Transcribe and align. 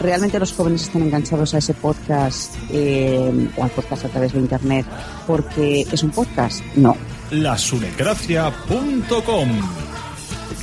¿Realmente 0.00 0.38
los 0.38 0.52
jóvenes 0.52 0.82
están 0.82 1.02
enganchados 1.02 1.54
a 1.54 1.58
ese 1.58 1.74
podcast 1.74 2.54
eh, 2.70 3.48
o 3.56 3.62
al 3.62 3.70
podcast 3.70 4.06
a 4.06 4.08
través 4.08 4.32
de 4.32 4.38
Internet 4.38 4.86
porque 5.26 5.86
es 5.92 6.02
un 6.02 6.10
podcast? 6.10 6.64
No. 6.74 6.96
lasunecracia.com 7.30 9.48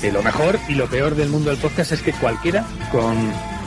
que 0.02 0.12
lo 0.12 0.22
mejor 0.22 0.60
y 0.68 0.76
lo 0.76 0.88
peor 0.88 1.16
del 1.16 1.30
mundo 1.30 1.50
del 1.50 1.60
podcast 1.60 1.94
es 1.94 2.02
que 2.02 2.12
cualquiera 2.14 2.66
con 2.92 3.16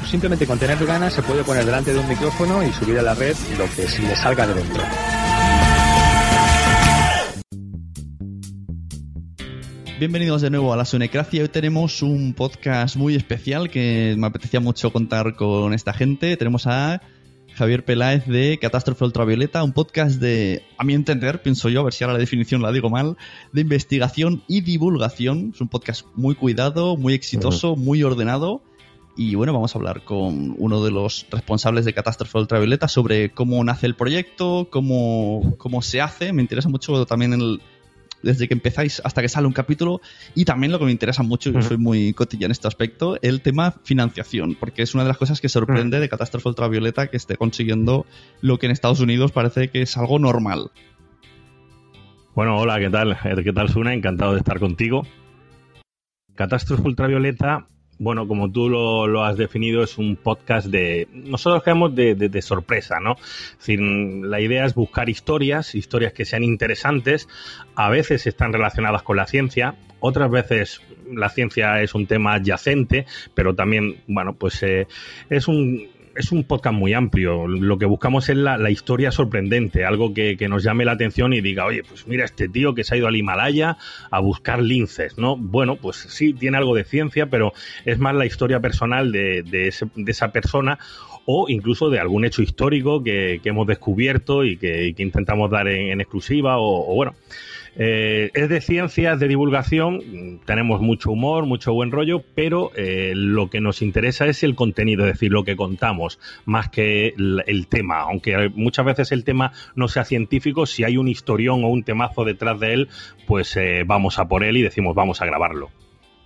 simplemente 0.09 0.47
con 0.47 0.59
tener 0.59 0.85
ganas 0.87 1.15
se 1.15 1.23
puede 1.23 1.45
poner 1.45 1.65
delante 1.65 1.93
de 1.93 1.99
un 1.99 2.09
micrófono 2.09 2.63
y 2.63 2.73
subir 2.73 2.99
a 2.99 3.03
la 3.03 3.15
red 3.15 3.37
lo 3.59 3.65
que 3.75 3.89
se 3.89 4.03
le 4.03 4.17
salga 4.17 4.47
de 4.47 4.55
dentro. 4.55 4.83
Bienvenidos 10.01 10.41
de 10.41 10.49
nuevo 10.49 10.73
a 10.73 10.79
la 10.79 10.87
Sunecracia. 10.87 11.43
Hoy 11.43 11.51
tenemos 11.51 12.01
un 12.01 12.33
podcast 12.33 12.97
muy 12.97 13.15
especial 13.15 13.69
que 13.69 14.15
me 14.17 14.29
apetecía 14.29 14.59
mucho 14.59 14.95
contar 14.95 15.37
con 15.37 15.75
esta 15.75 15.93
gente. 15.93 16.39
Tenemos 16.39 16.67
a 16.67 17.03
Javier 17.53 17.85
Peláez 17.85 18.25
de 18.27 18.59
Catástrofe 18.59 19.05
Ultravioleta, 19.05 19.63
un 19.63 19.75
podcast 19.75 20.19
de, 20.19 20.63
a 20.79 20.85
mi 20.85 20.95
entender, 20.95 21.43
pienso 21.43 21.69
yo, 21.69 21.81
a 21.81 21.85
ver 21.85 21.93
si 21.93 22.03
ahora 22.03 22.15
la 22.15 22.19
definición 22.19 22.63
la 22.63 22.73
digo 22.73 22.89
mal, 22.89 23.19
de 23.53 23.61
investigación 23.61 24.43
y 24.49 24.63
divulgación. 24.63 25.51
Es 25.55 25.61
un 25.61 25.69
podcast 25.69 26.07
muy 26.15 26.35
cuidado, 26.35 26.97
muy 26.97 27.13
exitoso, 27.13 27.77
muy 27.77 28.03
ordenado. 28.03 28.63
Y 29.19 29.35
bueno, 29.35 29.53
vamos 29.53 29.75
a 29.75 29.79
hablar 29.79 30.03
con 30.05 30.55
uno 30.57 30.83
de 30.83 30.93
los 30.93 31.27
responsables 31.31 31.85
de 31.85 31.93
Catástrofe 31.93 32.39
Ultravioleta 32.39 32.89
sobre 32.89 33.33
cómo 33.33 33.63
nace 33.65 33.85
el 33.85 33.97
proyecto, 33.97 34.69
cómo, 34.71 35.57
cómo 35.59 35.83
se 35.83 36.01
hace. 36.01 36.33
Me 36.33 36.41
interesa 36.41 36.71
mucho 36.71 37.05
también 37.05 37.35
el, 37.35 37.61
desde 38.23 38.49
que 38.49 38.55
empezáis 38.55 39.01
hasta 39.05 39.23
que 39.23 39.29
sale 39.29 39.47
un 39.47 39.53
capítulo 39.53 40.01
y 40.35 40.45
también 40.45 40.73
lo 40.73 40.79
que 40.79 40.85
me 40.85 40.93
interesa 40.93 41.23
mucho, 41.23 41.51
yo 41.51 41.63
soy 41.63 41.79
muy 41.79 42.13
cotilla 42.13 42.47
en 42.47 42.53
este 42.53 42.69
aspecto, 42.69 43.19
el 43.23 43.41
tema 43.41 43.75
financiación, 43.85 44.57
porque 44.59 44.83
es 44.83 44.95
una 44.95 45.05
de 45.05 45.09
las 45.09 45.19
cosas 45.19 45.41
que 45.41 45.49
sorprende 45.49 46.01
de 46.01 46.09
Catástrofe 46.09 46.49
Ultravioleta 46.49 47.09
que 47.09 47.17
esté 47.17 47.37
consiguiendo 47.37 48.07
lo 48.41 48.59
que 48.59 48.67
en 48.67 48.73
Estados 48.73 49.01
Unidos 49.01 49.33
parece 49.33 49.69
que 49.69 49.83
es 49.83 49.97
algo 49.97 50.19
normal. 50.19 50.71
Bueno, 52.35 52.57
hola, 52.57 52.79
¿qué 52.79 52.91
tal? 52.91 53.19
¿Qué 53.43 53.53
tal, 53.53 53.69
Suna? 53.69 53.93
Encantado 53.93 54.33
de 54.33 54.39
estar 54.39 54.61
contigo. 54.61 55.03
Catástrofe 56.35 56.83
Ultravioleta, 56.87 57.67
bueno, 58.01 58.27
como 58.27 58.51
tú 58.51 58.71
lo, 58.71 59.07
lo 59.07 59.23
has 59.23 59.37
definido, 59.37 59.85
es 59.85 59.99
un 59.99 60.17
podcast 60.17 60.69
de. 60.69 61.07
Nosotros 61.13 61.63
creemos 61.63 61.95
de, 61.95 62.15
de, 62.15 62.31
de, 62.31 62.43
sorpresa, 62.43 62.99
¿no? 62.99 63.17
Es 63.61 63.69
la 63.79 64.41
idea 64.41 64.65
es 64.65 64.75
buscar 64.75 65.11
historias, 65.11 65.75
historias 65.75 66.15
que 66.15 66.25
sean 66.25 66.43
interesantes. 66.43 67.29
A 67.75 67.91
veces 67.91 68.27
están 68.27 68.55
relacionadas 68.55 69.03
con 69.03 69.19
la 69.19 69.27
ciencia, 69.27 69.75
otras 70.01 70.31
veces 70.31 70.81
la 71.13 71.29
ciencia 71.29 71.83
es 71.83 71.95
un 71.95 72.07
tema 72.07 72.35
adyacente, 72.35 73.05
pero 73.35 73.55
también, 73.55 74.01
bueno, 74.07 74.33
pues 74.33 74.63
eh, 74.63 74.87
es 75.29 75.47
un 75.47 75.87
es 76.15 76.33
un 76.33 76.45
podcast 76.45 76.75
muy 76.77 76.93
amplio. 76.93 77.47
Lo 77.47 77.79
que 77.79 77.87
buscamos 77.87 78.29
es 78.29 78.37
la, 78.37 78.71
historia 78.71 79.11
sorprendente, 79.11 79.85
algo 79.85 80.13
que, 80.13 80.37
nos 80.49 80.63
llame 80.63 80.85
la 80.85 80.93
atención 80.93 81.33
y 81.33 81.41
diga, 81.41 81.65
oye, 81.65 81.83
pues 81.83 82.07
mira 82.07 82.25
este 82.25 82.49
tío 82.49 82.75
que 82.75 82.85
se 82.85 82.95
ha 82.95 82.99
ido 82.99 83.07
al 83.07 83.17
Himalaya 83.17 83.77
a 84.11 84.21
buscar 84.21 84.63
linces, 84.63 85.19
¿no? 85.19 85.37
Bueno, 85.37 85.77
pues 85.77 85.97
sí, 85.97 86.33
tiene 86.33 86.57
algo 86.57 86.75
de 86.75 86.85
ciencia, 86.85 87.27
pero 87.27 87.53
es 87.85 87.99
más 87.99 88.15
la 88.15 88.27
historia 88.27 88.61
personal 88.61 89.13
de, 89.13 89.43
ese, 89.69 89.87
de 89.95 90.11
esa 90.11 90.33
persona 90.33 90.79
o 91.27 91.47
incluso 91.49 91.91
de 91.91 92.01
algún 92.01 92.25
hecho 92.25 92.43
histórico 92.43 93.03
que, 93.03 93.41
que 93.43 93.51
hemos 93.51 93.67
descubierto 93.67 94.45
y 94.45 94.57
que, 94.57 94.87
y 94.87 94.95
que, 94.95 95.03
intentamos 95.03 95.51
dar 95.51 95.69
en, 95.69 95.93
en 95.93 96.01
exclusiva 96.01 96.59
o, 96.59 96.91
o 96.91 96.95
bueno. 96.95 97.15
Eh, 97.77 98.31
es 98.35 98.49
de 98.49 98.61
ciencias, 98.61 99.21
de 99.21 99.29
divulgación, 99.29 100.41
tenemos 100.45 100.81
mucho 100.81 101.13
humor, 101.13 101.47
mucho 101.47 101.73
buen 101.73 101.91
rollo, 101.91 102.23
pero 102.35 102.73
eh, 102.75 103.13
lo 103.15 103.49
que 103.49 103.61
nos 103.61 103.81
interesa 103.83 104.27
es 104.27 104.43
el 104.43 104.55
contenido, 104.55 105.07
es 105.07 105.13
decir, 105.13 105.31
lo 105.31 105.45
que 105.45 105.57
contamos, 105.57 106.19
más 106.45 106.69
que 106.69 107.15
el, 107.17 107.67
tema. 107.69 108.01
Aunque 108.01 108.51
muchas 108.55 108.85
veces 108.85 109.13
el 109.13 109.25
tema 109.25 109.53
no 109.77 109.89
sea 109.89 110.05
científico, 110.05 110.67
si 110.67 110.85
hay 110.85 110.97
un 110.97 111.09
historión 111.09 111.65
o 111.65 111.69
un 111.69 111.85
temazo 111.85 112.25
detrás 112.25 112.59
de 112.59 112.75
él, 112.75 112.89
pues 113.27 113.57
eh, 113.57 113.85
vamos 113.87 114.19
a 114.19 114.27
por 114.27 114.43
él 114.43 114.57
y 114.57 114.63
decimos 114.63 114.95
vamos 114.95 115.23
a 115.23 115.27
grabarlo. 115.27 115.71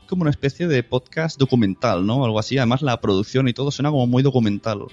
Como 0.09 0.23
una 0.23 0.31
especie 0.31 0.67
de 0.67 0.83
podcast 0.83 1.39
documental, 1.39 2.07
¿no? 2.07 2.25
Algo 2.25 2.39
así. 2.39 2.59
Además, 2.59 2.83
la 2.83 3.01
producción 3.01 3.49
y 3.49 3.55
todo 3.55 3.71
suena 3.71 3.91
como 3.91 4.07
muy 4.07 4.23
documental 4.23 4.87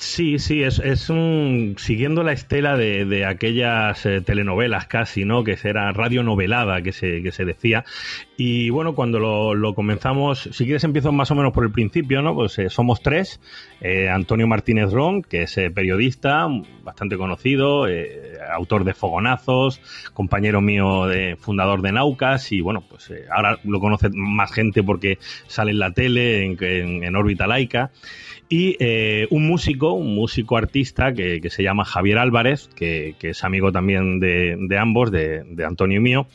Sí, 0.00 0.38
sí, 0.38 0.62
es, 0.62 0.78
es 0.78 1.10
un, 1.10 1.74
siguiendo 1.76 2.22
la 2.22 2.32
estela 2.32 2.74
de, 2.78 3.04
de 3.04 3.26
aquellas 3.26 4.06
eh, 4.06 4.22
telenovelas 4.22 4.86
casi, 4.86 5.26
¿no? 5.26 5.44
Que 5.44 5.58
era 5.62 5.92
radionovelada, 5.92 6.80
que 6.80 6.92
se, 6.92 7.22
que 7.22 7.30
se 7.32 7.44
decía. 7.44 7.84
Y 8.38 8.70
bueno, 8.70 8.94
cuando 8.94 9.18
lo, 9.18 9.54
lo, 9.54 9.74
comenzamos, 9.74 10.48
si 10.52 10.64
quieres 10.64 10.84
empiezo 10.84 11.12
más 11.12 11.30
o 11.30 11.34
menos 11.34 11.52
por 11.52 11.64
el 11.64 11.70
principio, 11.70 12.22
¿no? 12.22 12.34
Pues 12.34 12.58
eh, 12.58 12.70
somos 12.70 13.02
tres. 13.02 13.40
Eh, 13.82 14.08
Antonio 14.08 14.46
Martínez 14.46 14.90
Ron, 14.90 15.20
que 15.20 15.42
es 15.42 15.54
periodista, 15.74 16.48
bastante 16.82 17.18
conocido, 17.18 17.86
autor 18.54 18.84
de 18.84 18.94
Fogonazos, 18.94 19.82
compañero 20.14 20.62
mío, 20.62 21.08
de, 21.08 21.36
fundador 21.36 21.82
de 21.82 21.92
Naucas, 21.92 22.52
y 22.52 22.62
bueno, 22.62 22.82
pues 22.88 23.12
ahora 23.30 23.58
lo 23.64 23.80
conoce 23.80 24.08
más 24.14 24.50
gente 24.50 24.82
porque 24.82 25.18
sale 25.46 25.72
en 25.72 25.78
la 25.78 25.92
tele, 25.92 26.46
en, 26.46 26.56
en, 26.58 27.04
en 27.04 27.16
órbita 27.16 27.46
laica 27.46 27.90
y 28.52 28.76
eh, 28.80 29.28
un 29.30 29.46
músico, 29.46 29.92
un 29.92 30.12
músico 30.12 30.56
artista 30.56 31.14
que, 31.14 31.40
que 31.40 31.50
se 31.50 31.62
llama 31.62 31.84
Javier 31.84 32.18
Álvarez, 32.18 32.68
que, 32.74 33.14
que 33.20 33.30
es 33.30 33.44
amigo 33.44 33.70
también 33.70 34.18
de, 34.18 34.56
de 34.58 34.76
ambos, 34.76 35.12
de, 35.12 35.44
de, 35.44 35.64
Antonio 35.64 35.98
y 35.98 36.00
mío, 36.02 36.26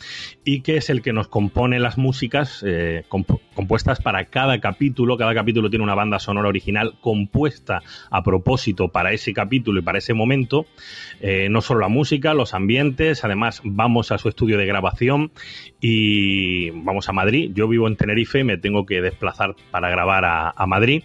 y 0.45 0.61
que 0.61 0.77
es 0.77 0.89
el 0.89 1.01
que 1.01 1.11
nos 1.11 1.27
compone 1.27 1.77
las 1.77 1.97
músicas 1.97 2.63
eh, 2.65 3.03
comp 3.09 3.29
compuestas 3.53 4.01
para 4.01 4.25
cada 4.25 4.59
capítulo. 4.59 5.17
Cada 5.17 5.33
capítulo 5.33 5.69
tiene 5.69 5.83
una 5.83 5.95
banda 5.95 6.19
sonora 6.19 6.47
original 6.49 6.95
compuesta 7.01 7.81
a 8.09 8.23
propósito 8.23 8.89
para 8.89 9.11
ese 9.11 9.33
capítulo 9.33 9.79
y 9.79 9.83
para 9.83 9.97
ese 9.97 10.13
momento. 10.13 10.65
Eh, 11.21 11.47
no 11.49 11.61
solo 11.61 11.81
la 11.81 11.87
música, 11.89 12.33
los 12.33 12.53
ambientes, 12.53 13.25
además 13.25 13.61
vamos 13.63 14.11
a 14.11 14.17
su 14.17 14.29
estudio 14.29 14.57
de 14.57 14.65
grabación 14.65 15.31
y 15.81 16.69
vamos 16.69 17.09
a 17.09 17.13
Madrid. 17.13 17.51
Yo 17.53 17.67
vivo 17.67 17.87
en 17.87 17.95
Tenerife, 17.95 18.43
me 18.43 18.57
tengo 18.57 18.85
que 18.85 19.01
desplazar 19.01 19.55
para 19.71 19.89
grabar 19.89 20.25
a, 20.25 20.53
a 20.55 20.65
Madrid 20.65 21.03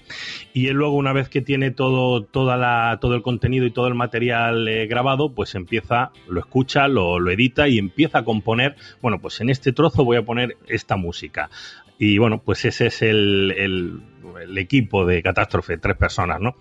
y 0.52 0.68
él 0.68 0.76
luego 0.76 0.99
una 1.00 1.12
vez 1.12 1.28
que 1.28 1.40
tiene 1.40 1.70
todo, 1.72 2.22
toda 2.22 2.56
la, 2.56 2.98
todo 3.00 3.14
el 3.14 3.22
contenido 3.22 3.66
y 3.66 3.70
todo 3.70 3.88
el 3.88 3.94
material 3.94 4.68
eh, 4.68 4.86
grabado, 4.86 5.32
pues 5.34 5.54
empieza, 5.54 6.12
lo 6.28 6.40
escucha, 6.40 6.86
lo, 6.86 7.28
edita 7.30 7.66
y 7.68 7.78
empieza 7.78 8.18
a 8.18 8.24
componer, 8.24 8.76
bueno, 9.02 9.18
pues 9.20 9.40
en 9.40 9.50
este 9.50 9.72
trozo 9.72 10.04
voy 10.04 10.16
a 10.16 10.22
poner 10.22 10.56
esta 10.68 10.96
música. 10.96 11.50
Y 11.98 12.18
bueno, 12.18 12.40
pues 12.42 12.64
ese 12.64 12.86
es 12.86 13.02
el, 13.02 13.52
el, 13.56 14.00
el 14.42 14.58
equipo 14.58 15.04
de 15.04 15.22
Catástrofe, 15.22 15.78
tres 15.78 15.96
personas, 15.96 16.40
¿no? 16.40 16.54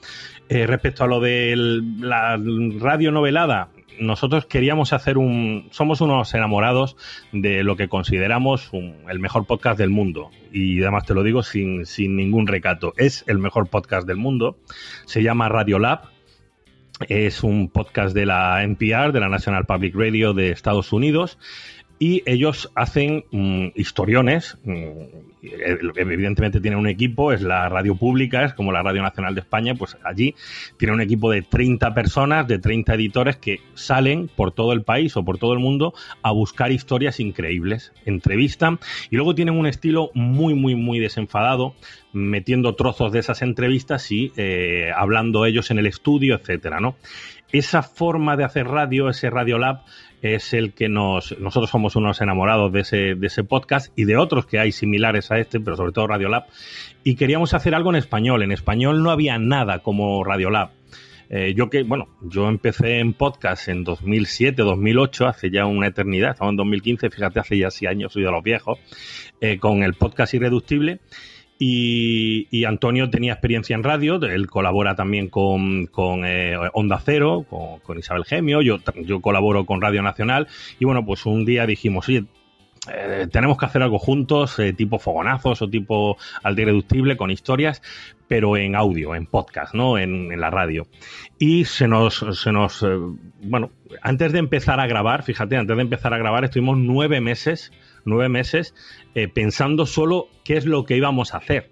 Eh, 0.50 0.65
respecto 0.68 1.03
a 1.03 1.07
lo 1.07 1.19
de 1.19 1.56
la 2.00 2.38
radio 2.80 3.12
novelada, 3.12 3.69
nosotros 4.00 4.46
queríamos 4.46 4.94
hacer 4.94 5.18
un. 5.18 5.68
Somos 5.72 6.01
unos 6.01 6.34
enamorados 6.34 6.96
de 7.31 7.63
lo 7.63 7.75
que 7.75 7.88
consideramos 7.88 8.72
un, 8.72 8.96
el 9.10 9.19
mejor 9.19 9.46
podcast 9.46 9.78
del 9.78 9.90
mundo. 9.90 10.30
Y 10.51 10.81
además 10.81 11.06
te 11.06 11.13
lo 11.13 11.24
digo 11.24 11.44
sin, 11.44 11.86
sin 11.86 12.16
ningún 12.16 12.48
recato. 12.48 12.94
Es 12.98 13.24
el 13.28 13.40
mejor 13.40 13.68
podcast 13.68 14.07
del 14.07 14.18
mundo. 14.18 14.57
Se 15.06 15.24
llama 15.24 15.50
Radiolab. 15.50 16.01
Es 17.07 17.44
un 17.44 17.69
podcast 17.69 18.13
de 18.13 18.25
la 18.25 18.62
NPR, 18.63 19.13
de 19.13 19.22
la 19.22 19.30
National 19.30 19.66
Public 19.66 19.96
Radio 19.96 20.34
de 20.34 20.51
Estados 20.51 20.92
Unidos 20.92 21.38
y 22.00 22.24
ellos 22.25 22.72
hacen 22.75 23.25
mmm, 23.31 23.68
historiones. 23.75 24.57
Mmm, 24.63 25.30
evidentemente 25.42 26.60
tienen 26.60 26.80
un 26.80 26.88
equipo, 26.88 27.31
es 27.31 27.42
la 27.42 27.69
radio 27.69 27.96
pública, 27.96 28.44
es 28.44 28.54
como 28.54 28.72
la 28.72 28.84
Radio 28.84 29.01
Nacional 29.01 29.36
de 29.36 29.42
España, 29.42 29.74
pues 29.75 29.98
allí 30.04 30.36
tiene 30.78 30.94
un 30.94 31.01
equipo 31.01 31.31
de 31.31 31.42
30 31.42 31.94
personas, 31.94 32.48
de 32.48 32.60
30 32.60 32.96
editores 32.96 33.38
que 33.38 33.62
salen 33.74 34.30
por 34.34 34.51
todo 34.51 34.74
el 34.74 34.84
país 34.84 35.16
o 35.16 35.24
por 35.24 35.38
todo 35.38 35.54
el 35.54 35.60
mundo 35.60 35.94
a 36.22 36.31
buscar 36.31 36.72
historias 36.72 37.19
increíbles, 37.19 37.94
entrevistan 38.06 38.80
y 39.10 39.16
luego 39.16 39.36
tienen 39.36 39.57
un 39.57 39.66
estilo 39.66 40.12
muy, 40.13 40.56
muy, 40.56 40.75
muy 40.75 41.00
desenfadado, 41.00 41.74
metiendo 42.12 42.75
trozos 42.75 43.12
de 43.12 43.19
esas 43.19 43.42
entrevistas 43.42 44.12
y 44.12 44.34
eh, 44.36 44.92
hablando 44.96 45.46
ellos 45.46 45.72
en 45.72 45.80
el 45.80 45.86
estudio, 45.86 46.36
etcétera, 46.36 46.80
¿no? 46.80 46.96
Esa 47.51 47.81
forma 47.81 48.36
de 48.36 48.44
hacer 48.44 48.68
radio, 48.68 49.10
ese 49.10 49.30
Radio 49.30 49.57
Lab, 49.57 49.81
es 50.21 50.54
el 50.54 50.74
que 50.74 50.89
nos. 50.89 51.38
Nosotros 51.39 51.69
somos 51.69 51.95
unos 51.95 52.21
enamorados 52.21 52.71
de 52.71 52.81
ese, 52.81 53.16
de 53.16 53.27
ese 53.27 53.44
podcast 53.44 53.92
y 53.98 54.06
de 54.06 54.18
otros 54.18 54.45
que 54.45 54.60
hay 54.60 54.71
similares 54.71 55.31
a 55.31 55.39
este, 55.39 55.60
pero 55.60 55.77
sobre 55.77 55.92
todo 55.92 56.07
Radiolab. 56.07 56.45
Y 57.04 57.16
queríamos 57.16 57.54
hacer 57.54 57.75
algo 57.75 57.89
en 57.89 57.95
español. 57.95 58.44
En 58.44 58.51
español 58.51 59.04
no 59.04 59.12
había 59.12 59.38
nada 59.38 59.80
como 59.80 60.24
Radiolab. 60.24 60.71
Eh, 61.31 61.54
yo 61.56 61.69
que, 61.69 61.83
bueno, 61.83 62.07
yo 62.21 62.50
empecé 62.50 62.98
en 62.98 63.13
podcast 63.13 63.68
en 63.68 63.83
2007, 63.83 64.63
2008, 64.63 65.27
hace 65.27 65.51
ya 65.51 65.68
una 65.68 65.86
eternidad, 65.86 66.31
estamos 66.31 66.54
en 66.54 66.57
2015, 66.57 67.12
fíjate, 67.12 67.39
hace 67.39 67.60
ya 67.60 67.69
6 67.69 67.88
años, 67.88 68.13
soy 68.13 68.24
de 68.24 68.31
los 68.31 68.44
viejos, 68.44 68.80
eh, 69.39 69.60
con 69.60 69.83
el 69.83 69.94
podcast 69.94 70.33
Irreductible. 70.33 71.01
Y, 71.61 72.63
Antonio 72.63 73.09
tenía 73.09 73.33
experiencia 73.33 73.75
en 73.75 73.83
radio, 73.83 74.15
él 74.15 74.47
colabora 74.47 74.95
también 74.95 75.27
con, 75.27 75.88
con 75.88 76.23
eh, 76.25 76.56
Onda 76.71 77.01
Cero, 77.03 77.45
con, 77.83 78.00
Isabel 78.00 78.23
Gemio, 78.23 78.61
yo, 78.61 78.77
yo 79.03 79.19
colaboro 79.19 79.65
con 79.65 79.81
Radio 79.81 80.01
Nacional 80.01 80.47
y 80.79 80.85
bueno, 80.85 81.06
pues 81.06 81.25
un 81.25 81.44
día 81.44 81.65
dijimos, 81.65 82.07
oye, 82.07 82.23
eh, 82.94 83.27
tenemos 83.29 83.57
que 83.57 83.65
hacer 83.65 83.81
algo 83.81 84.00
juntos, 84.00 84.57
eh, 84.59 84.71
tipo 84.71 85.00
fogonazos 85.00 85.61
o 85.61 85.69
tipo 85.69 86.17
al 86.44 86.57
irreductible 86.57 87.17
con 87.17 87.29
historias, 87.29 87.81
pero 88.29 88.55
en 88.55 88.77
audio, 88.77 89.13
en 89.13 89.25
podcast, 89.25 89.73
¿no? 89.73 89.97
En, 89.97 90.31
en 90.31 90.39
la 90.39 90.50
radio. 90.50 90.88
Y 91.39 91.65
se 91.65 91.89
nos, 91.89 92.25
se 92.41 92.53
nos, 92.53 92.85
bueno, 93.41 93.71
antes 94.01 94.31
de 94.31 94.39
empezar 94.39 94.79
a 94.79 94.88
grabar, 94.88 95.23
fíjate, 95.23 95.57
antes 95.57 95.75
de 95.75 95.81
empezar 95.81 96.13
a 96.13 96.17
grabar 96.17 96.45
estuvimos 96.45 96.77
nueve 96.77 97.19
meses 97.19 97.73
nueve 98.05 98.29
meses 98.29 98.73
eh, 99.15 99.27
pensando 99.27 99.85
solo 99.85 100.27
qué 100.44 100.57
es 100.57 100.65
lo 100.65 100.85
que 100.85 100.97
íbamos 100.97 101.33
a 101.33 101.38
hacer. 101.38 101.69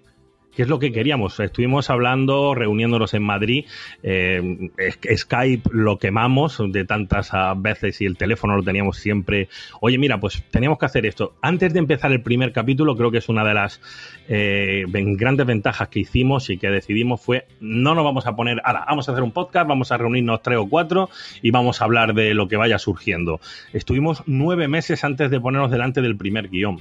¿Qué 0.58 0.62
es 0.62 0.68
lo 0.68 0.80
que 0.80 0.90
queríamos? 0.90 1.38
Estuvimos 1.38 1.88
hablando, 1.88 2.52
reuniéndonos 2.52 3.14
en 3.14 3.22
Madrid, 3.22 3.64
eh, 4.02 4.70
Skype 5.14 5.70
lo 5.70 6.00
quemamos 6.00 6.60
de 6.72 6.84
tantas 6.84 7.30
veces 7.58 8.00
y 8.00 8.06
el 8.06 8.16
teléfono 8.16 8.56
lo 8.56 8.64
teníamos 8.64 8.96
siempre. 8.96 9.48
Oye, 9.80 9.98
mira, 9.98 10.18
pues 10.18 10.42
teníamos 10.50 10.80
que 10.80 10.86
hacer 10.86 11.06
esto. 11.06 11.34
Antes 11.42 11.72
de 11.74 11.78
empezar 11.78 12.10
el 12.10 12.22
primer 12.22 12.50
capítulo, 12.50 12.96
creo 12.96 13.12
que 13.12 13.18
es 13.18 13.28
una 13.28 13.44
de 13.44 13.54
las 13.54 13.80
eh, 14.28 14.82
grandes 14.88 15.46
ventajas 15.46 15.90
que 15.90 16.00
hicimos 16.00 16.50
y 16.50 16.58
que 16.58 16.70
decidimos 16.70 17.20
fue, 17.20 17.46
no 17.60 17.94
nos 17.94 18.04
vamos 18.04 18.26
a 18.26 18.34
poner, 18.34 18.60
ahora, 18.64 18.84
vamos 18.88 19.08
a 19.08 19.12
hacer 19.12 19.22
un 19.22 19.30
podcast, 19.30 19.68
vamos 19.68 19.92
a 19.92 19.96
reunirnos 19.96 20.42
tres 20.42 20.58
o 20.58 20.68
cuatro 20.68 21.08
y 21.40 21.52
vamos 21.52 21.80
a 21.80 21.84
hablar 21.84 22.14
de 22.14 22.34
lo 22.34 22.48
que 22.48 22.56
vaya 22.56 22.80
surgiendo. 22.80 23.40
Estuvimos 23.72 24.24
nueve 24.26 24.66
meses 24.66 25.04
antes 25.04 25.30
de 25.30 25.38
ponernos 25.38 25.70
delante 25.70 26.02
del 26.02 26.16
primer 26.16 26.48
guion. 26.48 26.80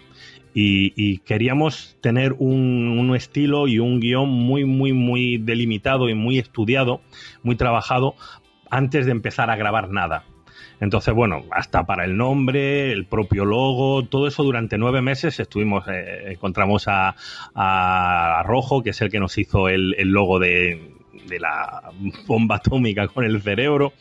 Y, 0.59 1.19
queríamos 1.19 1.98
tener 2.01 2.33
un, 2.33 2.98
un, 3.00 3.15
estilo 3.15 3.68
y 3.68 3.77
un 3.77 4.00
guion 4.00 4.27
muy, 4.27 4.65
muy, 4.65 4.92
muy 4.92 5.38
delimitado 5.38 6.09
y 6.09 6.15
muy 6.15 6.39
estudiado, 6.39 7.01
muy 7.44 7.56
trabajado 7.56 8.15
antes 8.71 9.06
de 9.06 9.12
empezar 9.12 9.51
a 9.51 9.56
grabar 9.56 9.92
nada. 9.92 10.24
Entonces, 10.80 11.13
bueno, 11.13 11.44
hasta 11.51 11.86
para 11.86 12.06
el 12.06 12.18
nombre, 12.18 12.92
el 12.92 13.06
propio 13.06 13.45
logo, 13.45 14.04
todo 14.06 14.27
eso 14.27 14.44
durante 14.44 14.80
nueve 14.80 15.04
meses 15.04 15.39
estuvimos, 15.39 15.88
eh, 15.89 16.31
encontramos 16.31 16.88
a, 16.88 17.15
a, 17.53 18.42
Rojo, 18.44 18.81
que 18.81 18.89
es 18.89 19.01
el 19.01 19.12
que 19.12 19.19
nos 19.19 19.38
hizo 19.38 19.69
el, 19.69 19.94
el 20.00 20.07
logo 20.07 20.39
de, 20.39 20.92
de 21.27 21.39
la 21.39 21.92
bomba 22.25 22.56
atómica 22.56 23.07
con 23.07 23.25
el 23.25 23.39
cerebro. 23.44 23.94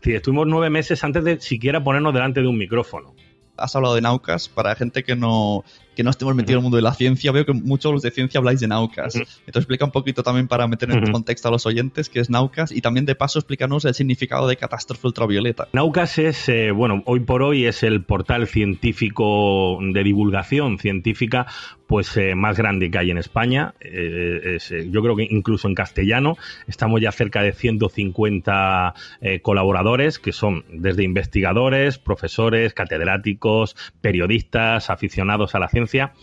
Sí, 0.00 0.14
estuvimos 0.14 0.46
nueve 0.46 0.70
meses 0.70 1.02
antes 1.02 1.24
de 1.24 1.40
siquiera 1.40 1.82
ponernos 1.82 2.14
delante 2.14 2.40
de 2.40 2.46
un 2.46 2.56
micrófono 2.56 3.14
has 3.56 3.76
hablado 3.76 3.94
de 3.94 4.00
Naucas, 4.00 4.48
para 4.48 4.74
gente 4.74 5.04
que 5.04 5.16
no, 5.16 5.64
que 5.94 6.02
no 6.02 6.10
estemos 6.10 6.34
metidos 6.34 6.54
en 6.54 6.58
el 6.58 6.62
mundo 6.62 6.76
de 6.76 6.82
la 6.82 6.94
ciencia, 6.94 7.32
veo 7.32 7.44
que 7.46 7.52
muchos 7.52 7.92
los 7.92 8.02
de 8.02 8.10
ciencia 8.10 8.38
habláis 8.38 8.60
de 8.60 8.68
Naucas. 8.68 9.14
Entonces 9.14 9.56
explica 9.56 9.84
un 9.84 9.90
poquito 9.90 10.22
también 10.22 10.48
para 10.48 10.66
meter 10.66 10.90
en 10.90 11.10
contexto 11.10 11.48
a 11.48 11.50
los 11.50 11.66
oyentes 11.66 12.08
qué 12.08 12.20
es 12.20 12.30
Naucas 12.30 12.72
y 12.72 12.80
también 12.80 13.06
de 13.06 13.14
paso 13.14 13.38
explícanos 13.38 13.84
el 13.84 13.94
significado 13.94 14.46
de 14.46 14.56
catástrofe 14.56 15.06
ultravioleta. 15.06 15.68
Naucas 15.72 16.18
es, 16.18 16.48
eh, 16.48 16.70
bueno, 16.70 17.02
hoy 17.06 17.20
por 17.20 17.42
hoy 17.42 17.66
es 17.66 17.82
el 17.82 18.02
portal 18.02 18.46
científico 18.46 19.78
de 19.80 20.02
divulgación 20.02 20.78
científica 20.78 21.46
pues 21.94 22.16
eh, 22.16 22.34
más 22.34 22.58
grande 22.58 22.90
que 22.90 22.98
hay 22.98 23.12
en 23.12 23.18
España. 23.18 23.72
Eh, 23.78 24.56
es, 24.56 24.74
yo 24.90 25.00
creo 25.00 25.14
que 25.14 25.28
incluso 25.30 25.68
en 25.68 25.76
castellano 25.76 26.36
estamos 26.66 27.00
ya 27.00 27.12
cerca 27.12 27.40
de 27.40 27.52
150 27.52 28.94
eh, 29.20 29.38
colaboradores 29.38 30.18
que 30.18 30.32
son 30.32 30.64
desde 30.72 31.04
investigadores, 31.04 31.98
profesores, 31.98 32.74
catedráticos, 32.74 33.76
periodistas, 34.00 34.90
aficionados 34.90 35.54
a 35.54 35.60
la 35.60 35.68
ciencia. 35.68 36.14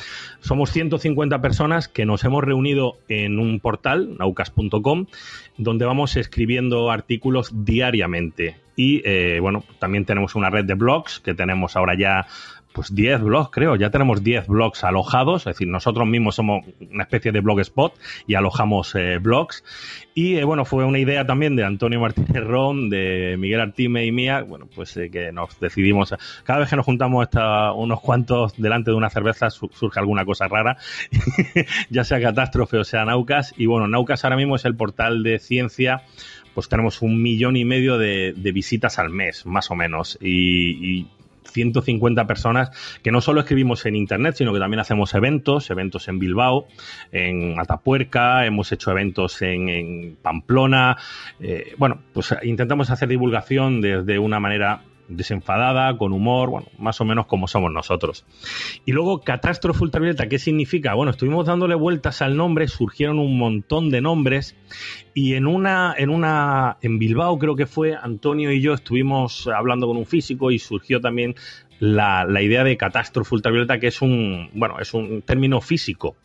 Somos 0.42 0.72
150 0.72 1.42
personas 1.42 1.88
que 1.88 2.04
nos 2.06 2.26
hemos 2.26 2.44
reunido 2.44 2.98
en 3.08 3.40
un 3.40 3.62
portal, 3.62 4.18
naucas.com, 4.20 5.06
donde 5.58 5.86
vamos 5.86 6.18
escribiendo 6.18 6.92
artículos 6.92 7.50
diariamente. 7.64 8.58
Y 8.76 9.02
eh, 9.06 9.40
bueno, 9.40 9.64
también 9.80 10.06
tenemos 10.06 10.36
una 10.36 10.50
red 10.50 10.66
de 10.66 10.74
blogs 10.74 11.20
que 11.20 11.34
tenemos 11.34 11.76
ahora 11.76 11.94
ya 11.98 12.26
pues 12.74 12.94
10 12.94 13.22
blogs, 13.22 13.50
creo. 13.52 13.76
Ya 13.76 13.90
tenemos 13.90 14.24
10 14.24 14.48
blogs 14.48 14.84
alojados, 14.84 15.42
es 15.42 15.54
decir, 15.54 15.68
nosotros 15.68 16.08
mismos 16.08 16.36
somos 16.36 16.66
una 16.92 17.04
especie 17.04 17.32
de 17.32 17.42
blogspot 17.42 17.94
y 18.28 18.36
alojamos 18.36 18.96
eh, 18.96 19.18
blogs. 19.20 19.64
Y 20.14 20.38
eh, 20.38 20.44
bueno, 20.44 20.66
fue 20.66 20.86
una 20.86 21.00
idea 21.00 21.26
también 21.26 21.56
de 21.56 21.64
Antonio 21.64 22.00
Martínez 22.00 22.44
Ron, 22.44 22.90
de 22.90 23.36
Miguel 23.38 23.62
Artime 23.62 24.06
y 24.06 24.12
mía, 24.12 24.42
bueno, 24.42 24.68
pues 24.74 24.96
eh, 24.98 25.10
que 25.10 25.32
nos 25.32 25.60
decidimos, 25.60 26.14
cada 26.44 26.60
vez 26.60 26.70
que 26.70 26.76
nos 26.76 26.86
juntamos 26.86 27.24
hasta 27.24 27.72
unos 27.74 28.02
cuantos 28.02 28.54
delante 28.58 28.92
de 28.92 28.98
una 28.98 29.10
cerveza 29.10 29.50
su 29.50 29.70
surge 29.74 30.00
alguna 30.00 30.26
cosa 30.26 30.48
rara, 30.48 30.78
ya 31.90 32.04
sea 32.04 32.22
catástrofe 32.22 32.78
o 32.78 32.84
sea 32.84 33.06
Naucas. 33.06 33.54
Y 33.58 33.66
bueno, 33.66 33.88
Naucas 33.88 34.24
ahora 34.24 34.36
mismo 34.36 34.56
es 34.56 34.66
el 34.66 34.76
portal 34.76 35.24
de 35.24 35.40
ciencia 35.40 36.04
pues 36.54 36.68
tenemos 36.68 37.02
un 37.02 37.22
millón 37.22 37.56
y 37.56 37.66
medio 37.66 37.98
de, 37.98 38.34
visitas 38.54 39.00
al 39.00 39.10
mes, 39.10 39.46
más 39.46 39.72
o 39.72 39.76
menos. 39.76 40.18
Y 40.22 41.08
150 41.46 42.28
personas 42.28 42.72
que 43.04 43.12
no 43.12 43.22
solo 43.22 43.42
escribimos 43.42 43.86
en 43.86 43.96
internet, 43.96 44.36
sino 44.38 44.54
que 44.54 44.60
también 44.60 44.80
hacemos 44.80 45.14
eventos, 45.14 45.70
eventos 45.70 46.08
en 46.08 46.20
Bilbao, 46.20 46.68
en 47.12 47.60
Atapuerca, 47.60 48.46
hemos 48.46 48.72
hecho 48.72 48.92
eventos 48.92 49.42
en, 49.42 49.70
en 49.70 50.18
Pamplona. 50.22 50.98
Eh, 51.40 51.74
bueno, 51.78 52.00
pues 52.14 52.36
intentamos 52.44 52.90
hacer 52.90 53.10
divulgación 53.10 53.82
desde 53.82 54.20
una 54.20 54.40
manera 54.40 54.82
desenfadada, 55.16 55.98
con 55.98 56.14
humor, 56.14 56.50
bueno, 56.50 56.68
más 56.78 57.00
o 57.02 57.06
menos 57.06 57.26
como 57.28 57.48
somos 57.48 57.72
nosotros. 57.72 58.26
Y 58.86 58.92
luego, 58.92 59.22
catástrofe 59.22 59.84
ultravioleta, 59.84 60.28
¿qué 60.28 60.40
significa? 60.40 60.94
Bueno, 60.94 61.12
estuvimos 61.12 61.46
dándole 61.46 61.76
vueltas 61.76 62.22
al 62.22 62.36
nombre, 62.38 62.68
surgieron 62.68 63.20
un 63.20 63.38
montón 63.38 63.90
de 63.90 64.02
nombres 64.02 64.56
y 65.14 65.34
en 65.34 65.48
una, 65.48 65.94
en 65.98 66.10
una, 66.10 66.78
en 66.82 67.00
Bilbao 67.00 67.38
creo 67.38 67.56
que 67.56 67.66
fue, 67.66 67.96
Antonio 67.96 68.52
y 68.52 68.62
yo 68.62 68.74
estuvimos 68.74 69.48
hablando 69.48 69.88
con 69.88 69.98
un 69.98 70.06
físico 70.06 70.52
y 70.52 70.60
surgió 70.60 71.02
también 71.02 71.36
la, 71.80 72.42
idea 72.42 72.64
de 72.64 72.78
catástrofe 72.78 73.36
ultravioleta, 73.36 73.80
que 73.80 73.88
es 73.88 74.02
un, 74.02 74.50
bueno, 74.54 74.80
es 74.80 74.94
un 74.94 75.22
término 75.24 75.62
físico 75.62 76.16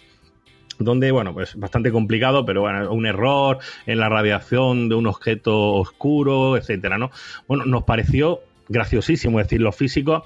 donde, 0.78 1.10
bueno, 1.10 1.32
pues 1.32 1.56
bastante 1.56 1.90
complicado, 1.90 2.44
pero 2.44 2.60
bueno, 2.60 2.92
un 2.92 3.06
error 3.06 3.58
en 3.86 3.98
la 3.98 4.10
radiación 4.10 4.90
de 4.90 4.94
un 4.94 5.06
objeto 5.06 5.72
oscuro, 5.72 6.58
etcétera, 6.58 6.98
¿no? 6.98 7.10
Bueno, 7.48 7.64
nos 7.64 7.84
pareció 7.84 8.40
graciosísimo. 8.68 9.40
Es 9.40 9.46
decir, 9.46 9.60
los 9.60 9.76
físicos 9.76 10.22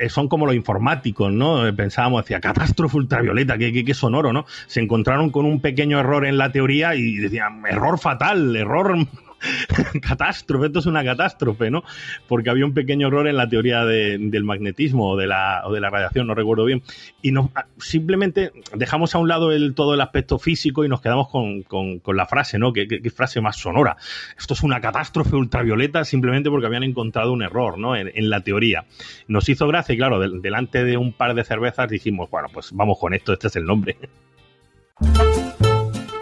eh, 0.00 0.08
son 0.08 0.28
como 0.28 0.46
los 0.46 0.54
informáticos, 0.54 1.32
¿no? 1.32 1.66
Eh, 1.66 1.72
pensábamos, 1.72 2.24
decía, 2.24 2.40
catástrofe 2.40 2.96
ultravioleta, 2.96 3.58
qué, 3.58 3.72
qué, 3.72 3.84
qué, 3.84 3.94
sonoro, 3.94 4.32
¿no? 4.32 4.46
Se 4.66 4.80
encontraron 4.80 5.30
con 5.30 5.46
un 5.46 5.60
pequeño 5.60 5.98
error 5.98 6.26
en 6.26 6.38
la 6.38 6.52
teoría 6.52 6.94
y 6.94 7.16
decían, 7.16 7.62
error 7.66 7.98
fatal, 7.98 8.54
error 8.56 8.96
catástrofe, 10.02 10.66
esto 10.66 10.78
es 10.80 10.86
una 10.86 11.04
catástrofe, 11.04 11.70
¿no? 11.70 11.82
Porque 12.28 12.50
había 12.50 12.64
un 12.64 12.74
pequeño 12.74 13.08
error 13.08 13.28
en 13.28 13.36
la 13.36 13.48
teoría 13.48 13.84
de, 13.84 14.18
del 14.18 14.44
magnetismo 14.44 15.10
o 15.10 15.16
de, 15.16 15.26
la, 15.26 15.62
o 15.64 15.72
de 15.72 15.80
la 15.80 15.90
radiación, 15.90 16.26
no 16.26 16.34
recuerdo 16.34 16.64
bien. 16.64 16.82
Y 17.22 17.32
nos, 17.32 17.50
simplemente 17.78 18.52
dejamos 18.74 19.14
a 19.14 19.18
un 19.18 19.28
lado 19.28 19.50
todo 19.74 19.94
el 19.94 20.00
aspecto 20.00 20.38
físico 20.38 20.84
y 20.84 20.88
nos 20.88 21.00
quedamos 21.00 21.28
con, 21.28 21.62
con, 21.62 22.16
la 22.16 22.26
frase, 22.26 22.58
¿no? 22.58 22.72
¿Qué, 22.72 22.86
¿Qué, 22.86 23.10
frase 23.10 23.40
más 23.40 23.56
sonora? 23.56 23.96
Esto 24.38 24.54
es 24.54 24.62
una 24.62 24.80
catástrofe 24.80 25.36
ultravioleta 25.36 26.04
simplemente 26.04 26.50
porque 26.50 26.66
habían 26.66 26.82
encontrado 26.82 27.32
un 27.32 27.42
error, 27.42 27.78
¿no? 27.78 27.96
En, 27.96 28.30
la 28.30 28.42
teoría. 28.42 28.84
Nos 29.28 29.48
hizo 29.48 29.66
gracia 29.66 29.94
y 29.94 29.98
claro, 29.98 30.20
de, 30.20 30.40
delante 30.40 30.84
de 30.84 30.96
un 30.96 31.12
par 31.12 31.34
de 31.34 31.42
cervezas 31.42 31.88
dijimos, 31.88 32.30
bueno, 32.30 32.48
pues 32.52 32.70
vamos 32.72 32.98
con 32.98 33.14
esto, 33.14 33.32
este 33.32 33.48
es 33.48 33.56
el 33.56 33.64
nombre. 33.64 33.96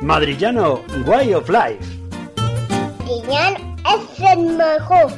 Madrillano 0.01 0.85
Way 1.07 1.35
of 1.35 1.51
Life 1.51 1.98
Madrillano 3.09 3.77
es 3.89 4.21
el 4.21 4.39
mejor. 4.41 5.11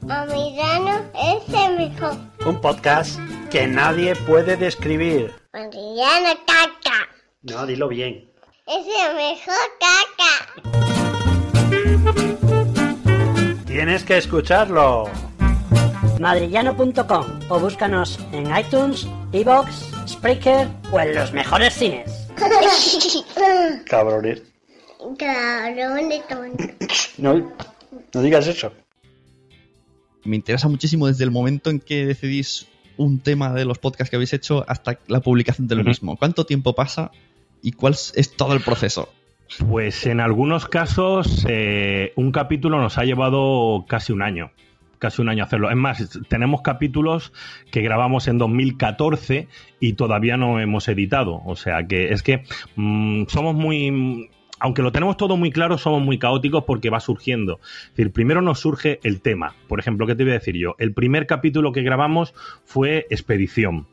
Madrillano 0.00 1.04
es 1.14 1.42
el 1.52 1.76
mejor. 1.76 2.16
Un 2.46 2.58
podcast 2.62 3.20
que 3.50 3.66
nadie 3.66 4.16
puede 4.16 4.56
describir. 4.56 5.34
Madrillano 5.52 6.30
caca. 6.46 7.06
No, 7.42 7.66
dilo 7.66 7.88
bien. 7.88 8.32
Es 8.66 8.86
el 8.86 9.14
mejor 9.14 9.54
caca. 9.78 10.32
Tienes 13.66 14.04
que 14.04 14.16
escucharlo. 14.16 15.10
Madrillano.com 16.18 17.26
o 17.50 17.60
búscanos 17.60 18.18
en 18.32 18.56
iTunes, 18.56 19.06
Evox, 19.32 19.90
Spreaker 20.08 20.66
o 20.90 20.98
en 20.98 21.14
los 21.14 21.30
mejores 21.30 21.74
cines. 21.74 22.26
Cabrones. 23.84 24.42
Cabrón 25.18 26.08
de 26.08 26.20
tonto. 26.28 26.64
No, 27.18 27.52
no 28.14 28.22
digas 28.22 28.46
eso. 28.46 28.72
Me 30.24 30.36
interesa 30.36 30.68
muchísimo 30.68 31.08
desde 31.08 31.24
el 31.24 31.32
momento 31.32 31.70
en 31.70 31.80
que 31.80 32.06
decidís 32.06 32.68
un 32.96 33.20
tema 33.20 33.52
de 33.52 33.64
los 33.64 33.78
podcasts 33.78 34.10
que 34.10 34.16
habéis 34.16 34.32
hecho 34.34 34.64
hasta 34.68 34.98
la 35.08 35.20
publicación 35.20 35.66
del 35.66 35.80
uh 35.80 35.82
-huh. 35.82 35.88
mismo. 35.88 36.16
¿Cuánto 36.16 36.46
tiempo 36.46 36.74
pasa 36.74 37.10
y 37.62 37.72
cuál 37.72 37.94
es 37.94 38.36
todo 38.36 38.52
el 38.54 38.60
proceso? 38.60 39.08
Pues 39.68 40.06
en 40.06 40.20
algunos 40.20 40.68
casos 40.68 41.44
eh, 41.48 42.12
un 42.16 42.30
capítulo 42.30 42.80
nos 42.80 42.98
ha 42.98 43.04
llevado 43.04 43.84
casi 43.88 44.12
un 44.12 44.22
año 44.22 44.52
casi 44.98 45.22
un 45.22 45.28
año 45.28 45.44
hacerlo. 45.44 45.70
Es 45.70 45.76
más, 45.76 46.18
tenemos 46.28 46.62
capítulos 46.62 47.32
que 47.70 47.82
grabamos 47.82 48.28
en 48.28 48.38
2014 48.38 49.48
y 49.80 49.92
todavía 49.94 50.36
no 50.36 50.60
hemos 50.60 50.88
editado. 50.88 51.40
O 51.46 51.56
sea 51.56 51.86
que 51.86 52.12
es 52.12 52.22
que 52.22 52.42
mmm, 52.76 53.24
somos 53.28 53.54
muy 53.54 54.28
aunque 54.60 54.82
lo 54.82 54.92
tenemos 54.92 55.16
todo 55.16 55.36
muy 55.36 55.50
claro, 55.50 55.78
somos 55.78 56.02
muy 56.02 56.18
caóticos 56.18 56.64
porque 56.64 56.90
va 56.90 57.00
surgiendo. 57.00 57.60
Es 57.62 57.90
decir, 57.96 58.12
primero 58.12 58.42
nos 58.42 58.60
surge 58.60 59.00
el 59.02 59.20
tema. 59.20 59.54
Por 59.68 59.80
ejemplo, 59.80 60.06
¿qué 60.06 60.14
te 60.14 60.24
voy 60.24 60.32
a 60.32 60.38
decir 60.38 60.56
yo? 60.56 60.74
El 60.78 60.92
primer 60.92 61.26
capítulo 61.26 61.72
que 61.72 61.82
grabamos 61.82 62.34
fue 62.64 63.06
Expedición. 63.10 63.86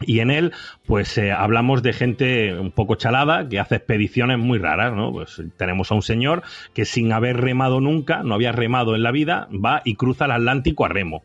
Y 0.00 0.20
en 0.20 0.30
él, 0.30 0.52
pues 0.86 1.18
eh, 1.18 1.32
hablamos 1.32 1.82
de 1.82 1.92
gente 1.92 2.56
un 2.56 2.70
poco 2.70 2.94
chalada 2.94 3.48
que 3.48 3.58
hace 3.58 3.76
expediciones 3.76 4.38
muy 4.38 4.58
raras, 4.58 4.94
¿no? 4.94 5.10
Pues 5.10 5.42
tenemos 5.56 5.90
a 5.90 5.96
un 5.96 6.02
señor 6.02 6.42
que 6.72 6.84
sin 6.84 7.12
haber 7.12 7.38
remado 7.38 7.80
nunca, 7.80 8.22
no 8.22 8.34
había 8.34 8.52
remado 8.52 8.94
en 8.94 9.02
la 9.02 9.10
vida, 9.10 9.48
va 9.52 9.82
y 9.84 9.96
cruza 9.96 10.26
el 10.26 10.32
Atlántico 10.32 10.84
a 10.84 10.88
remo. 10.88 11.24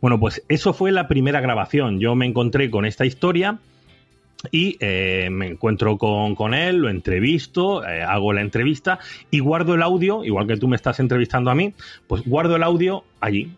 Bueno, 0.00 0.20
pues 0.20 0.44
eso 0.48 0.72
fue 0.72 0.92
la 0.92 1.08
primera 1.08 1.40
grabación. 1.40 1.98
Yo 1.98 2.14
me 2.14 2.26
encontré 2.26 2.70
con 2.70 2.84
esta 2.84 3.04
historia 3.04 3.58
y 4.50 4.76
eh, 4.80 5.28
me 5.30 5.46
encuentro 5.46 5.98
con, 5.98 6.34
con, 6.34 6.54
él, 6.54 6.76
lo 6.76 6.88
entrevisto, 6.88 7.86
eh, 7.86 8.02
hago 8.02 8.32
la 8.32 8.40
entrevista 8.40 8.98
y 9.30 9.40
guardo 9.40 9.74
el 9.74 9.82
audio, 9.82 10.24
igual 10.24 10.46
que 10.46 10.56
tú 10.56 10.68
me 10.68 10.76
estás 10.76 11.00
entrevistando 11.00 11.50
a 11.50 11.54
mí, 11.54 11.74
pues 12.06 12.22
guardo 12.24 12.56
el 12.56 12.62
audio 12.62 13.04
allí, 13.20 13.52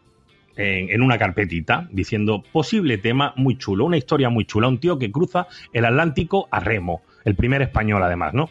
en, 0.56 0.90
en, 0.90 1.02
una 1.02 1.18
carpetita, 1.18 1.86
diciendo 1.92 2.42
posible 2.52 2.96
tema 2.98 3.34
muy 3.36 3.58
chulo, 3.58 3.84
una 3.84 3.98
historia 3.98 4.30
muy 4.30 4.46
chula, 4.46 4.68
un 4.68 4.78
tío 4.78 4.98
que 4.98 5.12
cruza 5.12 5.48
el 5.72 5.84
Atlántico 5.84 6.48
a 6.50 6.60
remo, 6.60 7.02
el 7.24 7.34
primer 7.34 7.60
español 7.60 8.02
además, 8.02 8.32
¿no? 8.32 8.50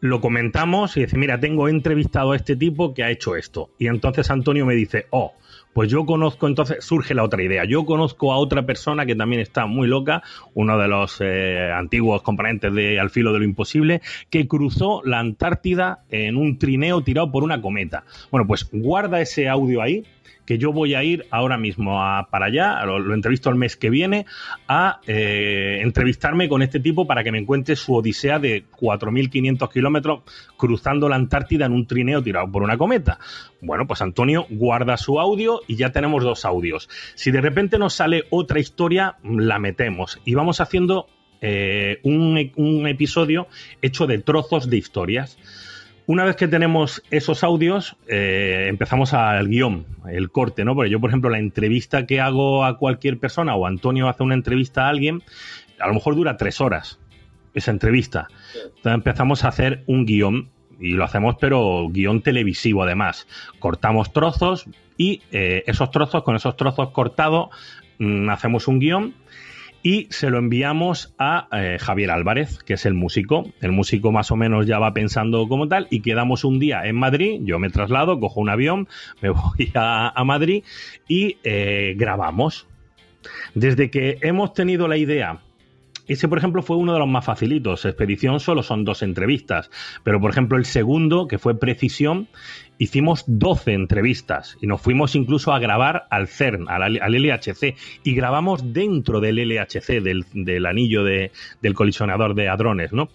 Lo 0.00 0.20
comentamos 0.20 0.96
y 0.96 1.02
dice, 1.02 1.18
mira, 1.18 1.38
tengo 1.40 1.68
entrevistado 1.68 2.32
a 2.32 2.36
este 2.36 2.56
tipo 2.56 2.94
que 2.94 3.04
ha 3.04 3.10
hecho 3.10 3.36
esto. 3.36 3.70
Y 3.78 3.88
entonces 3.88 4.30
Antonio 4.30 4.64
me 4.64 4.74
dice, 4.74 5.06
oh, 5.10 5.34
pues 5.72 5.90
yo 5.90 6.04
conozco, 6.04 6.46
entonces 6.46 6.84
surge 6.84 7.14
la 7.14 7.22
otra 7.22 7.42
idea. 7.42 7.64
Yo 7.64 7.84
conozco 7.84 8.32
a 8.32 8.36
otra 8.36 8.64
persona 8.66 9.06
que 9.06 9.14
también 9.14 9.40
está 9.40 9.66
muy 9.66 9.88
loca, 9.88 10.22
uno 10.54 10.78
de 10.78 10.88
los 10.88 11.18
eh, 11.20 11.70
antiguos 11.74 12.22
componentes 12.22 12.74
de 12.74 13.00
Al 13.00 13.10
filo 13.10 13.32
de 13.32 13.38
lo 13.38 13.44
imposible, 13.44 14.02
que 14.30 14.46
cruzó 14.46 15.02
la 15.04 15.18
Antártida 15.18 16.00
en 16.10 16.36
un 16.36 16.58
trineo 16.58 17.02
tirado 17.02 17.30
por 17.30 17.42
una 17.42 17.60
cometa. 17.60 18.04
Bueno, 18.30 18.46
pues 18.46 18.68
guarda 18.70 19.20
ese 19.20 19.48
audio 19.48 19.82
ahí, 19.82 20.04
yo 20.58 20.72
voy 20.72 20.94
a 20.94 21.02
ir 21.02 21.26
ahora 21.30 21.58
mismo 21.58 22.02
a, 22.02 22.28
para 22.30 22.46
allá, 22.46 22.84
lo, 22.84 23.14
entrevisto 23.14 23.50
el 23.50 23.56
mes 23.56 23.76
que 23.76 23.90
viene, 23.90 24.26
a 24.68 25.00
eh, 25.06 25.80
entrevistarme 25.82 26.48
con 26.48 26.62
este 26.62 26.80
tipo 26.80 27.06
para 27.06 27.22
que 27.24 27.32
me 27.32 27.38
encuentre 27.38 27.76
su 27.76 27.94
odisea 27.94 28.38
de 28.38 28.64
4.500 28.68 29.72
kilómetros 29.72 30.22
cruzando 30.56 31.08
la 31.08 31.16
Antártida 31.16 31.66
en 31.66 31.72
un 31.72 31.86
trineo 31.86 32.22
tirado 32.22 32.50
por 32.50 32.62
una 32.62 32.76
cometa. 32.76 33.18
Bueno, 33.60 33.86
pues 33.86 34.02
Antonio 34.02 34.46
guarda 34.50 34.96
su 34.96 35.20
audio 35.20 35.60
y 35.66 35.76
ya 35.76 35.90
tenemos 35.90 36.24
dos 36.24 36.44
audios. 36.44 36.88
Si 37.14 37.30
de 37.30 37.40
repente 37.40 37.78
nos 37.78 37.94
sale 37.94 38.24
otra 38.30 38.60
historia, 38.60 39.16
la 39.22 39.58
metemos 39.58 40.20
y 40.24 40.34
vamos 40.34 40.60
haciendo 40.60 41.06
eh, 41.40 41.98
un 42.04 42.86
episodio 42.86 43.48
hecho 43.80 44.06
de 44.06 44.18
trozos 44.18 44.70
de 44.70 44.76
historias. 44.76 45.38
Una 46.12 46.24
vez 46.24 46.36
que 46.36 46.46
tenemos 46.46 47.02
esos 47.10 47.42
audios, 47.42 47.96
eh, 48.06 48.66
empezamos 48.68 49.14
al 49.14 49.48
guion, 49.48 49.86
el 50.10 50.30
corte, 50.30 50.62
¿no? 50.62 50.74
Porque 50.74 50.90
yo, 50.90 51.00
por 51.00 51.08
ejemplo, 51.08 51.30
la 51.30 51.38
entrevista 51.38 52.04
que 52.04 52.20
hago 52.20 52.66
a 52.66 52.76
cualquier 52.76 53.18
persona 53.18 53.54
o 53.54 53.66
Antonio 53.66 54.10
hace 54.10 54.22
una 54.22 54.34
entrevista 54.34 54.84
a 54.84 54.88
alguien, 54.90 55.22
a 55.80 55.88
lo 55.88 55.94
mejor 55.94 56.14
dura 56.14 56.36
tres 56.36 56.60
horas 56.60 57.00
esa 57.54 57.70
entrevista. 57.70 58.28
Entonces 58.54 58.92
empezamos 58.92 59.42
a 59.44 59.48
hacer 59.48 59.84
un 59.86 60.04
guion 60.04 60.50
y 60.78 60.90
lo 60.90 61.04
hacemos, 61.04 61.36
pero 61.40 61.88
guion 61.88 62.20
televisivo 62.20 62.82
además. 62.82 63.26
Cortamos 63.58 64.12
trozos 64.12 64.66
y 64.98 65.22
eh, 65.32 65.64
esos 65.66 65.90
trozos, 65.90 66.24
con 66.24 66.36
esos 66.36 66.58
trozos 66.58 66.90
cortados, 66.90 67.48
mmm, 67.96 68.28
hacemos 68.28 68.68
un 68.68 68.80
guion 68.80 69.14
y 69.82 70.06
se 70.10 70.30
lo 70.30 70.38
enviamos 70.38 71.14
a 71.18 71.48
eh, 71.52 71.78
Javier 71.80 72.10
Álvarez, 72.10 72.58
que 72.64 72.74
es 72.74 72.86
el 72.86 72.94
músico. 72.94 73.50
El 73.60 73.72
músico 73.72 74.12
más 74.12 74.30
o 74.30 74.36
menos 74.36 74.66
ya 74.66 74.78
va 74.78 74.94
pensando 74.94 75.48
como 75.48 75.68
tal 75.68 75.88
y 75.90 76.00
quedamos 76.00 76.44
un 76.44 76.58
día 76.58 76.86
en 76.86 76.96
Madrid, 76.96 77.40
yo 77.42 77.58
me 77.58 77.70
traslado, 77.70 78.20
cojo 78.20 78.40
un 78.40 78.48
avión, 78.48 78.88
me 79.20 79.30
voy 79.30 79.72
a, 79.74 80.22
Madrid 80.24 80.64
y 81.08 81.38
eh, 81.42 81.94
grabamos. 81.96 82.66
Desde 83.54 83.90
que 83.90 84.18
hemos 84.22 84.52
tenido 84.52 84.88
la 84.88 84.96
idea 84.96 85.40
ese, 86.12 86.28
por 86.28 86.38
ejemplo, 86.38 86.62
fue 86.62 86.76
uno 86.76 86.92
de 86.92 86.98
los 86.98 87.08
más 87.08 87.24
facilitos. 87.24 87.84
Expedición 87.84 88.40
solo 88.40 88.62
son 88.62 88.84
dos 88.84 89.02
entrevistas. 89.02 89.70
Pero, 90.04 90.20
por 90.20 90.30
ejemplo, 90.30 90.58
el 90.58 90.64
segundo, 90.64 91.26
que 91.26 91.38
fue 91.38 91.58
Precisión, 91.58 92.28
hicimos 92.78 93.24
12 93.26 93.74
entrevistas 93.74 94.56
y 94.60 94.66
nos 94.66 94.80
fuimos 94.80 95.14
incluso 95.14 95.52
a 95.52 95.58
grabar 95.58 96.06
al 96.10 96.26
CERN, 96.26 96.68
al, 96.68 96.94
LHC, 96.94 97.76
y 98.02 98.14
grabamos 98.14 98.72
dentro 98.72 99.20
del 99.20 99.36
LHC, 99.36 100.02
del, 100.02 100.24
del 100.32 100.66
anillo 100.66 101.04
de, 101.04 101.30
del 101.60 101.74
colisionador 101.74 102.34
de 102.34 102.48
hadrones, 102.48 102.92
¿no? 102.92 103.08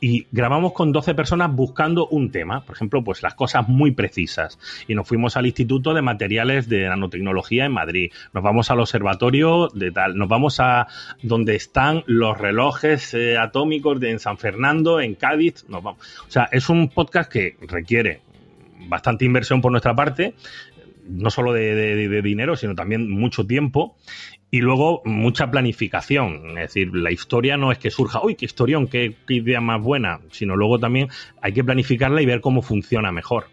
Y 0.00 0.26
grabamos 0.32 0.72
con 0.72 0.92
12 0.92 1.14
personas 1.14 1.54
buscando 1.54 2.06
un 2.08 2.30
tema, 2.30 2.64
por 2.64 2.76
ejemplo, 2.76 3.04
pues 3.04 3.22
las 3.22 3.34
cosas 3.34 3.68
muy 3.68 3.92
precisas. 3.92 4.58
Y 4.88 4.94
nos 4.94 5.06
fuimos 5.06 5.36
al 5.36 5.46
Instituto 5.46 5.94
de 5.94 6.02
Materiales 6.02 6.68
de 6.68 6.88
Nanotecnología 6.88 7.66
en 7.66 7.72
Madrid, 7.72 8.12
nos 8.32 8.42
vamos 8.42 8.70
al 8.70 8.80
observatorio 8.80 9.68
de 9.74 9.90
tal, 9.90 10.16
nos 10.16 10.28
vamos 10.28 10.60
a 10.60 10.86
donde 11.22 11.56
están 11.56 12.02
los 12.06 12.36
relojes 12.38 13.14
eh, 13.14 13.36
atómicos 13.38 14.00
de 14.00 14.10
en 14.10 14.18
San 14.18 14.38
Fernando, 14.38 15.00
en 15.00 15.14
Cádiz, 15.14 15.64
nos 15.68 15.82
vamos. 15.82 16.00
O 16.26 16.30
sea, 16.30 16.48
es 16.50 16.68
un 16.68 16.88
podcast 16.88 17.30
que 17.30 17.56
requiere 17.60 18.22
bastante 18.88 19.24
inversión 19.24 19.60
por 19.60 19.70
nuestra 19.70 19.94
parte, 19.94 20.34
no 21.08 21.30
solo 21.30 21.52
de, 21.52 22.22
dinero, 22.22 22.56
sino 22.56 22.74
también 22.74 23.10
mucho 23.10 23.46
tiempo. 23.46 23.96
Y 24.50 24.60
luego 24.60 25.02
mucha 25.04 25.50
planificación. 25.50 26.58
Es 26.58 26.74
decir, 26.74 26.90
la 26.92 27.12
historia 27.12 27.56
no 27.56 27.70
es 27.70 27.78
que 27.78 27.90
surja, 27.90 28.20
uy, 28.22 28.34
qué 28.34 28.46
historión, 28.46 28.88
qué, 28.88 29.16
idea 29.28 29.60
más 29.60 29.80
buena, 29.80 30.20
sino 30.32 30.56
luego 30.56 30.78
también 30.78 31.08
hay 31.40 31.52
que 31.52 31.62
planificarla 31.62 32.20
y 32.20 32.26
ver 32.26 32.40
cómo 32.40 32.60
funciona 32.60 33.12
mejor. 33.12 33.46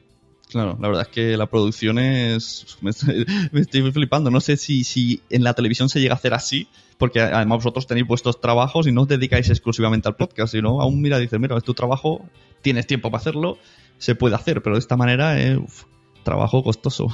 Claro, 0.50 0.77
la 0.80 0.88
verdad 0.88 1.04
es 1.04 1.10
que 1.10 1.38
la 1.38 1.46
producción 1.46 2.00
es. 2.00 2.77
Me 2.82 2.89
estoy, 2.89 3.92
flipando. 3.92 4.32
No 4.32 4.39
sé 4.39 4.58
si, 4.58 4.84
si 4.84 5.22
en 5.30 5.44
la 5.44 5.54
televisión 5.54 5.89
se 5.89 6.00
llega 6.00 6.13
a 6.13 6.18
hacer 6.18 6.34
así, 6.34 6.68
porque 6.98 7.20
además 7.20 7.58
vosotros 7.58 7.86
tenéis 7.86 8.08
vuestros 8.08 8.42
trabajos 8.42 8.88
y 8.88 8.92
no 8.92 9.01
os 9.01 9.08
dedicáis 9.08 9.50
exclusivamente 9.50 10.08
al 10.08 10.16
podcast, 10.16 10.54
sino 10.54 10.82
aún 10.82 11.01
mira, 11.01 11.20
dices, 11.20 11.39
mira, 11.39 11.58
es 11.58 11.63
tu 11.63 11.74
trabajo, 11.74 12.25
tienes 12.62 12.88
tiempo 12.88 13.12
para 13.12 13.20
hacerlo, 13.20 13.58
se 13.98 14.16
puede 14.16 14.36
hacer, 14.36 14.63
pero 14.63 14.75
de 14.77 14.80
esta 14.80 14.98
manera 14.98 15.39
es 15.39 15.60
trabajo 16.24 16.63
costoso. 16.63 17.08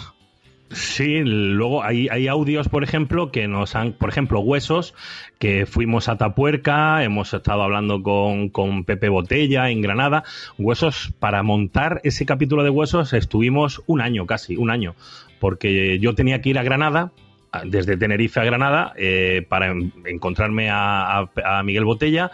Sí, 0.73 1.21
luego 1.23 1.83
hay, 1.83 2.27
audios, 2.27 2.67
por 2.67 2.83
ejemplo, 2.83 3.31
que 3.31 3.47
nos 3.47 3.75
han, 3.75 3.93
por 3.93 4.09
ejemplo, 4.09 4.39
Huesos, 4.39 4.95
que 5.37 5.67
fuimos 5.67 6.09
a 6.09 6.17
Tapuerca, 6.17 7.03
hemos 7.03 7.33
estado 7.33 7.61
hablando 7.61 8.01
con, 8.01 8.83
Pepe 8.83 9.09
Botella 9.09 9.69
en 9.69 9.81
Granada. 9.81 10.23
Huesos, 10.57 11.13
para 11.19 11.43
montar 11.43 12.01
ese 12.03 12.25
capítulo 12.25 12.63
de 12.63 12.71
Huesos 12.71 13.13
estuvimos 13.13 13.83
un 13.85 14.01
año 14.01 14.25
casi, 14.25 14.57
un 14.57 14.71
año, 14.71 14.95
porque 15.39 15.99
yo 15.99 16.15
tenía 16.15 16.41
que 16.41 16.49
ir 16.49 16.57
a 16.57 16.63
Granada, 16.63 17.11
desde 17.65 17.95
Tenerife 17.95 18.39
a 18.39 18.43
Granada, 18.45 18.93
eh, 18.97 19.45
para 19.47 19.67
en- 19.71 19.93
encontrarme 20.05 20.69
a 20.71 21.29
Miguel 21.63 21.85
Botella. 21.85 22.31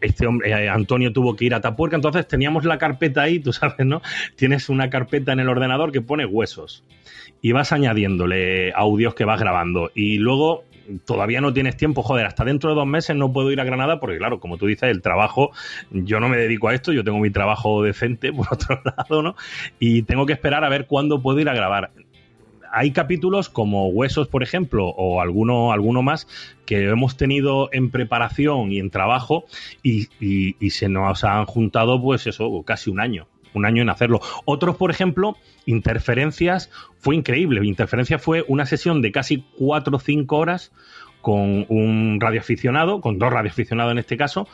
Este 0.00 0.26
hombre, 0.26 0.50
eh, 0.50 0.68
Antonio 0.68 1.12
tuvo 1.12 1.36
que 1.36 1.44
ir 1.44 1.54
a 1.54 1.60
Tapuerca, 1.60 1.96
entonces 1.96 2.26
teníamos 2.26 2.64
la 2.64 2.78
carpeta 2.78 3.22
ahí, 3.22 3.38
tú 3.38 3.52
sabes, 3.52 3.86
¿no? 3.86 4.02
Tienes 4.34 4.68
una 4.68 4.90
carpeta 4.90 5.32
en 5.32 5.40
el 5.40 5.48
ordenador 5.48 5.92
que 5.92 6.00
pone 6.00 6.24
huesos 6.26 6.82
y 7.42 7.52
vas 7.52 7.72
añadiéndole 7.72 8.72
audios 8.72 9.14
que 9.14 9.24
vas 9.26 9.40
grabando. 9.40 9.90
Y 9.94 10.16
luego 10.18 10.64
todavía 11.04 11.40
no 11.40 11.52
tienes 11.52 11.76
tiempo, 11.76 12.02
joder, 12.02 12.26
hasta 12.26 12.44
dentro 12.44 12.70
de 12.70 12.76
dos 12.76 12.86
meses 12.86 13.16
no 13.16 13.32
puedo 13.32 13.50
ir 13.50 13.60
a 13.60 13.64
Granada 13.64 14.00
porque, 14.00 14.18
claro, 14.18 14.40
como 14.40 14.56
tú 14.58 14.66
dices, 14.66 14.88
el 14.90 15.02
trabajo, 15.02 15.50
yo 15.90 16.20
no 16.20 16.28
me 16.28 16.36
dedico 16.38 16.68
a 16.68 16.74
esto, 16.74 16.92
yo 16.92 17.04
tengo 17.04 17.18
mi 17.18 17.30
trabajo 17.30 17.82
decente, 17.82 18.32
por 18.32 18.46
otro 18.50 18.80
lado, 18.84 19.22
¿no? 19.22 19.36
Y 19.78 20.02
tengo 20.02 20.24
que 20.24 20.32
esperar 20.32 20.64
a 20.64 20.68
ver 20.68 20.86
cuándo 20.86 21.20
puedo 21.20 21.40
ir 21.40 21.48
a 21.48 21.54
grabar. 21.54 21.90
Hay 22.74 22.92
capítulos 22.92 23.50
como 23.50 23.88
Huesos, 23.88 24.28
por 24.28 24.42
ejemplo, 24.42 24.86
o 24.88 25.20
alguno, 25.20 25.72
alguno 25.72 26.00
más 26.02 26.26
que 26.64 26.88
hemos 26.88 27.16
tenido 27.18 27.68
en 27.72 27.90
preparación 27.90 28.72
y 28.72 28.78
en 28.78 28.88
trabajo 28.90 29.44
y, 29.82 30.06
y- 30.20 30.56
y 30.58 30.70
se 30.70 30.88
nos 30.88 31.22
han 31.24 31.44
juntado, 31.44 32.00
pues 32.00 32.26
eso, 32.26 32.62
casi 32.64 32.88
un 32.88 33.00
año 33.00 33.26
un 33.54 33.66
año 33.66 33.82
en 33.82 33.90
hacerlo. 33.90 34.20
Otros, 34.44 34.76
por 34.76 34.90
ejemplo, 34.90 35.36
Interferencias, 35.66 36.70
fue 36.98 37.14
increíble. 37.14 37.64
Interferencias 37.64 38.20
fue 38.22 38.44
una 38.48 38.66
sesión 38.66 39.02
de 39.02 39.12
casi 39.12 39.44
cuatro 39.56 39.96
o 39.96 40.00
cinco 40.00 40.38
horas 40.38 40.72
con 41.20 41.66
un 41.68 42.18
radioaficionado, 42.20 43.00
con 43.00 43.18
dos 43.18 43.32
radioaficionados 43.32 43.92
en 43.92 43.98
este 43.98 44.16
caso, 44.16 44.48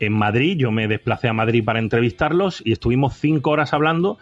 en 0.00 0.14
Madrid. 0.14 0.56
Yo 0.58 0.70
me 0.70 0.88
desplacé 0.88 1.28
a 1.28 1.32
Madrid 1.34 1.62
para 1.62 1.78
entrevistarlos 1.78 2.62
y 2.64 2.72
estuvimos 2.72 3.14
cinco 3.14 3.50
horas 3.50 3.74
hablando. 3.74 4.18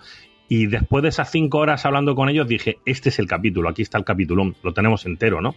Y 0.54 0.66
después 0.66 1.02
de 1.02 1.08
esas 1.08 1.30
cinco 1.30 1.60
horas 1.60 1.86
hablando 1.86 2.14
con 2.14 2.28
ellos, 2.28 2.46
dije: 2.46 2.76
Este 2.84 3.08
es 3.08 3.18
el 3.18 3.26
capítulo, 3.26 3.70
aquí 3.70 3.80
está 3.80 3.96
el 3.96 4.04
capítulón, 4.04 4.54
lo 4.62 4.74
tenemos 4.74 5.06
entero, 5.06 5.40
¿no? 5.40 5.54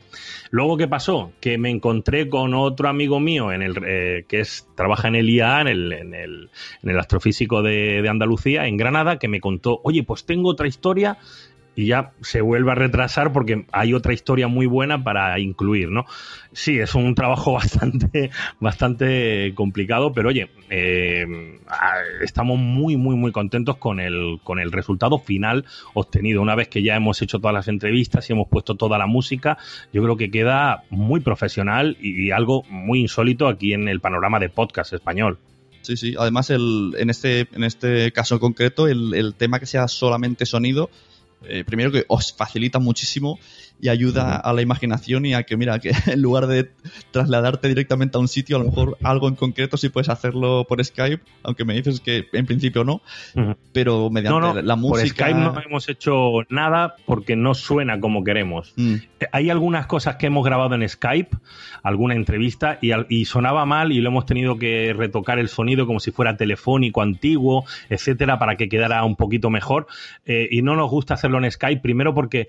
Luego, 0.52 0.78
¿qué 0.78 0.88
pasó? 0.88 1.34
Que 1.42 1.58
me 1.58 1.70
encontré 1.70 2.30
con 2.30 2.54
otro 2.54 2.88
amigo 2.88 3.20
mío 3.20 3.52
en 3.52 3.62
el, 3.62 3.76
eh, 3.86 4.24
que 4.26 4.40
es, 4.40 4.70
trabaja 4.74 5.10
en 5.10 5.16
el 5.16 5.30
IAA, 5.30 5.62
en 5.64 5.68
el, 5.68 5.92
en 5.92 6.14
el, 6.14 6.50
en 6.82 6.90
el 6.90 6.98
astrofísico 6.98 7.62
de, 7.62 8.02
de 8.02 8.08
Andalucía, 8.08 8.68
en 8.68 8.78
Granada, 8.78 9.20
que 9.20 9.28
me 9.28 9.42
contó: 9.42 9.82
Oye, 9.84 10.04
pues 10.04 10.26
tengo 10.26 10.48
otra 10.48 10.66
historia 10.66 11.18
y 11.76 11.88
ya 11.88 12.12
se 12.22 12.42
vuelve 12.42 12.72
a 12.72 12.76
retrasar 12.76 13.34
porque 13.34 13.66
hay 13.72 13.94
otra 13.94 14.14
historia 14.14 14.48
muy 14.48 14.66
buena 14.66 15.04
para 15.04 15.38
incluir, 15.40 15.90
¿no? 15.90 16.06
Sí, 16.54 16.80
es 16.80 16.96
un 16.96 17.16
trabajo 17.16 17.54
bastante, 17.54 18.32
bastante 18.60 19.54
complicado, 19.56 20.14
pero 20.14 20.30
oye, 20.30 20.50
eh, 20.70 21.26
estamos 22.22 22.58
muy, 22.58 22.96
muy, 22.96 23.16
muy 23.16 23.32
contentos 23.32 23.78
con 23.78 24.00
el, 24.00 24.40
con 24.44 24.60
el 24.60 24.72
resultado 24.72 25.20
final 25.20 25.66
obtenido. 25.94 26.42
Una 26.42 26.56
vez 26.56 26.70
que 26.70 26.82
ya 26.82 26.96
hemos 26.96 27.22
hecho 27.22 27.40
todas 27.40 27.54
las 27.54 27.68
entrevistas 27.68 28.30
y 28.30 28.34
hemos 28.34 28.48
puesto 28.48 28.76
toda 28.76 28.98
la 28.98 29.08
música, 29.08 29.58
yo 29.92 30.02
creo 30.02 30.18
que 30.18 30.32
queda 30.32 30.84
muy 30.90 31.20
profesional 31.20 31.98
y, 32.00 32.28
y 32.28 32.32
algo 32.32 32.64
muy 32.70 33.02
insólito 33.02 33.48
aquí 33.48 33.74
en 33.74 33.90
el 33.90 34.00
panorama 34.00 34.40
de 34.40 34.50
podcast 34.50 34.94
español. 34.94 35.38
Sí, 35.82 35.98
sí. 35.98 36.16
Además, 36.18 36.50
el, 36.50 36.96
en, 36.98 37.12
este, 37.12 37.48
en 37.54 37.64
este 37.64 38.12
caso 38.12 38.36
en 38.36 38.40
concreto, 38.40 38.88
el, 38.88 39.14
el 39.14 39.36
tema 39.36 39.60
que 39.60 39.68
sea 39.68 39.88
solamente 39.88 40.48
sonido, 40.48 40.90
eh, 41.48 41.64
primero 41.64 41.92
que 41.92 42.06
os 42.08 42.32
facilita 42.32 42.80
muchísimo 42.80 43.40
y 43.82 43.90
ayuda 43.90 44.36
a 44.38 44.54
la 44.54 44.62
imaginación 44.62 45.26
y 45.26 45.34
a 45.34 45.44
que, 45.44 45.58
mira, 45.58 45.80
que 45.80 45.92
en 46.08 46.22
lugar 46.22 46.48
de 46.48 46.70
trasladarte 47.12 47.68
directamente 47.68 48.18
a 48.18 48.22
un 48.22 48.28
sitio, 48.28 48.56
a 48.56 48.60
lo 48.60 48.66
mejor 48.66 48.98
algo 49.04 49.28
en 49.28 49.36
concreto 49.36 49.78
sí 49.78 49.90
puedes 49.90 50.10
hacerlo 50.10 50.66
por 50.68 50.84
Skype, 50.84 51.22
aunque 51.44 51.66
me 51.66 51.74
dices 51.74 52.00
que 52.00 52.26
en 52.34 52.46
principio 52.46 52.84
no, 52.84 53.02
pero 53.74 54.10
mediante 54.10 54.40
No, 54.40 54.54
no, 54.54 54.62
la 54.62 54.76
por 54.76 54.82
música... 54.82 55.26
Skype 55.26 55.40
no 55.40 55.54
hemos 55.66 55.90
hecho 55.90 56.32
nada 56.50 56.96
porque 57.06 57.36
no 57.36 57.54
suena 57.54 58.00
como 58.00 58.24
queremos. 58.24 58.74
Mm. 58.76 58.96
Eh, 59.20 59.28
Hay 59.32 59.50
algunas 59.50 59.88
cosas 59.88 60.16
que 60.16 60.28
hemos 60.28 60.46
grabado 60.46 60.76
en 60.76 60.88
Skype, 60.88 61.36
alguna 61.84 62.16
entrevista, 62.16 62.80
y, 62.82 62.92
al- 62.92 63.08
y 63.10 63.26
sonaba 63.26 63.66
mal 63.66 63.92
y 63.92 64.02
lo 64.02 64.10
hemos 64.10 64.26
tenido 64.26 64.58
que 64.58 64.94
retocar 64.98 65.38
el 65.40 65.50
sonido 65.50 65.86
como 65.86 66.00
si 66.00 66.12
fuera 66.12 66.38
telefónico, 66.38 67.02
antiguo, 67.02 67.66
etcétera, 67.90 68.40
para 68.40 68.56
que 68.56 68.70
quedara 68.70 69.04
un 69.04 69.16
poquito 69.16 69.50
mejor. 69.50 69.88
Eh, 70.26 70.48
y 70.52 70.62
no 70.62 70.76
nos 70.76 70.90
gusta 70.90 71.14
hacerlo 71.16 71.44
en 71.44 71.52
Skype, 71.52 71.82
primero 71.82 72.14
porque 72.14 72.48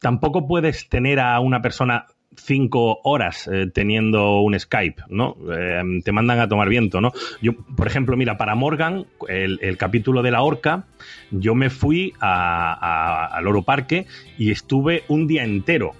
tampoco 0.00 0.46
puedes 0.46 0.88
tener 0.88 1.20
a 1.20 1.38
una 1.40 1.62
persona 1.62 2.06
cinco 2.36 3.00
horas 3.02 3.48
eh, 3.52 3.66
teniendo 3.72 4.40
un 4.40 4.58
Skype, 4.58 5.02
¿no? 5.08 5.36
Eh, 5.52 5.82
te 6.04 6.12
mandan 6.12 6.38
a 6.38 6.48
tomar 6.48 6.68
viento, 6.68 7.00
¿no? 7.00 7.12
Yo, 7.42 7.52
por 7.76 7.86
ejemplo, 7.86 8.16
mira, 8.16 8.36
para 8.38 8.54
Morgan, 8.54 9.06
el, 9.28 9.58
capítulo 9.76 10.22
de 10.22 10.30
la 10.30 10.42
orca, 10.42 10.84
yo 11.30 11.54
me 11.54 11.70
fui 11.70 12.14
a- 12.20 12.72
a- 12.72 13.36
Parque 13.62 14.06
y 14.38 14.50
estuve 14.50 15.02
un 15.08 15.26
día 15.26 15.42
entero 15.42 15.92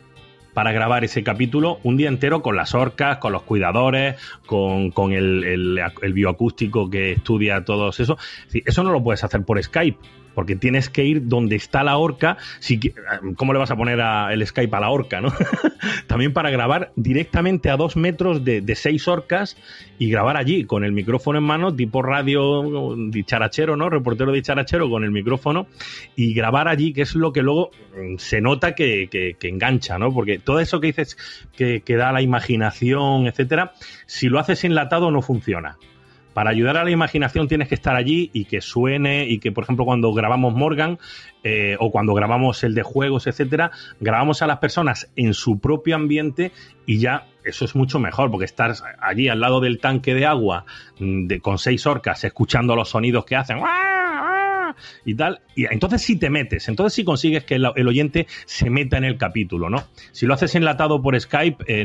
para 0.55 0.73
grabar 0.73 1.05
ese 1.05 1.23
capítulo, 1.23 1.79
un 1.83 1.97
día 1.97 2.09
entero 2.09 2.43
con 2.43 2.57
las 2.57 2.75
orcas, 2.75 3.19
con 3.19 3.33
los 3.33 3.43
cuidadores, 3.43 4.17
con, 4.47 4.91
con 4.91 5.13
el, 5.13 5.45
el- 5.45 5.81
el 6.03 6.13
bioacústico 6.13 6.89
que 6.91 7.13
estudia 7.13 7.65
todo 7.65 7.91
eso. 7.91 8.17
Eso 8.53 8.83
no 8.83 8.91
lo 8.93 9.03
puedes 9.03 9.25
hacer 9.25 9.45
por 9.45 9.63
Skype, 9.63 9.99
porque 10.38 10.55
tienes 10.55 10.88
que 10.88 11.05
ir 11.05 11.27
donde 11.27 11.57
está 11.57 11.83
la 11.83 11.96
orca. 11.98 12.37
Si, 12.61 12.79
¿Cómo 13.35 13.53
le 13.53 13.59
vas 13.59 13.72
a 13.72 13.77
poner 13.77 13.98
el 14.31 14.46
Skype 14.46 14.77
a 14.77 14.79
la 14.79 14.90
orca, 14.90 15.20
no? 15.20 15.33
También 16.07 16.33
para 16.33 16.48
grabar 16.51 16.92
directamente 16.94 17.70
a 17.70 17.77
dos 17.77 17.96
metros 17.96 18.44
de, 18.44 18.61
de 18.61 18.74
seis 18.77 19.09
orcas 19.09 19.57
y 19.98 20.09
grabar 20.09 20.37
allí 20.37 20.62
con 20.62 20.85
el 20.85 20.92
micrófono 20.92 21.40
en 21.40 21.44
mano, 21.44 21.74
tipo 21.74 22.03
radio 22.03 22.94
dicharachero, 23.11 23.77
¿no? 23.77 23.90
Reportero 23.90 24.31
dicharachero 24.31 24.88
con 24.88 25.03
el 25.03 25.11
micrófono 25.11 25.66
y 26.14 26.35
grabar 26.35 26.68
allí, 26.68 26.92
que 26.92 27.03
es 27.03 27.16
lo 27.16 27.33
que 27.33 27.42
luego 27.42 27.72
mm, 27.96 28.18
se 28.18 28.40
nota 28.40 28.77
que, 28.77 29.09
que- 29.11 29.35
que 29.40 29.48
engancha, 29.48 29.98
¿no? 29.98 30.12
Porque 30.14 30.38
todo 30.38 30.61
eso 30.61 30.79
que 30.81 30.87
dices 30.87 31.16
que, 31.57 31.81
que 31.81 31.96
da 31.96 32.12
la 32.12 32.22
imaginación, 32.22 33.27
etcétera, 33.27 33.72
si 34.07 34.29
lo 34.29 34.38
haces 34.38 34.62
enlatado 34.62 35.11
no 35.11 35.20
funciona. 35.20 35.79
Para 36.38 36.51
ayudar 36.51 36.77
a 36.77 36.85
la 36.85 36.92
imaginación 36.92 37.48
tienes 37.48 37.66
que 37.66 37.74
estar 37.74 37.96
allí 37.96 38.31
y 38.33 38.44
que 38.44 38.61
suene 38.61 39.27
y 39.27 39.40
que, 39.40 39.51
por 39.51 39.64
ejemplo, 39.64 39.85
cuando 39.85 40.12
grabamos 40.12 40.55
Morgan 40.55 41.01
eh, 41.42 41.77
o 41.81 41.90
cuando 41.90 42.14
grabamos 42.14 42.62
el 42.62 42.77
de 42.77 42.85
juegos, 42.85 43.27
etcétera, 43.27 43.72
grabamos 43.98 44.40
a 44.40 44.46
las 44.46 44.59
personas 44.59 45.11
en 45.16 45.35
su 45.35 45.59
propio 45.59 45.96
ambiente 45.96 46.53
y 46.87 47.01
ya 47.01 47.27
eso 47.42 47.64
es 47.64 47.74
mucho 47.74 47.98
mejor 47.98 48.31
porque 48.31 48.44
estar 48.44 48.72
allí 49.01 49.29
al 49.29 49.40
lado 49.40 49.59
del 49.59 49.81
tanque 49.81 50.14
de 50.14 50.27
agua 50.27 50.64
mm, 51.01 51.27
de, 51.27 51.40
con 51.40 51.59
seis 51.59 51.85
orcas 51.88 52.22
escuchando 52.22 52.77
los 52.77 52.90
sonidos 52.90 53.24
que 53.24 53.35
hacen 53.35 53.59
y 55.05 55.16
tal, 55.16 55.40
y 55.57 55.64
entonces 55.64 56.03
sí 56.03 56.20
te 56.20 56.31
metes, 56.31 56.68
entonces 56.68 56.94
sí 56.94 57.03
consigues 57.03 57.42
que 57.42 57.57
el, 57.57 57.66
oyente 57.66 58.29
se 58.44 58.70
meta 58.70 58.96
en 58.96 59.03
el 59.03 59.18
capítulo, 59.18 59.68
¿no? 59.70 59.88
Si 60.12 60.24
lo 60.24 60.35
haces 60.35 60.55
enlatado 60.55 61.03
por 61.03 61.20
Skype, 61.20 61.85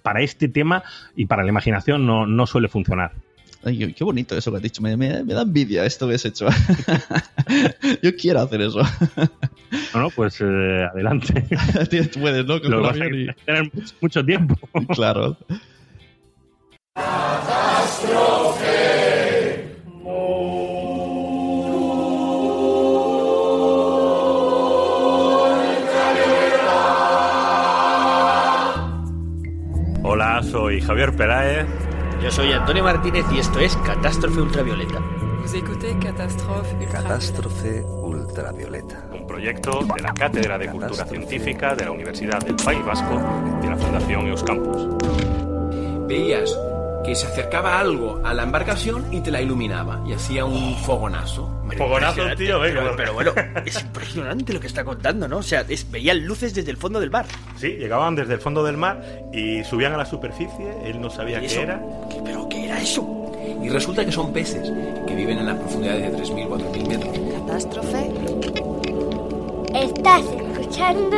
para 0.00 0.22
este 0.22 0.48
tema 0.48 0.84
y 1.14 1.26
para 1.26 1.42
la 1.42 1.50
imaginación 1.50 2.06
no, 2.06 2.26
no 2.26 2.46
suele 2.46 2.68
funcionar. 2.68 3.27
Ay, 3.64 3.92
qué 3.92 4.04
bonito 4.04 4.36
eso 4.36 4.50
que 4.50 4.58
has 4.58 4.62
dicho. 4.62 4.80
Me, 4.82 4.96
da 4.96 5.42
envidia 5.42 5.84
esto 5.84 6.08
que 6.08 6.14
has 6.14 6.24
hecho. 6.24 6.46
Yo 8.02 8.16
quiero 8.16 8.40
hacer 8.40 8.60
eso. 8.62 8.80
no, 9.94 10.00
no, 10.00 10.10
pues 10.10 10.40
eh, 10.40 10.86
adelante. 10.92 11.44
Tú 12.12 12.20
puedes, 12.20 12.46
¿no? 12.46 12.58
Lo 12.58 12.82
vas 12.82 12.96
a 12.96 13.00
tener 13.00 13.72
mucho 14.00 14.24
tiempo. 14.24 14.54
claro. 14.94 15.36
Catástrofe. 16.94 18.68
Hola, 30.04 30.42
soy 30.42 30.80
Javier 30.80 31.14
Pelaez 31.14 31.66
yo 32.22 32.32
soy 32.32 32.52
Antonio 32.52 32.82
Martínez 32.82 33.24
y 33.32 33.38
esto 33.38 33.60
es 33.60 33.76
Catástrofe 33.76 34.40
Ultravioleta. 34.40 35.00
Catástrofe 36.90 37.82
Ultravioleta. 37.82 39.04
Un 39.12 39.26
proyecto 39.26 39.84
de 39.94 40.02
la 40.02 40.12
Cátedra 40.12 40.58
de 40.58 40.68
Cultura 40.68 41.04
Científica 41.06 41.76
de 41.76 41.84
la 41.84 41.92
Universidad 41.92 42.40
del 42.44 42.56
País 42.56 42.84
Vasco 42.84 43.20
y 43.58 43.66
de 43.66 43.70
la 43.70 43.76
Fundación 43.76 44.26
Euskampus. 44.26 44.88
Veías 46.08 46.58
que 47.04 47.14
se 47.14 47.28
acercaba 47.28 47.78
algo 47.78 48.20
a 48.24 48.34
la 48.34 48.42
embarcación 48.42 49.06
y 49.12 49.20
te 49.20 49.30
la 49.30 49.40
iluminaba 49.40 50.02
y 50.04 50.12
hacía 50.12 50.44
un 50.44 50.76
fogonazo. 50.76 51.57
Fogonazo, 51.76 52.22
Impresionante, 52.22 52.44
tío, 52.44 52.60
venga. 52.60 52.80
Pero, 52.80 52.96
pero 52.96 53.14
bueno, 53.14 53.32
es 53.64 53.80
impresionante 53.82 54.52
lo 54.52 54.60
que 54.60 54.66
está 54.66 54.84
contando, 54.84 55.28
¿no? 55.28 55.38
O 55.38 55.42
sea, 55.42 55.64
es- 55.68 55.90
veían 55.90 56.24
luces 56.24 56.54
desde 56.54 56.70
el 56.70 56.76
fondo 56.76 57.00
del 57.00 57.10
bar. 57.10 57.26
Sí, 57.56 57.68
llegaban 57.78 58.14
desde 58.14 58.34
el 58.34 58.40
fondo 58.40 58.62
del 58.64 58.76
mar 58.76 59.02
y 59.32 59.62
subían 59.64 59.92
a 59.92 59.96
la 59.96 60.04
superficie. 60.06 60.66
Él 60.84 61.00
no 61.00 61.10
sabía 61.10 61.42
¿Y 61.42 61.46
qué 61.46 61.62
era. 61.62 61.80
¿Pero 62.24 62.48
qué 62.48 62.64
era 62.66 62.80
eso? 62.80 63.32
Y 63.62 63.68
resulta 63.68 64.04
que 64.04 64.12
son 64.12 64.32
peces 64.32 64.70
que 65.06 65.14
viven 65.14 65.38
en 65.38 65.46
las 65.46 65.56
profundidades 65.56 66.12
de 66.12 66.18
3.000, 66.18 66.48
4.000 66.48 66.88
metros. 66.88 67.18
Catástrofe. 67.46 68.10
Estás 69.74 70.22
escuchando 70.22 71.16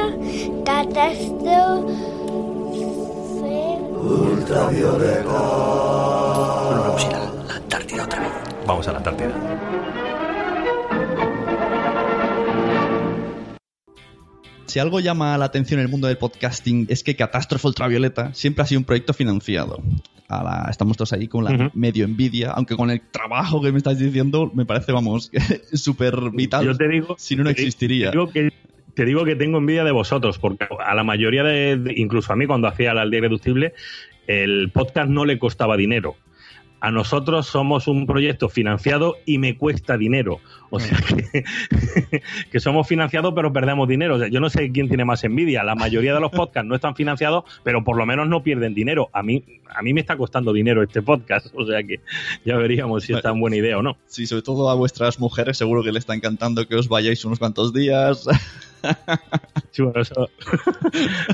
Catástrofe 0.64 1.94
Bueno, 6.70 6.82
vamos 6.82 7.04
a 7.04 7.08
ir 7.08 7.14
a 7.14 7.18
la 7.48 7.54
Antártida 7.56 8.04
otra 8.04 8.20
vez. 8.20 8.30
Vamos 8.66 8.88
a 8.88 8.92
la 8.92 8.98
Antártida. 8.98 9.30
Si 14.70 14.78
algo 14.78 15.00
llama 15.00 15.36
la 15.36 15.46
atención 15.46 15.80
en 15.80 15.86
el 15.86 15.90
mundo 15.90 16.06
del 16.06 16.16
podcasting 16.16 16.86
es 16.88 17.02
que 17.02 17.16
Catástrofe 17.16 17.66
Ultravioleta 17.66 18.32
siempre 18.34 18.62
ha 18.62 18.66
sido 18.66 18.78
un 18.78 18.84
proyecto 18.84 19.12
financiado. 19.12 19.82
La- 20.28 20.68
estamos 20.70 20.96
todos 20.96 21.12
ahí 21.12 21.26
con 21.26 21.42
la 21.44 21.70
medio 21.74 22.04
envidia, 22.04 22.52
aunque 22.52 22.76
con 22.76 22.88
el 22.90 23.00
trabajo 23.10 23.60
que 23.60 23.72
me 23.72 23.78
estás 23.78 23.98
diciendo 23.98 24.48
me 24.54 24.64
parece, 24.64 24.92
vamos, 24.92 25.32
súper 25.72 26.14
vital. 26.32 26.64
Yo 26.64 26.76
te 26.76 26.86
digo, 26.88 27.16
si 27.18 27.34
no, 27.34 27.42
no 27.44 27.50
existiría. 27.50 28.12
Te 28.12 28.16
digo, 28.16 28.30
que, 28.30 28.52
te 28.94 29.04
digo 29.04 29.24
que 29.24 29.34
tengo 29.34 29.58
envidia 29.58 29.82
de 29.82 29.90
vosotros, 29.90 30.38
porque 30.38 30.66
a 30.86 30.94
la 30.94 31.02
mayoría 31.02 31.42
de, 31.42 31.76
de- 31.76 31.94
incluso 31.96 32.32
a 32.32 32.36
mí 32.36 32.46
cuando 32.46 32.68
hacía 32.68 32.94
la 32.94 33.02
aldea 33.02 33.18
irreductible, 33.18 33.74
el 34.28 34.70
podcast 34.72 35.10
no 35.10 35.24
le 35.24 35.38
costaba 35.40 35.76
dinero. 35.76 36.14
A 36.82 36.92
nosotros 36.92 37.46
somos 37.48 37.88
un 37.88 38.06
proyecto 38.06 38.48
financiado 38.48 39.16
y 39.26 39.38
me 39.38 39.56
cuesta 39.58 39.98
dinero. 39.98 40.38
O 40.70 40.80
sea 40.80 40.96
que, 40.98 41.44
que 42.52 42.60
somos 42.60 42.86
financiados 42.86 43.32
pero 43.34 43.52
perdemos 43.52 43.88
dinero. 43.88 44.16
O 44.16 44.18
sea, 44.18 44.28
yo 44.28 44.40
no 44.40 44.50
sé 44.50 44.70
quién 44.72 44.88
tiene 44.88 45.04
más 45.04 45.24
envidia. 45.24 45.62
La 45.64 45.74
mayoría 45.74 46.14
de 46.14 46.20
los 46.20 46.30
podcasts 46.30 46.66
no 46.66 46.74
están 46.74 46.94
financiados, 46.94 47.44
pero 47.62 47.84
por 47.84 47.96
lo 47.96 48.06
menos 48.06 48.28
no 48.28 48.42
pierden 48.42 48.74
dinero. 48.74 49.10
A 49.12 49.22
mí, 49.22 49.44
a 49.68 49.82
mí 49.82 49.92
me 49.92 50.00
está 50.00 50.16
costando 50.16 50.52
dinero 50.52 50.82
este 50.82 51.02
podcast. 51.02 51.48
O 51.54 51.66
sea 51.66 51.82
que 51.82 52.00
ya 52.44 52.56
veríamos 52.56 53.04
si 53.04 53.12
es 53.12 53.22
tan 53.22 53.40
buena 53.40 53.56
idea 53.56 53.78
o 53.78 53.82
no. 53.82 53.96
Sí, 54.06 54.26
sobre 54.26 54.42
todo 54.42 54.70
a 54.70 54.74
vuestras 54.74 55.18
mujeres 55.18 55.58
seguro 55.58 55.82
que 55.82 55.92
le 55.92 55.98
está 55.98 56.14
encantando 56.14 56.66
que 56.66 56.76
os 56.76 56.88
vayáis 56.88 57.24
unos 57.24 57.38
cuantos 57.38 57.72
días. 57.72 58.26
Sí, 59.72 59.82
bueno, 59.82 60.00
eso 60.00 60.28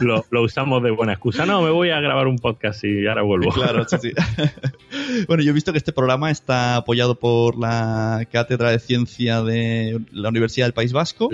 lo, 0.01 0.25
lo 0.31 0.43
usamos 0.43 0.83
de 0.83 0.91
buena 0.91 1.13
excusa. 1.13 1.47
No, 1.47 1.63
me 1.63 1.71
voy 1.71 1.91
a 1.91 2.01
grabar 2.01 2.27
un 2.27 2.39
podcast 2.39 2.85
y 2.85 3.07
ahora 3.07 3.23
vuelvo. 3.23 3.51
Claro, 3.51 3.87
sí, 3.89 3.97
sí. 4.03 4.13
bueno, 5.29 5.43
yo 5.43 5.51
he 5.51 5.55
visto 5.55 5.73
que 5.73 5.79
este 5.79 5.93
programa 5.93 6.31
está 6.31 6.77
apoyado 6.77 7.19
por 7.19 7.59
la 7.59 8.27
Cátedra 8.31 8.71
de 8.71 8.79
De 9.27 10.01
la 10.13 10.29
Universidad 10.29 10.67
del 10.67 10.75
País 10.75 10.93
Vasco 10.93 11.29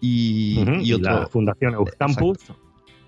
y, 0.00 0.92
otro- 0.92 1.10
la 1.12 1.26
Fundación 1.26 1.74
Euskampus. 1.74 2.38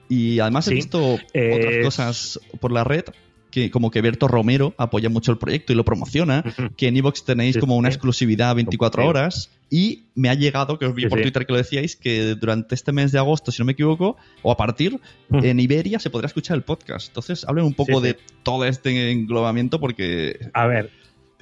Y 0.09 0.41
además 0.41 0.69
he 0.69 0.75
visto 0.75 1.19
Eh, 1.33 1.55
otras 1.55 1.85
cosas 1.85 2.41
por 2.61 2.71
la 2.73 2.85
red 2.85 3.05
que 3.51 3.71
como 3.71 3.91
que 3.91 4.01
Berto 4.01 4.29
Romero 4.29 4.73
apoya 4.79 5.11
mucho 5.11 5.31
el 5.31 5.37
proyecto 5.37 5.75
y 5.75 5.77
lo 5.77 5.85
promociona, 5.85 6.43
que 6.75 6.89
en 6.89 6.97
Evox 6.97 7.25
tenéis 7.25 7.55
Sí, 7.57 7.61
como 7.61 7.77
una 7.77 7.89
exclusividad 7.91 8.55
24 8.55 9.03
Sí. 9.03 9.09
horas 9.09 9.51
y 9.69 10.05
me 10.15 10.31
ha 10.31 10.35
llegado, 10.35 10.79
que 10.79 10.87
os 10.87 10.95
vi 10.95 11.03
Sí, 11.03 11.09
por. 11.11 11.21
Twitter 11.21 11.45
que 11.45 11.53
lo 11.53 11.59
decíais, 11.59 11.95
que 11.97 12.35
durante 12.35 12.75
este 12.75 12.93
mes 12.93 13.13
de 13.13 13.19
agosto, 13.19 13.53
si 13.53 13.61
no 13.61 13.67
me 13.67 13.73
equivoco, 13.73 14.17
o 14.41 14.51
a 14.53 14.57
partir, 14.57 14.99
en 15.31 15.61
Iberia 15.61 15.99
se 15.99 16.09
podrá 16.09 16.29
escuchar 16.29 16.57
el 16.57 16.63
podcast. 16.63 17.09
Entonces, 17.09 17.45
hablen 17.47 17.67
un 17.67 17.75
poco 17.75 18.01
de 18.01 18.17
todo 18.43 18.65
este 18.65 19.11
englobamiento 19.11 19.79
porque... 19.81 20.49
A 20.55 20.67
ver, 20.67 20.91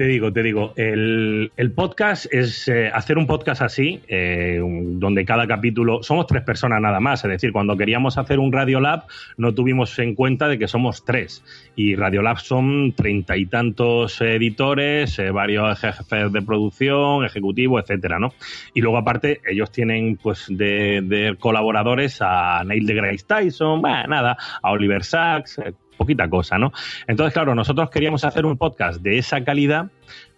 te 0.00 0.06
digo, 0.06 0.32
te 0.32 0.42
digo, 0.42 0.72
el, 0.76 1.72
podcast 1.74 2.24
es 2.32 2.68
eh, 2.68 2.90
hacer 2.90 3.18
un 3.18 3.26
podcast 3.26 3.60
así, 3.60 4.00
eh, 4.08 4.58
donde 4.58 5.26
cada 5.26 5.46
capítulo, 5.46 6.02
somos 6.02 6.26
tres 6.26 6.42
personas 6.42 6.80
nada 6.80 7.00
más, 7.00 7.22
es 7.22 7.30
decir, 7.30 7.52
cuando 7.52 7.76
queríamos 7.76 8.16
hacer 8.16 8.38
un 8.38 8.50
Radiolab 8.50 9.02
no 9.36 9.52
tuvimos 9.52 9.98
en 9.98 10.14
cuenta 10.14 10.48
de 10.48 10.58
que 10.58 10.68
somos 10.68 11.04
tres 11.04 11.44
y 11.76 11.96
Radiolab 11.96 12.38
son 12.38 12.94
treinta 12.96 13.36
y 13.36 13.44
tantos 13.44 14.18
editores, 14.22 15.18
eh, 15.18 15.32
varios 15.32 15.78
jefes 15.78 16.32
de 16.32 16.40
producción, 16.40 17.26
ejecutivos, 17.26 17.82
etcétera, 17.82 18.18
¿no? 18.18 18.32
Y 18.72 18.80
luego 18.80 18.96
aparte 18.96 19.42
ellos 19.46 19.70
tienen 19.70 20.16
pues 20.16 20.46
de, 20.48 21.02
de 21.04 21.36
colaboradores 21.38 22.22
a 22.22 22.64
Neil 22.64 22.86
deGrasse 22.86 23.26
Tyson, 23.26 23.82
bah, 23.82 24.06
nada, 24.06 24.38
a 24.62 24.70
Oliver 24.70 25.04
Sacks, 25.04 25.60
poquita 26.00 26.30
cosa, 26.30 26.56
¿no? 26.56 26.72
Entonces, 27.06 27.34
claro, 27.34 27.54
nosotros 27.54 27.90
queríamos 27.90 28.24
hacer 28.24 28.46
un 28.46 28.56
podcast 28.56 29.02
de 29.02 29.18
esa 29.18 29.44
calidad, 29.44 29.90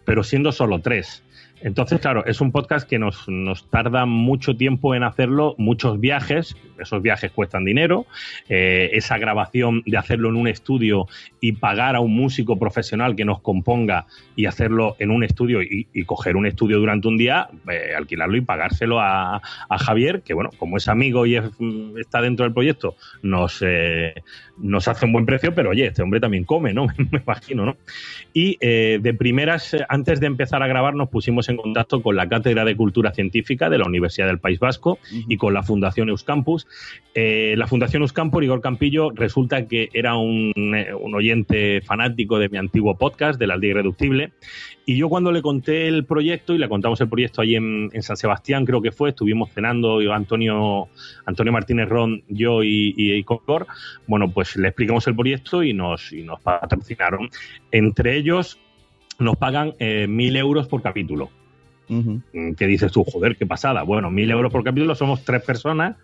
pero 0.04 0.24
siendo 0.24 0.50
solo 0.50 0.80
tres. 0.80 1.22
Entonces, 1.62 2.00
claro, 2.00 2.24
es 2.26 2.40
un 2.40 2.52
podcast 2.52 2.88
que 2.88 2.98
nos, 2.98 3.28
nos 3.28 3.68
tarda 3.70 4.04
mucho 4.06 4.56
tiempo 4.56 4.94
en 4.94 5.02
hacerlo, 5.04 5.54
muchos 5.58 6.00
viajes, 6.00 6.56
esos 6.78 7.02
viajes 7.02 7.30
cuestan 7.30 7.64
dinero, 7.64 8.06
eh, 8.48 8.90
esa 8.92 9.18
grabación 9.18 9.82
de 9.86 9.96
hacerlo 9.96 10.28
en 10.28 10.36
un 10.36 10.48
estudio 10.48 11.06
y 11.40 11.52
pagar 11.52 11.96
a 11.96 12.00
un 12.00 12.14
músico 12.14 12.58
profesional 12.58 13.14
que 13.14 13.24
nos 13.24 13.40
componga 13.40 14.06
y 14.36 14.46
hacerlo 14.46 14.96
en 14.98 15.10
un 15.10 15.24
estudio 15.24 15.62
y, 15.62 15.86
coger 16.04 16.36
un 16.36 16.46
estudio 16.46 16.78
durante 16.78 17.06
un 17.08 17.16
día, 17.16 17.48
eh, 17.70 17.94
alquilarlo 17.96 18.36
y 18.36 18.40
pagárselo 18.40 19.00
a, 19.00 19.36
a 19.36 19.78
Javier, 19.78 20.22
que 20.22 20.34
bueno, 20.34 20.50
como 20.58 20.76
es 20.76 20.88
amigo 20.88 21.26
y 21.26 21.40
mm, 21.40 21.98
está 21.98 22.20
dentro 22.20 22.44
del 22.44 22.52
proyecto, 22.52 22.96
nos, 23.22 23.62
eh, 23.64 24.14
nos 24.58 24.88
hace 24.88 25.06
un 25.06 25.12
buen 25.12 25.26
precio, 25.26 25.54
pero 25.54 25.70
oye, 25.70 25.86
este 25.86 26.02
hombre 26.02 26.20
también 26.20 26.44
come, 26.44 26.74
¿no? 26.74 26.86
Me 27.10 27.20
imagino, 27.24 27.64
¿no? 27.64 27.76
Y 28.32 28.58
eh, 28.60 28.98
de 29.00 29.14
primeras, 29.14 29.76
antes 29.88 30.20
de 30.20 30.26
empezar 30.26 30.62
a 30.62 30.66
grabar, 30.66 30.94
nos 30.94 31.08
pusimos 31.08 31.48
en 31.48 31.51
contacto 31.56 32.02
con 32.02 32.16
la 32.16 32.28
Cátedra 32.28 32.64
de 32.64 32.76
Cultura 32.76 33.12
Científica 33.12 33.70
de 33.70 33.78
la 33.78 33.86
Universidad 33.86 34.26
del 34.26 34.38
País 34.38 34.58
Vasco 34.58 34.98
y 35.10 35.36
con 35.36 35.54
la 35.54 35.62
Fundación 35.62 36.08
Euskampus. 36.08 36.66
Eh, 37.14 37.54
la 37.56 37.66
Fundación 37.66 38.02
Euskampus, 38.02 38.42
Igor 38.42 38.60
Campillo, 38.60 39.10
resulta 39.10 39.66
que 39.66 39.90
era 39.92 40.16
un, 40.16 40.52
eh, 40.74 40.92
oyente 40.92 41.80
fanático 41.82 42.38
de 42.38 42.48
mi 42.48 42.58
antiguo 42.58 42.96
podcast, 42.96 43.38
de 43.38 43.46
la 43.46 43.54
Aldea 43.54 43.70
Irreductible. 43.70 44.32
Y 44.84 44.96
yo 44.96 45.08
cuando 45.08 45.30
le 45.30 45.42
conté 45.42 45.86
el 45.86 46.04
proyecto, 46.04 46.54
y 46.54 46.58
le 46.58 46.68
contamos 46.68 47.00
el 47.00 47.08
proyecto 47.08 47.40
allí 47.40 47.54
en, 47.54 47.90
en 47.92 48.02
San 48.02 48.16
Sebastián, 48.16 48.64
creo 48.64 48.82
que 48.82 48.90
fue, 48.90 49.10
estuvimos 49.10 49.52
cenando 49.52 50.00
Antonio, 50.12 50.88
Antonio 51.24 51.52
Martínez 51.52 51.88
Ron, 51.88 52.22
yo 52.28 52.62
y, 52.64 52.94
y 52.96 53.12
Icor, 53.12 53.66
bueno, 54.06 54.30
pues 54.30 54.56
le 54.56 54.68
explicamos 54.68 55.06
el 55.06 55.16
proyecto 55.16 55.62
y 55.62 55.72
nos, 55.72 56.12
y 56.12 56.22
nos 56.22 56.40
patrocinaron. 56.40 57.28
Entre 57.70 58.16
ellos 58.16 58.58
nos 59.18 59.36
pagan 59.36 59.74
eh, 59.78 60.06
mil 60.08 60.36
euros 60.36 60.66
por 60.68 60.82
capítulo. 60.82 61.30
Mm, 61.92 62.54
¿Qué 62.54 62.66
dices 62.66 62.90
tú? 62.90 63.04
Joder, 63.04 63.36
qué 63.36 63.46
pasada. 63.46 63.82
Bueno, 63.82 64.10
mil 64.10 64.30
euros 64.30 64.50
por 64.50 64.64
capítulo, 64.64 64.94
somos 64.94 65.24
tres 65.24 65.42
personas. 65.42 65.96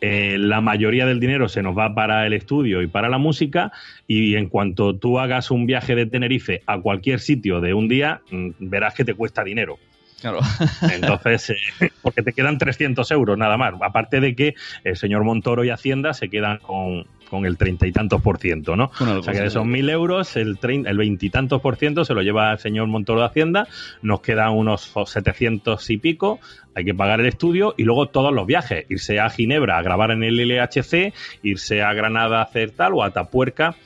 Eh, 0.00 0.36
la 0.38 0.60
mayoría 0.60 1.06
del 1.06 1.20
dinero 1.20 1.48
se 1.48 1.62
nos 1.62 1.76
va 1.78 1.94
para 1.94 2.26
el 2.26 2.34
estudio 2.34 2.82
y 2.82 2.88
para 2.88 3.08
la 3.08 3.16
música 3.16 3.72
y 4.06 4.34
en 4.34 4.48
cuanto 4.48 4.96
tú 4.96 5.18
hagas 5.18 5.50
un 5.50 5.66
viaje 5.66 5.94
de 5.94 6.04
Tenerife 6.04 6.62
a 6.66 6.78
cualquier 6.78 7.20
sitio 7.20 7.60
de 7.60 7.72
un 7.72 7.88
día, 7.88 8.20
mm, 8.30 8.50
verás 8.58 8.94
que 8.94 9.04
te 9.04 9.14
cuesta 9.14 9.42
dinero. 9.44 9.78
Claro. 10.24 10.40
Entonces, 10.90 11.50
eh, 11.80 11.90
porque 12.00 12.22
te 12.22 12.32
quedan 12.32 12.56
300 12.56 13.10
euros 13.10 13.36
nada 13.36 13.58
más. 13.58 13.74
Aparte 13.82 14.20
de 14.20 14.34
que 14.34 14.54
el 14.82 14.96
señor 14.96 15.22
Montoro 15.22 15.64
y 15.64 15.70
Hacienda 15.70 16.14
se 16.14 16.30
quedan 16.30 16.58
con, 16.58 17.04
con 17.28 17.44
el 17.44 17.58
treinta 17.58 17.86
y 17.86 17.92
tantos 17.92 18.22
por 18.22 18.38
ciento, 18.38 18.74
¿no? 18.74 18.90
O 19.18 19.22
sea 19.22 19.32
que 19.34 19.40
de 19.40 19.46
esos 19.48 19.66
mil 19.66 19.90
euros, 19.90 20.36
el 20.36 20.58
trein- 20.58 20.88
el 20.88 20.96
veintitantos 20.96 21.60
por 21.60 21.76
ciento 21.76 22.06
se 22.06 22.14
lo 22.14 22.22
lleva 22.22 22.52
el 22.52 22.58
señor 22.58 22.86
Montoro 22.86 23.20
de 23.20 23.26
Hacienda, 23.26 23.68
nos 24.00 24.20
quedan 24.22 24.52
unos 24.52 24.90
700 25.04 25.90
y 25.90 25.98
pico, 25.98 26.40
hay 26.74 26.86
que 26.86 26.94
pagar 26.94 27.20
el 27.20 27.26
estudio 27.26 27.74
y 27.76 27.84
luego 27.84 28.06
todos 28.06 28.32
los 28.32 28.46
viajes, 28.46 28.86
irse 28.88 29.20
a 29.20 29.28
Ginebra 29.28 29.76
a 29.76 29.82
grabar 29.82 30.10
en 30.10 30.22
el 30.24 30.36
LHC, 30.38 31.12
irse 31.42 31.82
a 31.82 31.92
Granada 31.92 32.38
a 32.38 32.44
hacer 32.44 32.70
tal 32.70 32.94
o 32.94 33.02
a 33.04 33.10
Tapuerca 33.10 33.76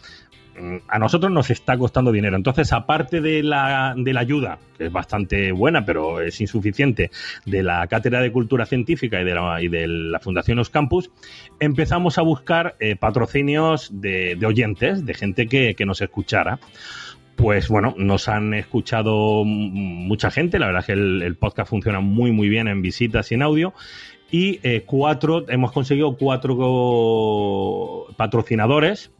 a 0.88 0.98
nosotros 0.98 1.32
nos 1.32 1.50
está 1.50 1.76
costando 1.76 2.12
dinero. 2.12 2.36
Entonces, 2.36 2.72
aparte 2.72 3.20
de 3.20 3.42
la, 3.42 3.94
de 3.96 4.12
la 4.12 4.20
ayuda, 4.20 4.58
que 4.76 4.86
es 4.86 4.92
bastante 4.92 5.52
buena, 5.52 5.84
pero 5.84 6.20
es 6.20 6.40
insuficiente, 6.40 7.10
de 7.44 7.62
la 7.62 7.86
Cátedra 7.86 8.20
de 8.20 8.32
Cultura 8.32 8.66
Científica 8.66 9.20
y 9.20 9.68
de 9.68 9.86
la, 9.86 10.20
Fundación 10.20 10.58
Os 10.58 10.70
Campus, 10.70 11.10
empezamos 11.60 12.18
a 12.18 12.22
buscar 12.22 12.76
eh, 12.80 12.96
patrocinios 12.96 13.90
de, 13.92 14.38
oyentes, 14.44 15.04
de 15.04 15.14
gente 15.14 15.46
que, 15.46 15.74
que 15.74 15.86
nos 15.86 16.00
escuchara. 16.00 16.58
Pues 17.36 17.68
bueno, 17.68 17.94
nos 17.96 18.28
han 18.28 18.52
escuchado 18.52 19.44
mucha 19.44 20.30
gente, 20.30 20.58
la 20.58 20.66
verdad 20.66 20.80
es 20.80 20.86
que 20.86 20.92
el, 20.92 21.22
el 21.22 21.36
podcast 21.36 21.70
funciona 21.70 22.00
muy 22.00 22.32
muy 22.32 22.48
bien 22.48 22.66
en 22.66 22.82
visitas 22.82 23.30
y 23.30 23.36
en 23.36 23.42
audio. 23.42 23.74
Y 24.30 24.60
eh, 24.62 24.82
cuatro, 24.84 25.48
hemos 25.48 25.72
conseguido 25.72 26.16
cuatro 26.16 28.06
patrocinadores 28.16 29.12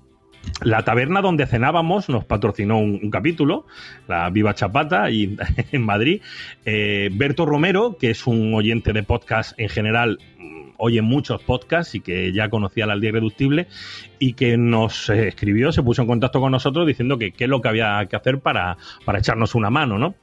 la 0.62 0.84
taberna 0.84 1.20
donde 1.20 1.46
cenábamos 1.46 2.08
nos 2.08 2.24
patrocinó 2.24 2.78
un, 2.78 3.10
capítulo, 3.10 3.66
la 4.06 4.28
Viva 4.30 4.54
Chapata, 4.54 5.10
y, 5.10 5.36
en 5.72 5.82
Madrid. 5.82 6.22
Eh, 6.64 7.10
Berto 7.12 7.46
Romero, 7.46 7.96
que 7.98 8.10
es 8.10 8.26
un 8.26 8.54
oyente 8.54 8.92
de 8.92 9.02
podcast 9.02 9.58
en 9.58 9.68
general, 9.68 10.18
mm, 10.38 10.70
oye 10.78 11.02
muchos 11.02 11.42
podcasts 11.42 11.94
y 11.94 12.00
que 12.00 12.32
ya 12.32 12.48
conocía 12.48 12.86
la 12.86 12.94
aldea 12.94 13.10
irreductible 13.10 13.68
y 14.18 14.32
que 14.34 14.56
nos 14.56 15.10
eh, 15.10 15.28
escribió, 15.28 15.72
se 15.72 15.82
puso 15.82 16.02
en 16.02 16.08
contacto 16.08 16.40
con 16.40 16.52
nosotros 16.52 16.86
diciendo 16.86 17.18
que 17.18 17.32
qué 17.32 17.44
es 17.44 17.50
lo 17.50 17.60
que 17.60 17.68
había 17.68 18.04
que 18.06 18.16
hacer 18.16 18.40
para, 18.40 18.76
para 19.04 19.18
echarnos 19.18 19.54
una 19.54 19.70
mano, 19.70 19.98
¿no? 19.98 20.14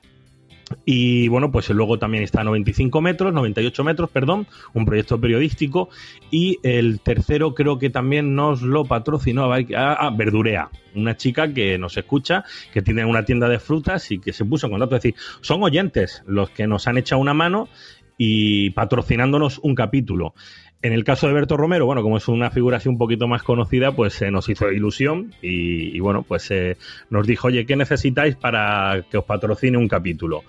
Y 0.83 1.27
bueno, 1.27 1.51
pues 1.51 1.69
luego 1.69 1.97
también 1.97 2.23
está 2.23 2.43
95 2.43 3.01
metros, 3.01 3.33
98 3.33 3.83
metros, 3.83 4.09
perdón, 4.09 4.47
un 4.73 4.85
proyecto 4.85 5.19
periodístico. 5.19 5.89
Y 6.31 6.59
el 6.63 6.99
tercero 6.99 7.53
creo 7.53 7.77
que 7.79 7.89
también 7.89 8.35
nos 8.35 8.61
lo 8.61 8.85
patrocinó 8.85 9.51
a, 9.53 9.57
a 9.93 10.09
Verdurea, 10.11 10.69
una 10.95 11.15
chica 11.15 11.53
que 11.53 11.77
nos 11.77 11.97
escucha, 11.97 12.43
que 12.73 12.81
tiene 12.81 13.05
una 13.05 13.25
tienda 13.25 13.47
de 13.47 13.59
frutas 13.59 14.11
y 14.11 14.19
que 14.19 14.33
se 14.33 14.45
puso 14.45 14.67
en 14.67 14.73
contacto. 14.73 14.95
Es 14.95 15.03
decir, 15.03 15.19
son 15.41 15.63
oyentes 15.63 16.23
los 16.25 16.49
que 16.49 16.67
nos 16.67 16.87
han 16.87 16.97
echado 16.97 17.21
una 17.21 17.33
mano 17.33 17.69
y 18.17 18.69
patrocinándonos 18.71 19.59
un 19.59 19.75
capítulo. 19.75 20.33
En 20.81 20.93
el 20.93 21.03
caso 21.03 21.27
de 21.27 21.33
Berto 21.33 21.57
Romero, 21.57 21.85
bueno, 21.85 22.03
como 22.03 22.17
es 22.17 22.27
una 22.27 22.51
figura 22.51 22.77
así 22.77 22.89
un 22.89 22.97
poquito 22.97 23.27
más 23.27 23.41
conocida, 23.41 23.91
pues 23.93 24.13
se 24.13 24.29
nos 24.29 24.49
hizo 24.49 24.71
ilusión 24.71 25.33
y, 25.41 25.95
y 25.95 25.99
bueno, 25.99 26.23
pues 26.23 26.51
eh, 26.51 26.77
nos 27.09 27.25
dijo, 27.25 27.47
oye, 27.47 27.65
¿qué 27.65 27.75
necesitáis 27.75 28.35
para 28.35 29.03
que 29.09 29.17
os 29.17 29.25
patrocine 29.25 29.77
un 29.77 29.87
capítulo? 29.87 30.43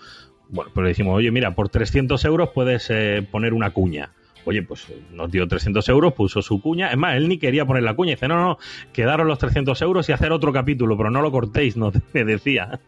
Bueno, 0.49 0.71
pues 0.75 0.85
le 0.85 0.89
dijimos, 0.91 1.17
oye, 1.17 1.31
mira, 1.31 1.55
por 1.55 1.69
300 1.71 2.23
euros 2.27 2.51
puedes 2.55 2.89
eh, 2.91 3.27
poner 3.31 3.55
una 3.55 3.71
cuña. 3.71 4.11
Oye, 4.47 4.63
pues 4.63 4.87
nos 5.11 5.31
dio 5.31 5.47
300 5.47 5.89
euros, 5.89 6.15
puso 6.15 6.41
su 6.41 6.61
cuña. 6.61 6.91
Es 6.91 6.97
más, 6.97 7.17
él 7.17 7.29
ni 7.29 7.37
quería 7.37 7.67
poner 7.67 7.83
la 7.83 7.95
cuña. 7.95 8.13
Dice, 8.13 8.29
no, 8.29 8.41
no, 8.41 8.59
quedaron 8.93 9.27
los 9.27 9.39
300 9.39 9.83
euros 9.83 10.09
y 10.09 10.13
hacer 10.13 10.31
otro 10.31 10.53
capítulo, 10.53 10.97
pero 10.97 11.11
no 11.11 11.21
lo 11.21 11.33
cortéis, 11.33 11.77
no 11.77 11.93
me 12.13 12.25
decía. 12.25 12.81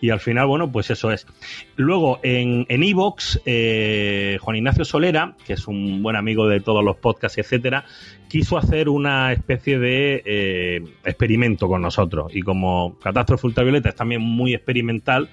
Y 0.00 0.10
al 0.10 0.20
final, 0.20 0.46
bueno, 0.46 0.70
pues 0.70 0.90
eso 0.90 1.10
es. 1.10 1.26
Luego, 1.74 2.20
en 2.22 2.64
Evox, 2.68 3.40
eh, 3.44 4.38
Juan 4.40 4.56
Ignacio 4.56 4.84
Solera, 4.84 5.34
que 5.44 5.54
es 5.54 5.66
un 5.66 6.00
buen 6.00 6.14
amigo 6.14 6.46
de 6.46 6.60
todos 6.60 6.84
los 6.84 6.96
podcasts, 6.96 7.38
etcétera, 7.38 7.84
quiso 8.30 8.56
hacer 8.56 8.88
una 8.88 9.32
especie 9.32 9.78
de 9.80 10.22
eh, 10.24 10.84
experimento 11.04 11.66
con 11.66 11.82
nosotros. 11.82 12.30
Y 12.34 12.42
como 12.42 12.96
Catástrofe 13.02 13.48
Ultravioleta 13.48 13.88
es 13.88 13.96
también 13.96 14.22
muy 14.22 14.54
experimental, 14.54 15.28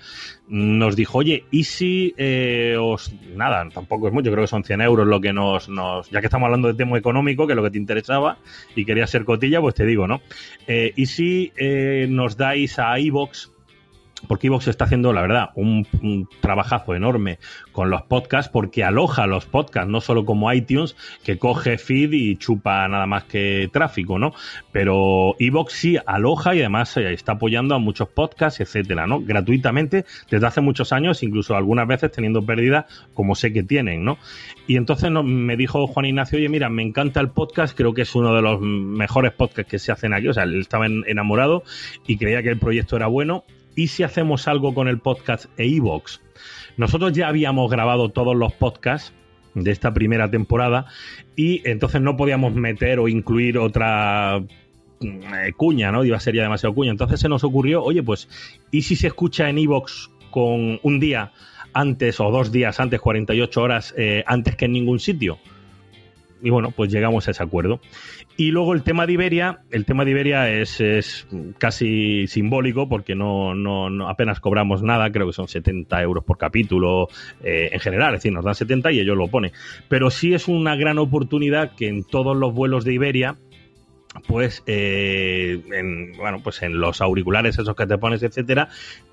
nos 0.48 0.96
dijo, 0.96 1.20
oye, 1.20 1.46
¿y 1.52 1.64
si 1.66 2.16
eh, 2.18 2.76
os... 2.80 3.14
Nada, 3.36 3.70
tampoco 3.70 4.08
es 4.08 4.14
mucho, 4.14 4.32
creo 4.32 4.44
que 4.44 4.48
son 4.48 4.64
100 4.64 4.82
euros 4.82 5.08
lo 5.08 5.22
que 5.22 5.32
nos, 5.32 5.70
nos... 5.70 6.10
Ya 6.10 6.22
que 6.22 6.26
estamos 6.26 6.48
hablando 6.48 6.70
de 6.70 6.74
tema 6.74 6.98
económico, 6.98 7.46
que 7.46 7.54
es 7.54 7.58
lo 7.58 7.64
que 7.64 7.72
te 7.72 7.78
interesaba, 7.78 8.40
y 8.76 8.84
querías 8.84 9.12
ser 9.12 9.26
cotilla, 9.26 9.62
pues 9.62 9.76
te 9.76 9.86
digo, 9.86 10.08
¿no? 10.08 10.22
Eh, 10.68 10.92
¿Y 10.96 11.06
si 11.06 11.54
nos 12.10 12.36
dais 12.36 12.80
a 12.80 13.00
iVox 13.00 13.52
porque 14.28 14.48
Evox 14.48 14.68
está 14.68 14.86
haciendo, 14.86 15.14
la 15.14 15.22
verdad, 15.22 15.50
un, 15.56 15.88
trabajazo 16.42 16.96
enorme 16.96 17.40
con 17.72 17.90
los 17.90 18.02
podcasts, 18.04 18.52
porque 18.52 18.84
aloja 18.84 19.28
los 19.28 19.46
podcasts, 19.46 19.90
no 19.90 20.02
solo 20.02 20.26
como 20.26 20.52
iTunes, 20.52 20.96
que 21.24 21.38
coge 21.38 21.78
feed 21.78 22.14
y 22.14 22.38
chupa 22.38 22.88
nada 22.88 23.06
más 23.06 23.26
que 23.26 23.70
tráfico, 23.72 24.18
¿no? 24.18 24.34
Pero 24.72 25.36
Evox 25.40 25.74
sí 25.74 25.98
aloja 26.06 26.56
y 26.56 26.60
además 26.60 26.96
eh, 26.98 27.14
está 27.14 27.34
apoyando 27.34 27.76
a 27.76 27.80
muchos 27.80 28.10
podcasts, 28.10 28.60
etcétera, 28.60 29.06
¿no? 29.08 29.22
Gratuitamente 29.22 30.06
desde 30.30 30.48
hace 30.48 30.62
muchos 30.62 30.94
años, 30.94 31.22
incluso 31.24 31.56
algunas 31.56 31.88
veces 31.88 32.12
teniendo 32.12 32.46
pérdidas, 32.46 32.86
como 33.14 33.36
sé 33.36 33.54
que 33.54 33.64
tienen, 33.64 34.04
¿no? 34.04 34.18
Y 34.68 34.78
entonces 34.78 35.12
me 35.12 35.58
dijo 35.58 35.88
Juan 35.88 36.06
Ignacio, 36.06 36.38
oye, 36.38 36.50
mira, 36.50 36.70
me 36.70 36.84
encanta 36.84 37.20
el 37.20 37.30
podcast, 37.30 37.76
creo 37.78 37.94
que 37.94 38.02
es 38.02 38.16
uno 38.16 38.34
de 38.34 38.42
los 38.42 38.60
mejores 38.62 39.34
podcasts 39.34 39.70
que 39.70 39.80
se 39.80 39.92
hacen 39.92 40.14
aquí, 40.14 40.28
o 40.28 40.34
sea, 40.34 40.44
él 40.44 40.60
estaba 40.60 40.86
enamorado 40.88 41.64
y 42.06 42.18
creía 42.18 42.42
que 42.42 42.50
el 42.50 42.60
proyecto 42.60 42.96
era 42.96 43.08
bueno 43.08 43.44
¿y 43.78 43.88
si 43.88 44.04
hacemos 44.04 44.50
algo 44.50 44.74
con 44.74 44.90
el 44.90 45.00
podcast 45.00 45.46
e 45.56 45.68
iVoox? 45.68 46.20
Nosotros 46.76 47.14
ya 47.14 47.30
habíamos 47.30 47.72
grabado 47.72 48.10
todos 48.10 48.36
los 48.36 48.52
podcasts 48.54 49.14
de 49.54 49.72
esta 49.72 49.94
primera 49.94 50.30
temporada 50.30 50.88
y 51.36 51.62
entonces 51.64 52.02
no 52.02 52.18
podíamos 52.18 52.54
meter 52.56 53.00
o 53.00 53.08
incluir 53.08 53.58
otra 53.60 54.44
eh, 55.00 55.54
cuña, 55.56 55.92
¿no? 55.92 56.04
Iba 56.04 56.18
a 56.18 56.20
ser 56.20 56.34
demasiado 56.34 56.74
cuña. 56.74 56.92
Entonces 56.92 57.20
se 57.20 57.30
nos 57.30 57.44
ocurrió, 57.44 57.84
oye, 57.84 58.02
pues, 58.02 58.28
¿y 58.72 58.82
si 58.82 58.96
se 58.96 59.08
escucha 59.08 59.48
en 59.48 59.60
iVoox 59.60 60.10
con 60.32 60.80
un 60.82 61.00
día 61.00 61.32
antes 61.72 62.20
o 62.20 62.32
dos 62.32 62.52
días 62.52 62.80
antes, 62.80 63.00
48 63.00 63.62
horas 63.62 63.94
eh, 63.96 64.24
antes 64.26 64.56
que 64.56 64.66
en 64.66 64.72
ningún 64.74 65.00
sitio? 65.00 65.38
Y 66.42 66.50
bueno, 66.50 66.72
pues 66.72 66.92
llegamos 66.92 67.28
a 67.28 67.32
ese 67.32 67.44
acuerdo. 67.44 67.80
Y 68.36 68.52
luego 68.52 68.74
el 68.74 68.84
tema 68.84 69.06
de 69.08 69.14
Iberia, 69.14 69.62
el 69.72 69.86
tema 69.86 70.06
de 70.06 70.12
Iberia 70.12 70.50
es, 70.50 70.80
es 70.80 71.28
casi 71.58 72.28
simbólico 72.28 72.88
porque 72.88 73.16
no, 73.16 73.56
no, 73.56 73.90
no, 73.90 74.10
apenas 74.10 74.40
cobramos 74.40 74.84
nada, 74.84 75.12
creo 75.12 75.28
que 75.28 75.34
son 75.34 75.48
70 75.48 76.02
euros 76.04 76.24
por 76.24 76.38
capítulo 76.38 77.08
eh, 77.44 77.70
en 77.72 77.80
general, 77.80 78.14
es 78.14 78.20
decir, 78.20 78.34
nos 78.34 78.46
dan 78.46 78.56
70 78.56 78.92
y 78.92 79.00
ellos 79.00 79.18
lo 79.18 79.28
ponen. 79.28 79.52
Pero 79.90 80.10
sí 80.10 80.34
es 80.34 80.48
una 80.48 80.76
gran 80.76 81.00
oportunidad 81.00 81.76
que 81.76 81.88
en 81.88 82.04
todos 82.04 82.38
los 82.38 82.54
vuelos 82.54 82.86
de 82.86 82.94
Iberia, 82.94 83.38
pues 84.26 84.64
eh, 84.66 85.62
en, 85.72 86.14
bueno 86.18 86.42
pues 86.44 86.62
en 86.62 86.80
los 86.80 87.02
auriculares 87.02 87.58
esos 87.58 87.76
que 87.76 87.86
te 87.86 87.98
pones 87.98 88.24
etcétera 88.24 88.70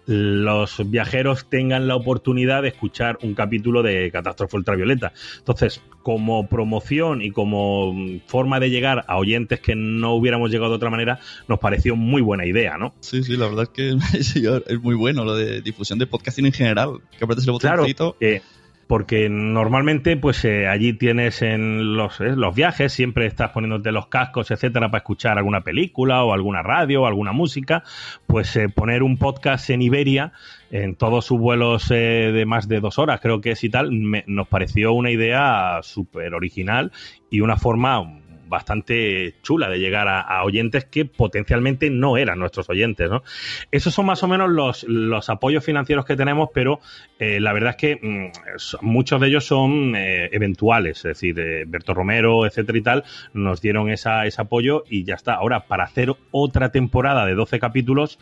los 0.06 0.90
viajeros 0.90 1.48
tengan 1.48 1.88
la 1.88 1.96
oportunidad 1.96 2.62
de 2.62 2.68
escuchar 2.68 3.18
un 3.22 3.34
capítulo 3.34 3.82
de 3.82 4.10
Catástrofe 4.10 4.56
Ultravioleta 4.56 5.12
entonces 5.38 5.80
como 6.02 6.48
promoción 6.48 7.22
y 7.22 7.30
como 7.30 7.94
forma 8.26 8.60
de 8.60 8.70
llegar 8.70 9.04
a 9.08 9.16
oyentes 9.16 9.60
que 9.60 9.74
no 9.74 10.14
hubiéramos 10.14 10.50
llegado 10.50 10.70
de 10.70 10.76
otra 10.76 10.90
manera 10.90 11.20
nos 11.48 11.58
pareció 11.58 11.96
muy 11.96 12.22
buena 12.22 12.46
idea 12.46 12.76
¿no? 12.76 12.94
Sí, 13.00 13.22
sí, 13.24 13.36
la 13.36 13.46
verdad 13.46 13.64
es 13.64 13.70
que 13.70 13.96
es 14.68 14.80
muy 14.80 14.94
bueno 14.94 15.24
lo 15.24 15.34
de 15.34 15.60
difusión 15.62 15.98
de 15.98 16.06
podcasting 16.06 16.46
en 16.46 16.52
general 16.52 17.00
que 17.18 17.24
apretes 17.24 17.46
el 17.46 17.58
claro, 17.58 17.84
que 18.18 18.42
porque 18.86 19.28
normalmente 19.28 20.16
pues 20.16 20.44
eh, 20.44 20.68
allí 20.68 20.92
tienes 20.92 21.42
en 21.42 21.96
los, 21.96 22.20
eh, 22.20 22.36
los 22.36 22.54
viajes 22.54 22.92
siempre 22.92 23.26
estás 23.26 23.50
poniéndote 23.50 23.92
los 23.92 24.08
cascos 24.08 24.50
etcétera 24.50 24.90
para 24.90 24.98
escuchar 24.98 25.38
alguna 25.38 25.62
película 25.62 26.24
o 26.24 26.32
alguna 26.32 26.62
radio 26.62 27.02
o 27.02 27.06
alguna 27.06 27.32
música 27.32 27.82
pues 28.26 28.54
eh, 28.56 28.68
poner 28.68 29.02
un 29.02 29.16
podcast 29.16 29.70
en 29.70 29.82
Iberia 29.82 30.32
en 30.70 30.96
todos 30.96 31.24
sus 31.24 31.38
vuelos 31.38 31.90
eh, 31.90 32.30
de 32.32 32.46
más 32.46 32.68
de 32.68 32.80
dos 32.80 32.98
horas 32.98 33.20
creo 33.20 33.40
que 33.40 33.52
es 33.52 33.64
y 33.64 33.70
tal 33.70 33.92
me, 33.92 34.24
nos 34.26 34.48
pareció 34.48 34.92
una 34.92 35.10
idea 35.10 35.80
súper 35.82 36.34
original 36.34 36.92
y 37.30 37.40
una 37.40 37.56
forma 37.56 38.20
bastante 38.54 39.34
chula 39.42 39.68
de 39.68 39.78
llegar 39.78 40.06
a, 40.08 40.44
oyentes 40.44 40.84
que 40.84 41.04
potencialmente 41.04 41.90
no 41.90 42.16
eran 42.16 42.38
nuestros 42.38 42.70
oyentes, 42.70 43.10
¿no? 43.10 43.22
Esos 43.70 43.92
son 43.92 44.06
más 44.06 44.22
o 44.22 44.28
menos 44.28 44.50
los, 44.50 44.84
los 44.84 45.28
apoyos 45.28 45.64
financieros 45.64 46.04
que 46.04 46.16
tenemos, 46.16 46.50
pero 46.54 46.80
eh, 47.18 47.40
la 47.40 47.52
verdad 47.52 47.70
es 47.70 47.76
que 47.76 47.98
mmm, 48.00 48.86
muchos 48.86 49.20
de 49.20 49.26
ellos 49.26 49.44
son 49.44 49.96
eh, 49.96 50.28
eventuales, 50.32 50.98
es 50.98 51.02
decir, 51.02 51.38
eh, 51.40 51.64
Berto 51.66 51.94
Romero, 51.94 52.46
etcétera 52.46 52.78
y 52.78 52.82
tal, 52.82 53.04
nos 53.32 53.60
dieron 53.60 53.90
esa, 53.90 54.24
ese 54.24 54.40
apoyo 54.40 54.84
y 54.88 55.04
ya 55.04 55.14
está. 55.14 55.34
Ahora, 55.34 55.66
para 55.66 55.84
hacer 55.84 56.14
otra 56.30 56.70
temporada 56.70 57.26
de 57.26 57.34
12 57.34 57.58
capítulos, 57.58 58.18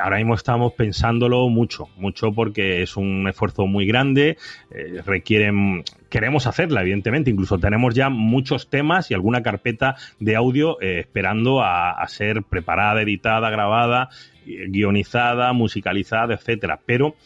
ahora 0.00 0.18
mismo 0.18 0.34
estamos 0.34 0.74
pensándolo 0.74 1.48
mucho, 1.48 1.88
mucho 1.96 2.32
porque 2.32 2.82
es 2.82 2.96
un 2.96 3.26
esfuerzo 3.28 3.66
muy 3.66 3.86
grande, 3.86 4.36
requieren 5.04 5.84
queremos 6.12 6.46
hacerla, 6.46 6.82
evidentemente. 6.82 7.30
Incluso 7.30 7.58
tenemos 7.58 7.94
ya 7.94 8.10
muchos 8.10 8.68
temas 8.68 9.10
y 9.10 9.14
alguna 9.14 9.42
carpeta 9.42 9.96
de 10.20 10.36
audio 10.36 10.78
eh, 10.82 11.00
esperando 11.00 11.62
a, 11.62 11.92
a, 11.92 12.06
ser 12.08 12.42
preparada, 12.42 13.00
editada, 13.00 13.48
grabada, 13.48 14.10
guionizada, 14.44 15.54
musicalizada, 15.54 16.34
etcétera. 16.34 16.80
Pero 16.84 17.16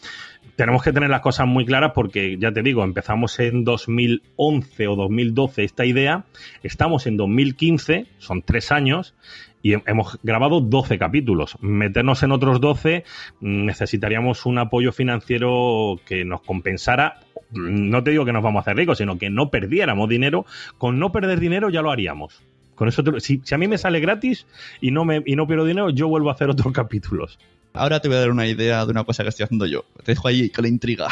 tenemos 0.55 0.81
que 0.83 0.93
tener 0.93 1.09
las 1.09 1.19
cosas 1.19 1.47
muy 1.47 1.65
claras 1.65 1.91
porque, 1.93 2.37
ya 2.39 2.53
te 2.53 2.61
digo, 2.61 2.85
empezamos 2.85 3.37
en 3.41 3.65
2011 3.65 4.87
o 4.87 4.95
2012 4.95 5.65
esta 5.65 5.85
idea, 5.85 6.23
estamos 6.63 7.07
en 7.07 7.17
2015, 7.17 8.05
son 8.19 8.41
tres 8.41 8.71
años, 8.71 9.15
y 9.61 9.73
hemos 9.73 10.17
grabado 10.23 10.61
12 10.61 10.97
capítulos. 10.97 11.57
Meternos 11.59 12.23
en 12.23 12.31
otros 12.31 12.61
12 12.61 13.03
necesitaríamos 13.41 14.45
un 14.45 14.59
apoyo 14.59 14.93
financiero 14.93 15.99
que 16.05 16.23
nos 16.23 16.41
compensara. 16.41 17.19
No 17.51 18.03
te 18.03 18.11
digo 18.11 18.25
que 18.25 18.33
nos 18.33 18.43
vamos 18.43 18.59
a 18.59 18.61
hacer 18.61 18.77
ricos, 18.77 18.97
sino 18.97 19.17
que 19.17 19.29
no 19.29 19.49
perdiéramos 19.49 20.09
dinero. 20.09 20.45
Con 20.77 20.99
no 20.99 21.11
perder 21.11 21.39
dinero 21.39 21.69
ya 21.69 21.81
lo 21.81 21.91
haríamos. 21.91 22.41
Con 22.75 22.87
eso, 22.87 23.03
si, 23.19 23.41
si, 23.43 23.55
a 23.55 23.57
mí 23.57 23.67
me 23.67 23.77
sale 23.77 23.99
gratis 23.99 24.45
y 24.81 24.91
no, 24.91 25.03
me, 25.03 25.23
y 25.25 25.35
no 25.35 25.47
pierdo 25.47 25.65
dinero, 25.65 25.89
yo 25.89 26.07
vuelvo 26.07 26.29
a 26.29 26.33
hacer 26.33 26.49
otros 26.49 26.71
capítulos. 26.73 27.39
Ahora 27.73 27.99
te 27.99 28.07
voy 28.07 28.17
a 28.17 28.21
dar 28.21 28.31
una 28.31 28.47
idea 28.47 28.85
de 28.85 28.91
una 28.91 29.03
cosa 29.03 29.23
que 29.23 29.29
estoy 29.29 29.45
haciendo 29.45 29.65
yo. 29.65 29.85
Te 30.03 30.11
dejo 30.11 30.27
ahí 30.27 30.49
con 30.49 30.63
la 30.63 30.69
intriga. 30.69 31.07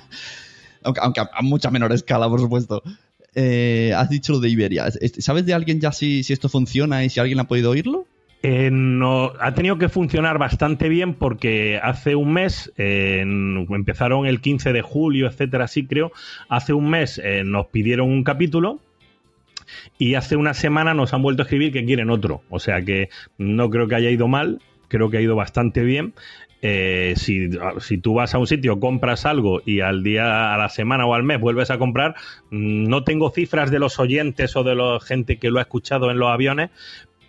aunque, 0.82 1.00
aunque 1.02 1.20
a, 1.20 1.30
a 1.32 1.42
mucha 1.42 1.70
menor 1.70 1.92
escala, 1.92 2.28
por 2.28 2.40
supuesto. 2.40 2.82
Eh, 3.34 3.92
has 3.96 4.10
dicho 4.10 4.32
lo 4.32 4.40
de 4.40 4.48
Iberia. 4.48 4.90
¿Sabes 5.18 5.46
de 5.46 5.54
alguien 5.54 5.80
ya 5.80 5.92
si, 5.92 6.22
si 6.24 6.32
esto 6.32 6.48
funciona 6.48 7.04
y 7.04 7.10
si 7.10 7.20
alguien 7.20 7.40
ha 7.40 7.48
podido 7.48 7.70
oírlo? 7.70 8.06
Eh, 8.42 8.70
no, 8.72 9.32
ha 9.38 9.52
tenido 9.52 9.76
que 9.76 9.90
funcionar 9.90 10.38
bastante 10.38 10.88
bien 10.88 11.12
porque 11.12 11.78
hace 11.82 12.14
un 12.14 12.32
mes, 12.32 12.72
eh, 12.78 13.20
empezaron 13.20 14.26
el 14.26 14.40
15 14.40 14.72
de 14.72 14.80
julio, 14.80 15.26
etcétera, 15.26 15.68
sí 15.68 15.86
creo, 15.86 16.10
hace 16.48 16.72
un 16.72 16.88
mes 16.88 17.20
eh, 17.22 17.42
nos 17.44 17.66
pidieron 17.66 18.08
un 18.08 18.24
capítulo 18.24 18.80
y 19.98 20.14
hace 20.14 20.36
una 20.36 20.54
semana 20.54 20.94
nos 20.94 21.12
han 21.12 21.22
vuelto 21.22 21.42
a 21.42 21.44
escribir 21.44 21.70
que 21.70 21.84
quieren 21.84 22.08
otro. 22.08 22.42
O 22.48 22.58
sea 22.60 22.80
que 22.80 23.10
no 23.36 23.68
creo 23.68 23.88
que 23.88 23.96
haya 23.96 24.10
ido 24.10 24.26
mal, 24.26 24.60
creo 24.88 25.10
que 25.10 25.18
ha 25.18 25.20
ido 25.20 25.36
bastante 25.36 25.82
bien. 25.82 26.14
Eh, 26.62 27.14
si, 27.16 27.48
si, 27.78 27.96
tú 27.96 28.14
vas 28.14 28.34
a 28.34 28.38
un 28.38 28.46
sitio, 28.46 28.80
compras 28.80 29.24
algo 29.24 29.62
y 29.64 29.80
al 29.80 30.02
día, 30.02 30.52
a 30.52 30.58
la 30.58 30.68
semana 30.68 31.06
o 31.06 31.14
al 31.14 31.22
mes 31.22 31.40
vuelves 31.40 31.70
a 31.70 31.78
comprar, 31.78 32.16
mm, 32.50 32.84
no 32.84 33.02
tengo 33.02 33.30
cifras 33.30 33.70
de 33.70 33.78
los 33.78 33.98
oyentes 33.98 34.54
o 34.56 34.62
de 34.62 34.74
la 34.74 35.00
gente 35.00 35.38
que 35.38 35.50
lo 35.50 35.58
ha 35.58 35.62
escuchado 35.62 36.10
en 36.10 36.18
los 36.18 36.28
aviones, 36.28 36.70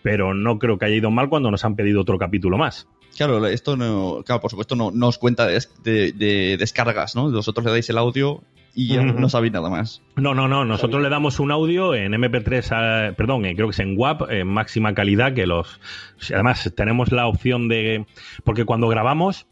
pero 0.03 0.33
no 0.33 0.59
creo 0.59 0.77
que 0.77 0.85
haya 0.85 0.95
ido 0.95 1.11
mal 1.11 1.29
cuando 1.29 1.51
nos 1.51 1.65
han 1.65 1.75
pedido 1.75 2.01
otro 2.01 2.17
capítulo 2.17 2.57
más. 2.57 2.87
Claro, 3.15 3.45
esto 3.47 3.75
no, 3.75 4.23
claro, 4.25 4.41
por 4.41 4.51
supuesto 4.51 4.75
no, 4.75 4.91
no 4.91 5.07
os 5.07 5.17
cuenta 5.17 5.45
de, 5.45 5.61
de, 5.83 6.11
de, 6.13 6.57
descargas, 6.57 7.15
¿no? 7.15 7.29
Vosotros 7.29 7.65
le 7.65 7.71
dais 7.71 7.89
el 7.89 7.97
audio 7.97 8.41
y 8.73 8.87
ya 8.87 9.03
no 9.03 9.27
sabéis 9.27 9.51
nada 9.51 9.69
más. 9.69 10.01
No, 10.15 10.33
no, 10.33 10.47
no. 10.47 10.63
Nosotros 10.63 11.01
le 11.01 11.09
damos 11.09 11.39
un 11.39 11.51
audio 11.51 11.93
en 11.93 12.13
MP3, 12.13 13.15
perdón, 13.15 13.41
creo 13.41 13.67
que 13.67 13.71
es 13.71 13.79
en 13.79 13.97
WAP, 13.97 14.31
en 14.31 14.47
máxima 14.47 14.93
calidad, 14.93 15.33
que 15.33 15.45
los. 15.45 15.79
Además, 16.33 16.71
tenemos 16.75 17.11
la 17.11 17.27
opción 17.27 17.67
de. 17.67 18.05
Porque 18.45 18.63
cuando 18.63 18.87
grabamos, 18.87 19.45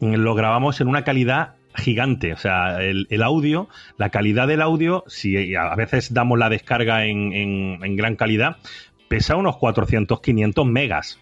lo 0.00 0.34
grabamos 0.34 0.80
en 0.82 0.88
una 0.88 1.02
calidad 1.02 1.54
gigante. 1.74 2.34
O 2.34 2.36
sea, 2.36 2.82
el, 2.82 3.06
el, 3.08 3.22
audio, 3.22 3.68
la 3.96 4.10
calidad 4.10 4.46
del 4.48 4.60
audio, 4.60 5.04
si 5.06 5.54
a 5.54 5.74
veces 5.74 6.12
damos 6.12 6.38
la 6.38 6.50
descarga 6.50 7.06
en, 7.06 7.32
en, 7.32 7.78
en 7.82 7.96
gran 7.96 8.16
calidad, 8.16 8.58
pesa 9.12 9.36
unos 9.36 9.58
400, 9.58 10.22
500 10.22 10.66
megas. 10.66 11.18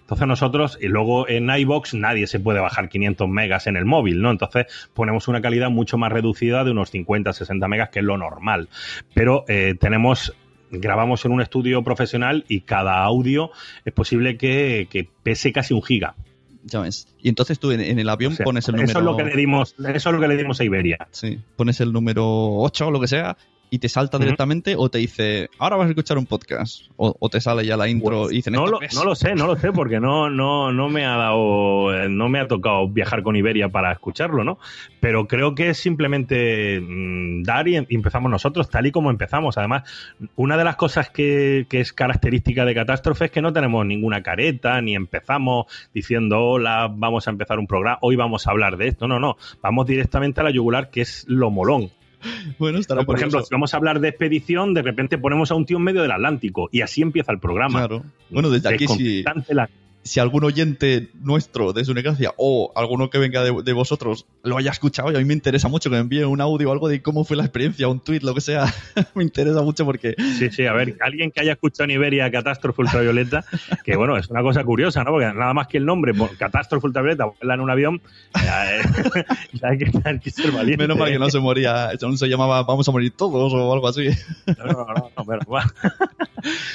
Entonces 0.00 0.26
nosotros, 0.26 0.76
y 0.80 0.88
luego 0.88 1.28
en 1.28 1.48
iBox 1.48 1.94
nadie 1.94 2.26
se 2.26 2.40
puede 2.40 2.58
bajar 2.58 2.88
500 2.88 3.28
megas 3.28 3.68
en 3.68 3.76
el 3.76 3.84
móvil, 3.84 4.20
¿no? 4.20 4.32
Entonces 4.32 4.66
ponemos 4.92 5.28
una 5.28 5.40
calidad 5.40 5.70
mucho 5.70 5.96
más 5.98 6.10
reducida 6.10 6.64
de 6.64 6.72
unos 6.72 6.90
50, 6.90 7.32
60 7.32 7.68
megas, 7.68 7.90
que 7.90 8.00
es 8.00 8.04
lo 8.04 8.18
normal. 8.18 8.68
Pero 9.14 9.44
eh, 9.46 9.74
tenemos 9.78 10.34
grabamos 10.72 11.24
en 11.24 11.30
un 11.30 11.40
estudio 11.40 11.84
profesional 11.84 12.44
y 12.48 12.62
cada 12.62 13.04
audio 13.04 13.52
es 13.84 13.92
posible 13.92 14.36
que, 14.36 14.88
que 14.90 15.08
pese 15.22 15.52
casi 15.52 15.74
un 15.74 15.82
giga. 15.82 16.16
Ya 16.64 16.80
ves. 16.80 17.06
Y 17.20 17.28
entonces 17.28 17.60
tú 17.60 17.70
en, 17.70 17.82
en 17.82 18.00
el 18.00 18.08
avión 18.08 18.32
O 18.32 18.36
sea, 18.36 18.44
pones 18.44 18.66
el 18.66 18.74
número. 18.74 18.90
Eso 18.90 18.98
es 18.98 19.04
lo 19.04 19.16
que 19.16 19.24
le 19.24 19.36
dimos, 19.36 19.76
eso 19.78 20.08
es 20.08 20.12
lo 20.12 20.20
que 20.20 20.28
le 20.28 20.36
dimos 20.36 20.60
a 20.60 20.64
Iberia. 20.64 21.06
Sí. 21.12 21.38
Pones 21.54 21.80
el 21.80 21.92
número 21.92 22.24
8 22.26 22.88
o 22.88 22.90
lo 22.90 22.98
que 22.98 23.06
sea 23.06 23.36
y 23.72 23.78
te 23.78 23.88
salta 23.88 24.18
directamente 24.18 24.74
o 24.76 24.90
te 24.90 24.98
dice, 24.98 25.48
ahora 25.58 25.76
vas 25.76 25.86
a 25.86 25.88
escuchar 25.88 26.18
un 26.18 26.26
podcast. 26.26 26.82
O, 26.98 27.16
o 27.18 27.28
te 27.30 27.40
sale 27.40 27.64
ya 27.64 27.74
la 27.78 27.88
intro 27.88 28.30
y 28.30 28.34
dicen, 28.36 28.52
No 28.52 28.64
"Esto 28.66 28.70
lo, 28.72 28.78
qué 28.80 28.84
es?". 28.86 28.94
no 28.94 29.04
lo 29.04 29.14
sé, 29.14 29.34
no 29.34 29.46
lo 29.46 29.56
sé, 29.56 29.72
porque 29.72 29.98
no, 29.98 30.28
no, 30.28 30.70
no 30.72 30.90
me 30.90 31.06
ha 31.06 31.16
dado, 31.16 31.94
eh, 31.94 32.08
no 32.10 32.28
me 32.28 32.38
ha 32.38 32.46
tocado 32.46 32.86
viajar 32.88 33.22
con 33.22 33.34
Iberia 33.34 33.70
para 33.70 33.90
escucharlo, 33.90 34.44
¿no? 34.44 34.58
Pero 35.00 35.26
creo 35.26 35.54
que 35.54 35.70
es 35.70 35.78
simplemente 35.78 36.80
mm, 36.80 37.44
dar 37.44 37.66
y 37.66 37.76
em- 37.76 37.86
y 37.88 37.94
empezamos 37.94 38.30
nosotros, 38.30 38.68
tal 38.68 38.86
y 38.86 38.92
como 38.92 39.10
empezamos. 39.10 39.56
Además, 39.56 39.84
una 40.36 40.58
de 40.58 40.64
las 40.64 40.76
cosas 40.76 41.08
que, 41.08 41.64
que 41.70 41.80
es 41.80 41.94
característica 41.94 42.66
de 42.66 42.74
Catástrofe 42.74 43.24
es 43.24 43.30
que 43.30 43.40
no 43.40 43.54
tenemos 43.54 43.86
ninguna 43.86 44.22
careta, 44.22 44.80
ni 44.82 44.94
empezamos 44.94 45.64
diciendo, 45.94 46.38
hola, 46.40 46.90
vamos 46.94 47.26
a 47.26 47.30
empezar 47.30 47.58
un 47.58 47.66
programa, 47.66 47.96
hoy 48.02 48.16
vamos 48.16 48.46
a 48.46 48.50
hablar 48.50 48.76
de 48.76 48.88
esto. 48.88 49.08
No, 49.08 49.18
no, 49.18 49.36
vamos 49.62 49.86
directamente 49.86 50.42
a 50.42 50.44
la 50.44 50.50
yugular, 50.50 50.90
que 50.90 51.00
es 51.00 51.24
lo 51.26 51.50
molón. 51.50 51.90
Bueno, 52.58 52.78
estará 52.78 53.04
Por 53.04 53.16
ejemplo, 53.16 53.42
si 53.42 53.48
vamos 53.50 53.74
a 53.74 53.76
hablar 53.76 54.00
de 54.00 54.08
expedición, 54.08 54.74
de 54.74 54.82
repente 54.82 55.18
ponemos 55.18 55.50
a 55.50 55.54
un 55.54 55.66
tío 55.66 55.78
en 55.78 55.84
medio 55.84 56.02
del 56.02 56.12
Atlántico 56.12 56.68
y 56.72 56.80
así 56.80 57.02
empieza 57.02 57.32
el 57.32 57.38
programa. 57.38 57.80
Claro. 57.80 58.04
Bueno, 58.30 58.50
desde 58.50 58.68
aquí 58.68 58.86
si, 58.86 59.24
si 60.04 60.18
algún 60.20 60.44
oyente 60.44 61.08
nuestro 61.22 61.72
de 61.72 61.84
Sunegracia 61.84 62.32
o 62.36 62.72
alguno 62.74 63.08
que 63.10 63.18
venga 63.18 63.42
de, 63.44 63.62
de 63.62 63.72
vosotros 63.72 64.26
lo 64.42 64.56
haya 64.56 64.70
escuchado, 64.72 65.12
y 65.12 65.14
a 65.14 65.18
mí 65.18 65.24
me 65.24 65.34
interesa 65.34 65.68
mucho 65.68 65.90
que 65.90 65.96
me 65.96 66.00
envíen 66.02 66.26
un 66.26 66.40
audio 66.40 66.70
o 66.70 66.72
algo 66.72 66.88
de 66.88 67.02
cómo 67.02 67.24
fue 67.24 67.36
la 67.36 67.44
experiencia, 67.44 67.86
un 67.88 68.00
tweet, 68.00 68.20
lo 68.22 68.34
que 68.34 68.40
sea. 68.40 68.66
me 69.14 69.22
interesa 69.22 69.62
mucho 69.62 69.84
porque 69.84 70.14
Sí, 70.38 70.50
sí, 70.50 70.66
a 70.66 70.72
ver, 70.72 70.96
alguien 71.00 71.30
que 71.30 71.40
haya 71.40 71.52
escuchado 71.52 71.84
en 71.84 71.92
Iberia 71.92 72.30
Catástrofe 72.30 72.82
Ultravioleta, 72.82 73.44
que 73.84 73.96
bueno, 73.96 74.16
es 74.16 74.28
una 74.28 74.42
cosa 74.42 74.64
curiosa, 74.64 75.04
¿no? 75.04 75.10
Porque 75.12 75.26
nada 75.26 75.54
más 75.54 75.68
que 75.68 75.78
el 75.78 75.84
nombre, 75.86 76.12
por- 76.14 76.36
Catástrofe 76.36 76.86
Ultravioleta, 76.86 77.26
ponerla 77.30 77.54
en 77.54 77.60
un 77.60 77.70
avión, 77.70 78.02
ya, 78.34 78.76
eh, 78.76 78.82
ya 79.52 79.68
hay, 79.68 79.78
que, 79.78 79.90
hay 80.04 80.18
que 80.18 80.30
ser 80.30 80.50
valiente. 80.50 80.82
menos 80.82 80.98
mal 80.98 81.10
que 81.10 81.18
no 81.18 81.30
se 81.30 81.38
moría, 81.38 81.90
aún 82.02 82.18
se 82.18 82.26
llamaba 82.28 82.62
Vamos 82.64 82.88
a 82.88 82.92
morir 82.92 83.12
todos 83.16 83.52
o 83.52 83.72
algo 83.72 83.86
así. 83.88 84.08
No, 84.46 84.64
no, 84.64 84.72
no, 84.72 85.10
no, 85.16 85.24
pero, 85.26 85.40
bueno. 85.46 85.70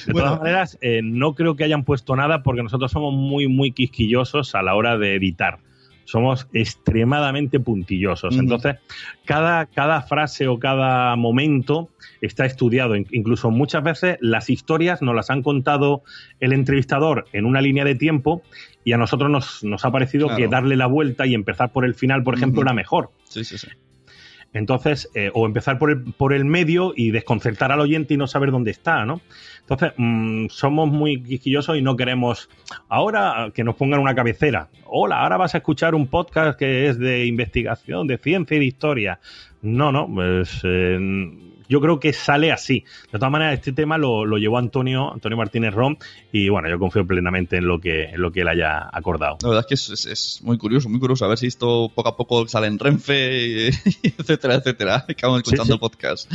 De 0.05 0.13
todas 0.13 0.39
maneras, 0.39 0.77
eh, 0.81 1.01
no 1.03 1.33
creo 1.35 1.55
que 1.55 1.65
hayan 1.65 1.83
puesto 1.83 2.15
nada 2.15 2.41
porque 2.43 2.63
nosotros 2.63 2.89
somos 2.91 3.13
muy, 3.17 3.47
muy 3.47 3.71
quisquillosos 3.71 4.55
a 4.55 4.61
la 4.61 4.75
hora 4.75 4.97
de 4.97 5.15
editar. 5.15 5.59
Somos 6.05 6.47
extremadamente 6.53 7.59
puntillosos. 7.59 8.37
Entonces, 8.37 8.77
cada, 9.25 9.65
cada 9.65 10.01
frase 10.03 10.47
o 10.47 10.57
cada 10.57 11.13
momento 11.17 11.89
está 12.21 12.45
estudiado. 12.45 12.95
In- 12.95 13.07
Incluso 13.11 13.51
muchas 13.51 13.83
veces 13.83 14.17
las 14.21 14.49
historias 14.49 15.01
nos 15.01 15.13
las 15.15 15.29
han 15.29 15.43
contado 15.43 16.03
el 16.39 16.53
entrevistador 16.53 17.25
en 17.33 17.45
una 17.45 17.59
línea 17.59 17.83
de 17.83 17.95
tiempo 17.95 18.41
y 18.85 18.93
a 18.93 18.97
nosotros 18.97 19.29
nos, 19.29 19.65
nos 19.65 19.83
ha 19.83 19.91
parecido 19.91 20.27
Claro. 20.27 20.41
que 20.41 20.47
darle 20.47 20.77
la 20.77 20.85
vuelta 20.87 21.25
y 21.25 21.33
empezar 21.33 21.73
por 21.73 21.83
el 21.83 21.93
final, 21.93 22.23
por 22.23 22.35
ejemplo, 22.35 22.61
era 22.61 22.71
mejor. 22.73 23.11
Sí, 23.25 23.43
sí, 23.43 23.57
sí. 23.57 23.67
Entonces, 24.57 25.09
eh, 25.13 25.29
o 25.33 25.45
empezar 25.45 25.77
por 25.77 25.91
el, 25.91 26.01
por 26.13 26.33
el 26.33 26.45
medio 26.45 26.93
y 26.95 27.11
desconcertar 27.11 27.71
al 27.71 27.79
oyente 27.79 28.13
y 28.13 28.17
no 28.17 28.27
saber 28.27 28.51
dónde 28.51 28.71
está, 28.71 29.05
¿no? 29.05 29.21
Entonces, 29.61 29.93
mm, 29.97 30.47
somos 30.49 30.89
muy 30.89 31.21
quisquillosos 31.21 31.77
y 31.77 31.81
no 31.81 31.95
queremos 31.95 32.49
ahora 32.89 33.51
que 33.53 33.63
nos 33.63 33.75
pongan 33.75 33.99
una 33.99 34.15
cabecera. 34.15 34.69
Hola, 34.85 35.21
ahora 35.21 35.37
vas 35.37 35.55
a 35.55 35.59
escuchar 35.59 35.93
un 35.93 36.07
podcast 36.07 36.57
que 36.57 36.87
es 36.87 36.97
de 36.97 37.25
investigación, 37.25 38.07
de 38.07 38.17
ciencia 38.17 38.57
y 38.57 38.59
de 38.59 38.65
historia. 38.65 39.19
No, 39.61 39.91
no, 39.91 40.07
pues 40.11 40.61
eh, 40.63 40.97
yo 41.69 41.81
creo 41.81 41.99
que 41.99 42.13
sale 42.13 42.51
así. 42.51 42.83
De 43.11 43.19
todas 43.19 43.31
maneras, 43.31 43.55
este 43.55 43.71
tema 43.73 43.97
lo, 43.97 44.25
lo 44.25 44.37
llevó 44.37 44.57
Antonio, 44.57 45.13
Antonio 45.13 45.37
Martínez 45.37 45.73
Rom, 45.73 45.97
y 46.31 46.49
bueno, 46.49 46.69
yo 46.69 46.79
confío 46.79 47.05
plenamente 47.05 47.57
en 47.57 47.67
lo 47.67 47.79
que, 47.79 48.05
en 48.05 48.21
lo 48.21 48.31
que 48.31 48.41
él 48.41 48.47
haya 48.47 48.89
acordado. 48.91 49.37
La 49.41 49.49
verdad 49.49 49.65
es 49.65 49.67
que 49.67 49.73
es, 49.75 49.89
es- 49.89 50.05
es 50.05 50.41
muy 50.43 50.57
curioso, 50.57 50.89
muy 50.89 50.99
curioso. 50.99 51.25
A 51.25 51.27
ver 51.29 51.37
si 51.37 51.47
esto 51.47 51.91
poco 51.93 52.09
a 52.09 52.15
poco 52.17 52.47
sale 52.47 52.67
en 52.67 52.79
Renfe, 52.79 53.47
y- 53.47 53.67
etcétera, 54.17 54.55
etcétera. 54.55 55.05
Acabo 55.07 55.37
escuchando 55.37 55.65
sí. 55.65 55.73
el 55.73 55.79
podcast. 55.79 56.31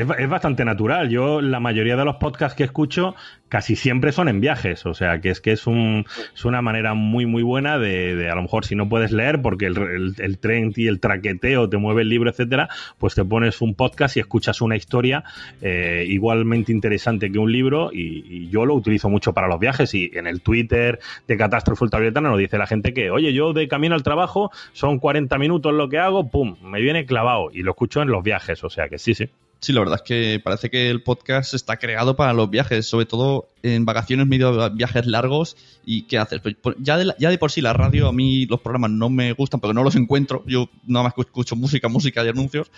Es, 0.00 0.28
bastante 0.28 0.64
natural. 0.64 1.08
Yo, 1.08 1.40
la 1.40 1.60
mayoría 1.60 1.96
de 1.96 2.04
los 2.04 2.16
podcasts 2.16 2.56
que 2.56 2.64
escucho, 2.64 3.14
casi 3.48 3.76
siempre 3.76 4.10
son 4.10 4.28
en 4.28 4.40
viajes. 4.40 4.86
O 4.86 4.94
sea, 4.94 5.20
que 5.20 5.30
es 5.30 5.40
que 5.40 5.52
es, 5.52 5.66
un, 5.68 6.04
es 6.34 6.44
una 6.44 6.62
manera 6.62 6.94
muy, 6.94 7.26
muy 7.26 7.42
buena 7.42 7.78
de, 7.78 8.28
a 8.28 8.34
lo 8.34 8.42
mejor, 8.42 8.64
si 8.64 8.74
no 8.74 8.88
puedes 8.88 9.12
leer, 9.12 9.40
porque 9.40 9.66
el, 9.66 9.78
el, 9.78 10.14
el 10.18 10.38
tren 10.38 10.72
y 10.74 10.88
el 10.88 10.98
traqueteo 10.98 11.68
te 11.68 11.76
mueve 11.76 12.02
el 12.02 12.08
libro, 12.08 12.28
etcétera, 12.28 12.68
pues 12.98 13.14
te 13.14 13.24
pones 13.24 13.60
un 13.60 13.74
podcast 13.74 14.16
y 14.16 14.20
escuchas 14.20 14.60
una 14.60 14.76
historia 14.76 15.22
eh, 15.62 16.04
igualmente 16.08 16.72
interesante 16.72 17.30
que 17.30 17.38
un 17.38 17.52
libro. 17.52 17.90
Y, 17.92 18.24
y 18.28 18.48
yo 18.48 18.64
lo 18.66 18.74
utilizo 18.74 19.08
mucho 19.08 19.32
para 19.32 19.46
los 19.46 19.60
viajes. 19.60 19.94
Y 19.94 20.10
en 20.14 20.26
el 20.26 20.40
Twitter 20.40 20.98
de 21.28 21.36
Catástrofe 21.36 21.84
Ultravioleta 21.84 22.20
nos 22.20 22.38
dice 22.38 22.58
la 22.58 22.66
gente 22.66 22.92
que, 22.92 23.10
oye, 23.10 23.32
yo 23.32 23.52
de 23.52 23.68
camino 23.68 23.94
al 23.94 24.02
trabajo 24.02 24.50
son 24.72 24.98
40 24.98 25.38
minutos 25.38 25.72
lo 25.72 25.88
que 25.88 25.98
hago, 25.98 26.30
pum, 26.30 26.56
me 26.62 26.80
viene 26.80 27.06
clavado. 27.06 27.50
Y 27.52 27.62
lo 27.62 27.70
escucho 27.70 28.02
en 28.02 28.08
los 28.08 28.24
viajes. 28.24 28.64
O 28.64 28.70
sea, 28.70 28.88
que 28.88 28.98
sí, 28.98 29.14
sí. 29.14 29.30
Sí, 29.64 29.72
la 29.72 29.80
verdad 29.80 29.94
es 29.94 30.02
que 30.02 30.40
parece 30.44 30.68
que 30.68 30.90
el 30.90 31.02
podcast 31.02 31.54
está 31.54 31.78
creado 31.78 32.16
para 32.16 32.34
los 32.34 32.50
viajes, 32.50 32.84
sobre 32.84 33.06
todo 33.06 33.48
en 33.62 33.86
vacaciones, 33.86 34.26
medio 34.26 34.70
viajes 34.72 35.06
largos. 35.06 35.56
¿Y 35.86 36.02
qué 36.02 36.18
haces? 36.18 36.42
Pues, 36.42 36.76
ya, 36.80 36.98
de 36.98 37.14
ya 37.18 37.30
de 37.30 37.38
por 37.38 37.50
sí 37.50 37.62
la 37.62 37.72
radio, 37.72 38.08
a 38.08 38.12
mí 38.12 38.44
los 38.44 38.60
programas 38.60 38.90
no 38.90 39.08
me 39.08 39.32
gustan 39.32 39.60
porque 39.60 39.72
no 39.72 39.82
los 39.82 39.96
encuentro. 39.96 40.44
Yo 40.46 40.68
nada 40.86 41.04
más 41.04 41.14
escucho 41.16 41.56
música, 41.56 41.88
música 41.88 42.22
y 42.22 42.28
anuncios. 42.28 42.70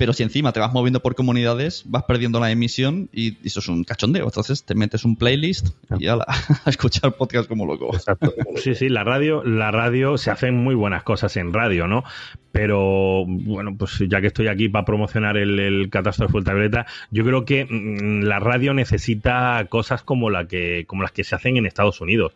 Pero 0.00 0.14
si 0.14 0.22
encima 0.22 0.50
te 0.52 0.60
vas 0.60 0.72
moviendo 0.72 1.00
por 1.00 1.14
comunidades, 1.14 1.82
vas 1.84 2.04
perdiendo 2.04 2.40
la 2.40 2.50
emisión 2.50 3.10
y 3.12 3.36
eso 3.46 3.60
es 3.60 3.68
un 3.68 3.84
cachondeo. 3.84 4.24
Entonces 4.24 4.64
te 4.64 4.74
metes 4.74 5.04
un 5.04 5.14
playlist 5.14 5.74
y 5.98 6.06
ala, 6.06 6.24
a 6.64 6.70
escuchar 6.70 7.12
podcast 7.12 7.46
como 7.46 7.66
loco. 7.66 7.90
Sí, 8.56 8.74
sí, 8.74 8.88
la 8.88 9.04
radio, 9.04 9.44
la 9.44 9.70
radio 9.70 10.16
se 10.16 10.30
hacen 10.30 10.56
muy 10.56 10.74
buenas 10.74 11.02
cosas 11.02 11.36
en 11.36 11.52
radio, 11.52 11.86
¿no? 11.86 12.02
Pero 12.50 13.26
bueno, 13.26 13.76
pues 13.76 13.98
ya 14.08 14.22
que 14.22 14.28
estoy 14.28 14.48
aquí 14.48 14.70
para 14.70 14.86
promocionar 14.86 15.36
el, 15.36 15.58
el 15.58 15.90
Catástrofe 15.90 16.38
Ultravioleta, 16.38 16.86
yo 17.10 17.22
creo 17.24 17.44
que 17.44 17.66
mm, 17.66 18.22
la 18.22 18.38
radio 18.38 18.72
necesita 18.72 19.66
cosas 19.68 20.02
como 20.02 20.30
la 20.30 20.46
que, 20.46 20.84
como 20.86 21.02
las 21.02 21.12
que 21.12 21.24
se 21.24 21.34
hacen 21.34 21.58
en 21.58 21.66
Estados 21.66 22.00
Unidos. 22.00 22.32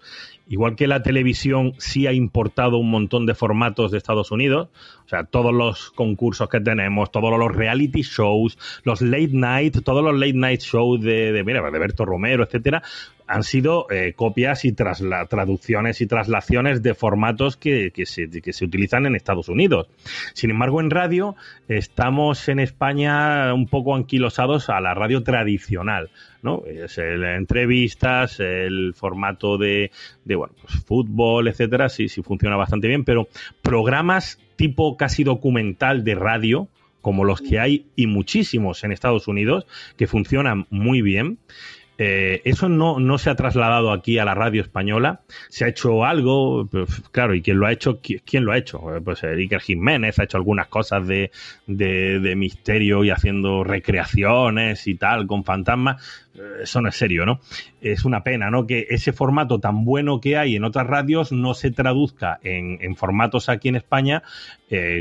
Igual 0.47 0.77
que 0.77 0.87
la 0.87 1.03
televisión 1.03 1.73
sí 1.79 2.07
ha 2.07 2.13
importado 2.13 2.77
un 2.77 2.91
montón 2.91 3.25
de 3.25 3.35
formatos 3.35 3.91
de 3.91 3.99
Estados 3.99 4.31
Unidos, 4.31 4.69
o 5.07 5.09
sea, 5.09 5.25
todos 5.25 5.55
los 5.55 5.91
concursos 5.91 6.49
que 6.51 6.61
tenemos, 6.61 7.11
todos 7.11 7.39
los 7.39 7.55
reality 7.55 8.03
shows, 8.03 8.59
los 8.85 9.01
late 9.01 9.31
night, 9.33 9.83
todos 9.83 10.05
los 10.05 10.15
late 10.15 10.35
night 10.35 10.61
shows 10.61 11.01
de, 11.01 11.43
mira, 11.47 11.63
de 11.71 11.79
Berto 11.79 12.05
Romero, 12.05 12.45
etcétera, 12.45 12.83
han 13.27 13.43
sido 13.43 13.87
eh, 13.91 14.13
copias 14.15 14.67
y 14.67 14.73
trasla- 14.73 15.27
traducciones 15.29 16.03
y 16.03 16.07
traslaciones 16.07 16.83
de 16.83 16.93
formatos 16.95 17.57
que 17.57 17.91
se 18.05 18.65
utilizan 18.67 19.07
en 19.07 19.17
Estados 19.17 19.49
Unidos. 19.49 19.89
Sin 20.35 20.51
embargo, 20.51 20.83
en 20.83 20.91
radio 20.91 21.37
estamos 21.69 22.51
en 22.51 22.59
España 22.61 23.55
un 23.55 23.67
poco 23.67 23.95
anquilosados 23.97 24.69
a 24.69 24.79
la 24.83 24.93
radio 24.93 25.23
tradicional. 25.23 26.11
¿No? 26.45 26.63
Es 26.67 26.99
el, 26.99 27.25
entrevistas, 27.25 28.39
el 28.39 28.93
formato 28.95 29.59
de, 29.59 29.91
de 30.25 30.37
bueno, 30.37 30.55
pues, 30.61 30.85
fútbol, 30.85 31.49
etcétera, 31.49 31.89
sí, 31.89 32.09
sí 32.09 32.23
funciona 32.23 32.55
bastante 32.57 32.87
bien, 32.87 33.05
pero 33.05 33.27
programas 33.63 34.39
tipo 34.57 34.97
casi 34.97 35.25
documental 35.25 36.05
de 36.05 36.15
radio, 36.15 36.69
como 37.01 37.25
los 37.25 37.41
que 37.41 37.59
hay 37.59 37.87
y 37.97 38.07
muchísimos 38.07 38.85
en 38.85 38.93
Estados 38.93 39.27
Unidos, 39.27 39.67
que 39.97 40.07
funcionan 40.07 40.67
muy 40.71 41.03
bien. 41.03 41.39
Eh, 41.97 42.43
eso 42.45 42.69
no, 42.69 42.99
no 42.99 43.19
se 43.19 43.31
ha 43.31 43.37
trasladado 43.37 43.93
aquí 43.93 44.19
a 44.19 44.25
la 44.25 44.35
radio 44.35 44.63
española. 44.63 45.21
Se 45.49 45.65
ha 45.65 45.69
hecho 45.69 46.05
algo, 46.05 46.67
pues, 46.67 47.03
claro, 47.13 47.35
¿y 47.35 47.43
quién 47.43 47.59
lo 47.59 47.67
ha 47.67 47.73
hecho? 47.73 48.01
¿Qui- 48.03 48.21
¿Quién 48.25 48.45
lo 48.45 48.53
ha 48.53 48.59
hecho? 48.59 48.97
Eh, 48.97 49.01
Pues 49.01 49.23
Iker 49.23 49.61
Jiménez 49.61 50.19
ha 50.19 50.25
hecho 50.25 50.37
algunas 50.37 50.67
cosas 50.67 51.07
de, 51.07 51.31
de, 51.69 52.35
misterio 52.37 53.05
y 53.05 53.11
haciendo 53.11 53.63
recreaciones 53.65 54.87
y 54.87 54.97
tal 54.97 55.27
con 55.27 55.45
fantasmas. 55.45 56.03
Eh, 56.35 56.63
Eso 56.63 56.81
no 56.81 56.89
es 56.89 56.97
serio, 56.97 57.25
¿no? 57.27 57.41
Es 57.81 58.05
una 58.05 58.25
pena, 58.25 58.51
¿no? 58.51 58.67
Que 58.67 58.87
ese 58.91 59.13
formato 59.13 59.61
tan 59.61 59.85
bueno 59.85 60.21
que 60.21 60.37
hay 60.37 60.57
en 60.57 60.65
otras 60.65 60.87
radios 60.87 61.31
no 61.33 61.55
se 61.55 61.71
traduzca 61.71 62.41
en, 62.43 62.97
formatos 62.97 63.49
aquí 63.49 63.69
en 63.69 63.77
España 63.77 64.23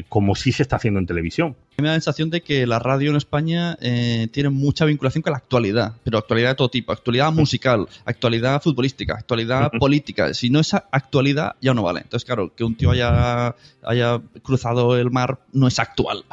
como 0.09 0.35
sí 0.35 0.51
se 0.51 0.61
está 0.63 0.75
haciendo 0.75 0.99
en 0.99 1.07
televisión. 1.07 1.55
Me 1.77 1.87
da 1.87 1.93
la 1.93 1.95
sensación 1.95 2.29
de 2.29 2.41
que 2.41 2.67
la 2.67 2.79
radio 2.79 3.09
en 3.09 3.15
España 3.15 3.77
eh, 3.81 4.27
tiene 4.31 4.49
mucha 4.49 4.85
vinculación 4.85 5.21
con 5.21 5.31
la 5.31 5.37
actualidad, 5.37 5.93
pero 6.03 6.19
actualidad 6.19 6.49
de 6.49 6.55
todo 6.55 6.69
tipo, 6.69 6.91
actualidad 6.91 7.31
musical, 7.31 7.87
actualidad 8.05 8.61
futbolística, 8.61 9.15
actualidad 9.15 9.71
política. 9.79 10.33
Si 10.33 10.49
no 10.49 10.59
es 10.59 10.73
actualidad, 10.73 11.55
ya 11.61 11.73
no 11.73 11.83
vale. 11.83 12.01
Entonces, 12.01 12.25
claro, 12.25 12.53
que 12.55 12.63
un 12.63 12.75
tío 12.75 12.91
haya, 12.91 13.55
haya 13.83 14.21
cruzado 14.43 14.97
el 14.97 15.09
mar 15.09 15.39
no 15.51 15.67
es 15.67 15.79
actual. 15.79 16.23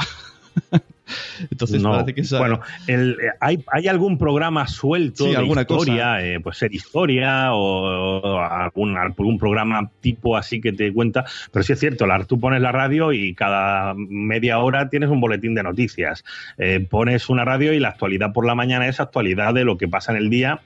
Entonces 1.51 1.83
No, 1.83 1.93
parece 1.93 2.15
que 2.15 2.21
esa- 2.23 2.39
Bueno, 2.39 2.61
el- 2.87 3.13
eh, 3.21 3.31
¿hay, 3.41 3.63
¿hay 3.73 3.89
algún 3.89 4.19
programa 4.19 4.67
suelto 4.67 5.25
Sí, 5.25 5.31
de 5.31 5.37
alguna 5.37 5.63
historia? 5.63 6.25
eh, 6.25 6.41
pues 6.41 6.59
ser 6.59 6.75
historia 6.75 7.53
o, 7.55 8.21
o 8.21 8.39
algún, 8.41 8.97
algún 8.97 9.39
programa 9.39 9.91
tipo 10.01 10.37
así 10.37 10.61
que 10.61 10.73
te 10.73 10.93
cuenta. 10.93 11.25
Pero 11.53 11.63
sí 11.63 11.73
es 11.73 11.81
cierto, 11.81 12.07
la- 12.07 12.25
tú 12.25 12.39
pones 12.39 12.61
la 12.61 12.73
radio 12.73 13.13
y 13.13 13.35
cada 13.35 13.95
media 13.97 14.59
hora 14.59 14.89
tienes 14.89 15.09
un 15.11 15.21
boletín 15.21 15.55
de 15.55 15.63
noticias. 15.63 16.25
Eh, 16.59 16.87
pones 16.89 17.29
una 17.29 17.45
radio 17.45 17.73
y 17.73 17.81
la 17.81 17.89
actualidad 17.89 18.33
por 18.33 18.47
la 18.47 18.55
mañana 18.55 18.87
es 18.89 19.01
actualidad 19.01 19.55
de 19.55 19.65
lo 19.65 19.77
que 19.79 19.89
pasa 19.89 20.13
en 20.13 20.19
el 20.19 20.31
día 20.31 20.61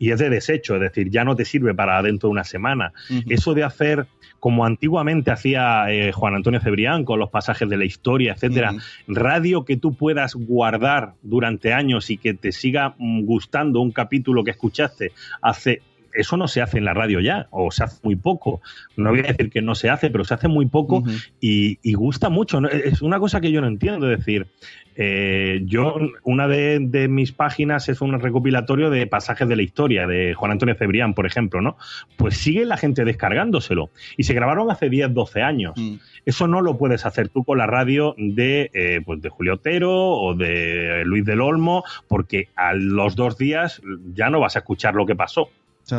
y 0.00 0.12
es 0.12 0.18
de 0.18 0.30
desecho, 0.30 0.76
es 0.76 0.80
decir, 0.80 1.10
ya 1.10 1.24
no 1.24 1.36
te 1.36 1.44
sirve 1.44 1.74
para 1.74 2.00
dentro 2.02 2.30
de 2.30 2.32
una 2.32 2.44
semana. 2.44 2.94
Eso 3.28 3.52
de 3.52 3.64
hacer 3.64 4.06
como 4.40 4.64
antiguamente 4.64 5.30
hacía 5.30 5.92
eh, 5.92 6.10
Juan 6.10 6.34
Antonio 6.34 6.58
Cebrián 6.58 7.04
con 7.04 7.18
los 7.18 7.28
pasajes 7.28 7.68
de 7.68 7.76
la 7.76 7.84
historia, 7.84 8.32
etcétera, 8.32 8.72
radio 9.06 9.66
que 9.66 9.76
tú 9.76 9.92
puedas 9.94 10.34
guardar 10.34 11.12
durante 11.20 11.74
años 11.74 12.08
y 12.08 12.16
que 12.16 12.32
te 12.32 12.50
siga 12.50 12.94
mm, 12.96 13.26
gustando 13.26 13.80
un 13.80 13.92
capítulo 13.92 14.42
que 14.42 14.52
escuchaste 14.52 15.12
hace 15.42 15.82
eso 16.14 16.36
no 16.36 16.48
se 16.48 16.62
hace 16.62 16.78
en 16.78 16.84
la 16.84 16.94
radio 16.94 17.20
ya, 17.20 17.46
o 17.50 17.70
se 17.70 17.84
hace 17.84 18.00
muy 18.02 18.16
poco. 18.16 18.60
No 18.96 19.10
voy 19.10 19.20
a 19.20 19.32
decir 19.32 19.50
que 19.50 19.62
no 19.62 19.74
se 19.74 19.90
hace, 19.90 20.10
pero 20.10 20.24
se 20.24 20.34
hace 20.34 20.48
muy 20.48 20.66
poco 20.66 21.02
y, 21.40 21.78
y 21.82 21.94
gusta 21.94 22.28
mucho. 22.28 22.60
Es 22.68 23.02
una 23.02 23.18
cosa 23.18 23.40
que 23.40 23.52
yo 23.52 23.60
no 23.60 23.66
entiendo. 23.66 24.10
Es 24.10 24.18
decir, 24.18 24.46
eh, 24.96 25.62
yo, 25.64 25.96
una 26.24 26.48
de, 26.48 26.78
de 26.78 27.08
mis 27.08 27.32
páginas 27.32 27.88
es 27.88 28.00
un 28.00 28.18
recopilatorio 28.20 28.90
de 28.90 29.06
pasajes 29.06 29.48
de 29.48 29.56
la 29.56 29.62
historia 29.62 30.06
de 30.06 30.34
Juan 30.34 30.52
Antonio 30.52 30.74
Cebrián, 30.74 31.14
por 31.14 31.26
ejemplo, 31.26 31.60
¿no? 31.60 31.78
Pues 32.16 32.36
sigue 32.36 32.64
la 32.64 32.76
gente 32.76 33.04
descargándoselo. 33.04 33.90
Y 34.16 34.24
se 34.24 34.34
grabaron 34.34 34.70
hace 34.70 34.90
10, 34.90 35.14
12 35.14 35.42
años. 35.42 35.74
Eso 36.26 36.46
no 36.48 36.60
lo 36.60 36.76
puedes 36.76 37.06
hacer 37.06 37.28
tú 37.28 37.44
con 37.44 37.58
la 37.58 37.66
radio 37.66 38.14
de, 38.18 38.70
eh, 38.74 39.00
pues 39.04 39.22
de 39.22 39.28
Julio 39.30 39.54
Otero 39.54 39.90
o 39.90 40.34
de 40.34 41.02
Luis 41.04 41.24
del 41.24 41.40
Olmo, 41.40 41.84
porque 42.08 42.48
a 42.54 42.74
los 42.74 43.16
dos 43.16 43.38
días 43.38 43.80
ya 44.12 44.28
no 44.28 44.40
vas 44.40 44.56
a 44.56 44.58
escuchar 44.58 44.94
lo 44.94 45.06
que 45.06 45.16
pasó. 45.16 45.50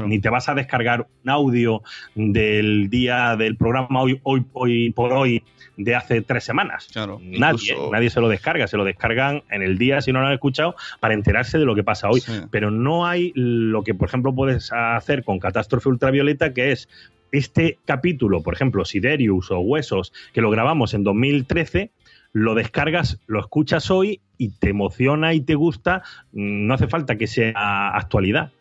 Ni 0.08 0.20
te 0.20 0.30
vas 0.30 0.50
a 0.50 0.56
descargar 0.56 1.08
un 1.24 1.30
audio 1.30 1.82
del 2.16 2.90
día 2.90 3.36
del 3.36 3.56
programa 3.58 4.02
hoy, 4.02 4.20
hoy, 4.24 4.46
hoy 4.54 4.92
por 4.92 5.14
hoy 5.14 5.44
de 5.78 5.96
hace 5.96 6.22
tres 6.22 6.44
semanas. 6.44 6.88
nadie, 7.22 7.56
incluso- 7.72 7.92
nadie 7.92 8.10
se 8.10 8.22
lo 8.22 8.30
descarga, 8.30 8.68
se 8.68 8.78
lo 8.78 8.84
descargan 8.84 9.44
en 9.50 9.62
el 9.64 9.78
día 9.78 10.02
si 10.02 10.12
no 10.12 10.22
lo 10.22 10.28
han 10.28 10.34
escuchado 10.34 10.76
para 11.00 11.14
enterarse 11.14 11.58
de 11.58 11.66
lo 11.66 11.76
que 11.76 11.84
pasa 11.84 12.10
hoy. 12.10 12.22
Pero 12.52 12.72
no 12.72 13.06
hay 13.08 13.32
lo 13.36 13.84
que, 13.84 13.94
por 13.94 14.08
ejemplo, 14.08 14.34
puedes 14.34 14.72
hacer 14.72 15.24
con 15.24 15.40
Catástrofe 15.40 15.90
Ultravioleta, 15.90 16.54
que 16.54 16.72
es 16.72 16.88
este 17.32 17.78
capítulo, 17.86 18.42
por 18.44 18.54
ejemplo, 18.54 18.84
Siderius 18.86 19.52
o 19.52 19.60
Huesos, 19.60 20.12
que 20.34 20.42
lo 20.42 20.50
grabamos 20.52 20.94
en 20.94 21.04
2013, 21.04 21.92
lo 22.34 22.56
descargas, 22.56 23.20
lo 23.28 23.40
escuchas 23.40 23.90
hoy 23.90 24.20
y 24.38 24.50
te 24.50 24.70
emociona 24.70 25.34
y 25.34 25.42
te 25.42 25.56
gusta. 25.56 26.04
Mm, 26.34 26.68
No 26.68 26.74
hace 26.74 26.88
falta 26.88 27.16
que 27.18 27.28
sea 27.28 27.90
actualidad. 27.90 28.52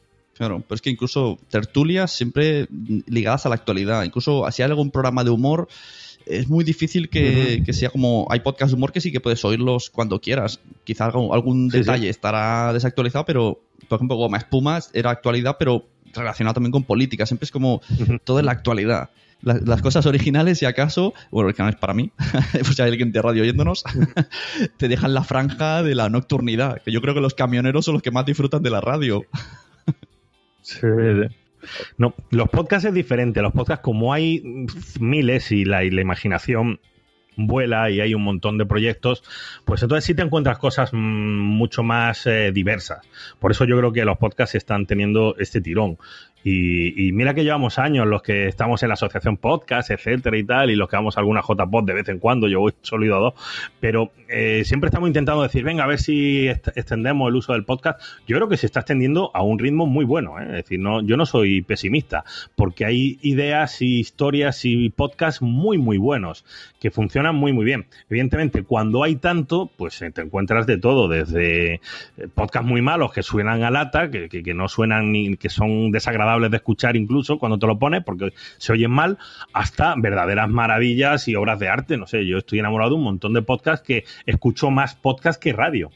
Claro, 0.41 0.65
pero 0.67 0.75
es 0.75 0.81
que 0.81 0.89
incluso 0.89 1.39
tertulias 1.51 2.13
siempre 2.13 2.67
ligadas 3.07 3.45
a 3.45 3.51
la 3.51 3.57
actualidad. 3.57 4.05
Incluso 4.05 4.51
si 4.51 4.63
hay 4.63 4.71
algún 4.71 4.91
programa 4.91 5.23
de 5.23 5.29
humor, 5.29 5.69
es 6.25 6.49
muy 6.49 6.65
difícil 6.65 7.11
que, 7.11 7.63
que 7.63 7.75
sea 7.75 7.91
como. 7.91 8.27
Hay 8.31 8.41
podcasts 8.41 8.73
de 8.73 8.77
humor 8.79 8.91
que 8.91 9.03
sí 9.03 9.13
que 9.13 9.21
puedes 9.21 9.45
oírlos 9.45 9.91
cuando 9.91 10.19
quieras. 10.19 10.59
Quizá 10.85 11.05
algún, 11.05 11.35
algún 11.35 11.71
Sí, 11.71 11.81
detalle 11.81 12.05
sí. 12.05 12.09
estará 12.09 12.73
desactualizado, 12.73 13.27
pero 13.27 13.61
por 13.87 13.97
ejemplo, 13.97 14.17
Goma 14.17 14.39
Espuma 14.39 14.81
era 14.95 15.11
actualidad, 15.11 15.57
pero 15.59 15.85
relacionado 16.15 16.55
también 16.55 16.73
con 16.73 16.85
política. 16.85 17.27
Siempre 17.27 17.45
es 17.45 17.51
como 17.51 17.83
todo 18.25 18.39
en 18.39 18.47
la 18.47 18.53
actualidad. 18.53 19.11
La- 19.43 19.61
Las, 19.63 19.83
cosas 19.83 20.07
originales, 20.07 20.59
si 20.59 20.65
acaso, 20.65 21.13
bueno, 21.31 21.49
originales 21.49 21.79
para 21.79 21.93
mí, 21.93 22.13
pues 22.53 22.77
si 22.77 22.81
hay 22.81 22.89
alguien 22.93 23.13
de 23.13 23.21
radio 23.21 23.43
oyéndonos, 23.43 23.85
te 24.79 24.89
dejan 24.89 25.13
la 25.13 25.23
franja 25.23 25.83
de 25.83 25.95
la 25.95 26.09
nocturnidad. 26.09 26.81
Que 26.83 26.93
yo 26.93 27.03
creo 27.03 27.13
que 27.15 27.21
los 27.21 27.35
camioneros 27.35 27.85
son 27.85 27.93
los 27.95 28.03
que 28.03 28.11
más 28.11 28.25
disfrutan 28.25 28.63
de 28.63 28.71
la 28.71 28.81
radio. 28.81 29.23
No, 31.99 32.15
los 32.31 32.49
podcasts 32.49 32.87
es 32.87 32.95
diferente. 32.95 33.43
Los 33.43 33.53
podcasts, 33.53 33.83
como 33.83 34.13
hay 34.13 34.43
miles 34.99 35.53
y 35.53 35.65
la, 35.65 35.85
imaginación 35.85 36.81
vuela 37.37 37.89
y 37.91 38.01
hay 38.01 38.15
un 38.15 38.23
montón 38.23 38.59
de 38.59 38.67
proyectos, 38.67 39.23
pues 39.65 39.83
entonces 39.83 40.05
sí 40.05 40.15
te 40.15 40.23
encuentras 40.23 40.59
cosas 40.59 40.93
mm, 40.93 40.97
mucho 40.97 41.83
más 41.83 42.27
eh, 42.27 42.51
diversas. 42.53 43.07
Por 43.39 43.53
eso 43.53 43.65
yo 43.65 43.79
creo 43.79 43.93
que 43.93 44.05
los 44.05 44.19
podcasts 44.19 44.55
están 44.55 44.87
teniendo 44.87 45.37
este 45.39 45.61
tirón. 45.61 45.99
Y, 46.43 47.13
mira 47.13 47.35
que 47.35 47.45
llevamos 47.45 47.79
años 47.79 48.07
los 48.07 48.23
que 48.23 48.47
estamos 48.47 48.83
en 48.83 48.89
la 48.89 48.95
asociación 48.95 49.37
podcast, 49.37 49.91
etcétera 49.91 50.39
y 50.39 50.45
tal, 50.45 50.71
y 50.71 50.77
los 50.77 50.89
que 50.89 50.97
vamos 50.97 51.17
a 51.17 51.21
alguna 51.21 51.43
JPod 51.43 51.85
de 51.85 51.93
vez 51.93 52.09
en 52.09 52.19
cuando, 52.19 52.49
yo 52.49 52.61
voy 52.61 52.73
solo 52.81 53.05
he 53.05 53.07
ido 53.09 53.17
a 53.17 53.21
dos, 53.21 53.35
pero 53.79 54.11
eh, 54.29 54.63
siempre 54.65 54.89
estamos 54.89 55.09
intentando 55.09 55.43
decir, 55.43 55.65
venga, 55.65 55.85
a 55.85 55.87
ver 55.87 55.99
si 55.99 56.49
extendemos 56.49 57.29
el 57.29 57.37
uso 57.37 57.53
del 57.53 57.65
podcast. 57.65 58.01
Yo 58.27 58.37
creo 58.37 58.49
que 58.49 58.57
se 58.57 58.65
está 58.67 58.81
extendiendo 58.81 59.31
a 59.35 59.43
un 59.43 59.59
ritmo 59.59 59.87
muy 59.87 60.07
bueno, 60.07 60.41
¿eh? 60.41 60.45
es 60.45 60.53
decir, 60.53 60.81
no, 60.81 61.03
yo 61.03 61.19
no 61.19 61.27
soy 61.27 61.61
pesimista, 61.61 62.25
porque 62.57 62.87
hay 62.87 63.19
ideas 63.21 63.83
y 63.83 63.99
historias 64.01 64.65
y 64.65 64.89
podcasts 64.89 65.43
muy, 65.43 65.77
muy 65.77 65.99
buenos, 65.99 66.47
que 66.81 66.91
funcionan 66.91 67.35
muy, 67.37 67.53
muy 67.53 67.67
bien. 67.67 67.87
Evidentemente, 68.09 68.63
cuando 68.63 69.03
hay 69.05 69.17
tanto, 69.17 69.71
pues 69.77 70.01
eh, 70.01 70.11
te 70.11 70.23
encuentras 70.23 70.67
de 70.67 70.79
todo, 70.79 71.07
desde 71.09 71.81
podcasts 72.35 72.67
muy 72.67 72.81
malos 72.81 73.13
que 73.13 73.23
suenan 73.23 73.63
a 73.63 73.71
lata, 73.71 74.11
que- 74.11 74.31
que 74.31 74.55
no 74.55 74.69
suenan 74.69 75.13
ni 75.13 75.37
que 75.37 75.51
son 75.51 75.91
desagradables 75.91 76.30
de 76.39 76.57
escuchar 76.57 76.97
incluso 76.97 77.39
cuando 77.39 77.59
te 77.59 77.67
lo 77.67 77.79
pones, 77.79 78.05
porque 78.05 78.33
se 78.59 78.73
oyen 78.73 78.91
mal, 78.91 79.19
hasta 79.53 79.95
verdaderas 79.97 80.49
maravillas 80.49 81.29
y 81.29 81.35
obras 81.35 81.59
de 81.59 81.69
arte. 81.69 81.97
No 81.97 82.07
sé, 82.07 82.27
yo 82.27 82.39
estoy 82.39 82.59
enamorado 82.59 82.91
de 82.91 82.97
un 82.97 83.05
montón 83.05 83.33
de 83.33 83.43
podcasts 83.43 83.87
que 83.87 84.05
escucho 84.27 84.71
más 84.71 84.95
podcast 84.95 85.43
que 85.43 85.53
radio. 85.53 85.91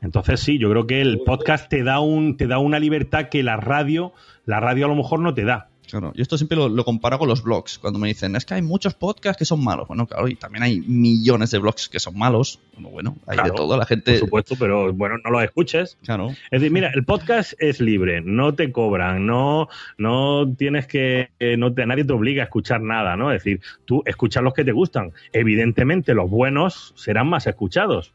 Entonces 0.00 0.40
sí, 0.40 0.58
yo 0.58 0.70
creo 0.70 0.86
que 0.86 1.00
el 1.00 1.20
podcast 1.20 1.68
te 1.68 1.82
da 1.82 1.98
un 2.00 2.36
te 2.36 2.46
da 2.46 2.58
una 2.58 2.78
libertad 2.78 3.28
que 3.28 3.42
la 3.42 3.56
radio 3.56 4.12
la 4.44 4.60
radio 4.60 4.86
a 4.86 4.88
lo 4.88 4.94
mejor 4.94 5.20
no 5.20 5.34
te 5.34 5.44
da. 5.44 5.67
Claro, 5.88 6.12
yo 6.14 6.22
esto 6.22 6.36
siempre 6.36 6.56
lo, 6.56 6.68
lo 6.68 6.84
comparo 6.84 7.18
con 7.18 7.28
los 7.28 7.42
blogs. 7.42 7.78
Cuando 7.78 7.98
me 7.98 8.08
dicen, 8.08 8.36
es 8.36 8.44
que 8.44 8.54
hay 8.54 8.62
muchos 8.62 8.94
podcasts 8.94 9.38
que 9.38 9.44
son 9.44 9.64
malos. 9.64 9.88
Bueno, 9.88 10.06
claro, 10.06 10.28
y 10.28 10.34
también 10.34 10.62
hay 10.62 10.80
millones 10.80 11.50
de 11.50 11.58
blogs 11.58 11.88
que 11.88 11.98
son 11.98 12.16
malos. 12.18 12.60
Bueno, 12.74 12.90
bueno, 12.90 13.16
hay 13.26 13.36
Claro, 13.36 13.50
de 13.50 13.56
todo. 13.56 13.76
La 13.76 13.86
gente. 13.86 14.12
Por 14.12 14.20
supuesto, 14.20 14.56
pero 14.58 14.92
bueno, 14.92 15.16
no 15.24 15.30
lo 15.30 15.40
escuches. 15.40 15.96
Claro. 16.04 16.28
Es 16.28 16.60
decir, 16.60 16.70
mira, 16.70 16.90
el 16.94 17.04
podcast 17.04 17.54
es 17.58 17.80
libre, 17.80 18.20
no 18.20 18.54
te 18.54 18.70
cobran, 18.70 19.26
no, 19.26 19.68
no 19.96 20.46
tienes 20.56 20.86
que, 20.86 21.30
eh, 21.38 21.56
no 21.56 21.72
te, 21.72 21.86
nadie 21.86 22.04
te 22.04 22.12
obliga 22.12 22.42
a 22.42 22.44
escuchar 22.44 22.80
nada, 22.80 23.16
¿no? 23.16 23.32
Es 23.32 23.42
decir, 23.42 23.60
tú 23.84 24.02
escuchas 24.04 24.42
los 24.42 24.54
que 24.54 24.64
te 24.64 24.72
gustan. 24.72 25.12
Evidentemente, 25.32 26.14
los 26.14 26.28
buenos 26.28 26.92
serán 26.96 27.28
más 27.28 27.46
escuchados. 27.46 28.12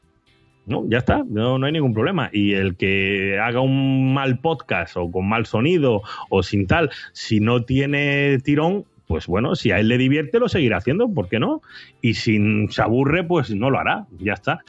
No, 0.66 0.86
ya 0.90 1.00
está, 1.00 1.24
no, 1.28 1.58
no 1.58 1.66
hay 1.66 1.74
ningún 1.74 1.94
problema. 1.94 2.30
Y 2.32 2.54
el 2.54 2.78
que 2.78 3.38
haga 3.40 3.60
un 3.60 4.14
mal 4.14 4.40
podcast 4.40 4.96
o 4.96 5.12
con 5.12 5.28
mal 5.28 5.46
sonido 5.46 6.02
o 6.30 6.44
sin 6.44 6.68
tal, 6.68 6.90
si 7.12 7.40
no 7.40 7.64
tiene 7.66 8.40
tirón, 8.40 8.86
pues 9.08 9.28
bueno, 9.28 9.56
si 9.56 9.72
a 9.72 9.80
él 9.80 9.88
le 9.90 9.98
divierte, 9.98 10.40
lo 10.40 10.48
seguirá 10.50 10.78
haciendo, 10.78 11.08
¿por 11.10 11.28
qué 11.30 11.40
no? 11.40 11.62
Y 12.02 12.14
si 12.16 12.68
se 12.70 12.82
aburre, 12.82 13.24
pues 13.24 13.50
no 13.52 13.70
lo 13.70 13.80
hará, 13.80 14.06
ya 14.20 14.34
está. 14.34 14.60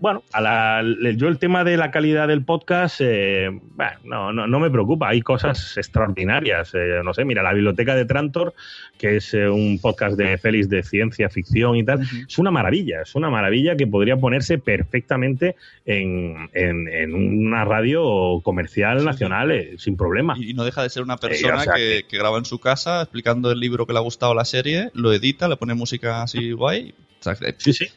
Bueno, 0.00 0.22
a 0.32 0.40
la- 0.40 0.84
yo 1.16 1.26
el 1.26 1.38
tema 1.38 1.64
de 1.64 1.76
la 1.76 1.90
calidad 1.90 2.28
del 2.28 2.44
podcast, 2.44 3.00
eh, 3.02 3.50
bueno, 3.74 3.92
no, 4.04 4.32
no, 4.32 4.46
no 4.46 4.60
me 4.60 4.70
preocupa. 4.70 5.08
Hay 5.08 5.22
cosas 5.22 5.76
extraordinarias. 5.76 6.72
eh, 6.74 7.00
no 7.04 7.12
sé, 7.14 7.24
mira, 7.24 7.42
la 7.42 7.52
biblioteca 7.52 7.96
de 7.96 8.04
Trantor, 8.04 8.54
que 8.96 9.16
es 9.16 9.34
eh, 9.34 9.48
un 9.48 9.80
podcast 9.80 10.16
de 10.16 10.38
Félix 10.38 10.68
de 10.68 10.84
ciencia 10.84 11.28
ficción 11.30 11.74
y 11.76 11.84
tal, 11.84 12.02
es 12.28 12.38
una 12.38 12.52
maravilla. 12.52 13.02
Es 13.02 13.16
una 13.16 13.28
maravilla 13.28 13.74
que 13.76 13.88
podría 13.88 14.16
ponerse 14.16 14.58
perfectamente 14.58 15.56
en, 15.84 16.48
en- 16.52 16.88
en 16.88 17.14
una 17.14 17.64
radio 17.64 18.40
comercial 18.44 19.04
nacional 19.04 19.52
sin 19.78 19.96
problema. 19.96 20.34
Y 20.38 20.54
no 20.54 20.64
deja 20.64 20.82
de 20.84 20.90
ser 20.90 21.02
una 21.02 21.16
persona 21.16 21.56
o 21.56 21.60
sea 21.64 21.74
que, 21.74 22.04
que 22.08 22.18
graba 22.18 22.38
en 22.38 22.44
su 22.44 22.60
casa 22.60 23.02
explicando 23.02 23.50
el 23.50 23.58
libro 23.58 23.67
que 23.86 23.92
le 23.92 23.98
ha 23.98 24.02
gustado 24.02 24.34
la 24.34 24.44
serie, 24.44 24.90
lo 24.94 25.12
edita, 25.12 25.48
le 25.48 25.56
pone 25.56 25.74
música 25.74 26.22
así 26.22 26.52
guay, 26.52 26.94
O 27.20 27.22
sea, 27.22 27.34
que, 27.34 27.52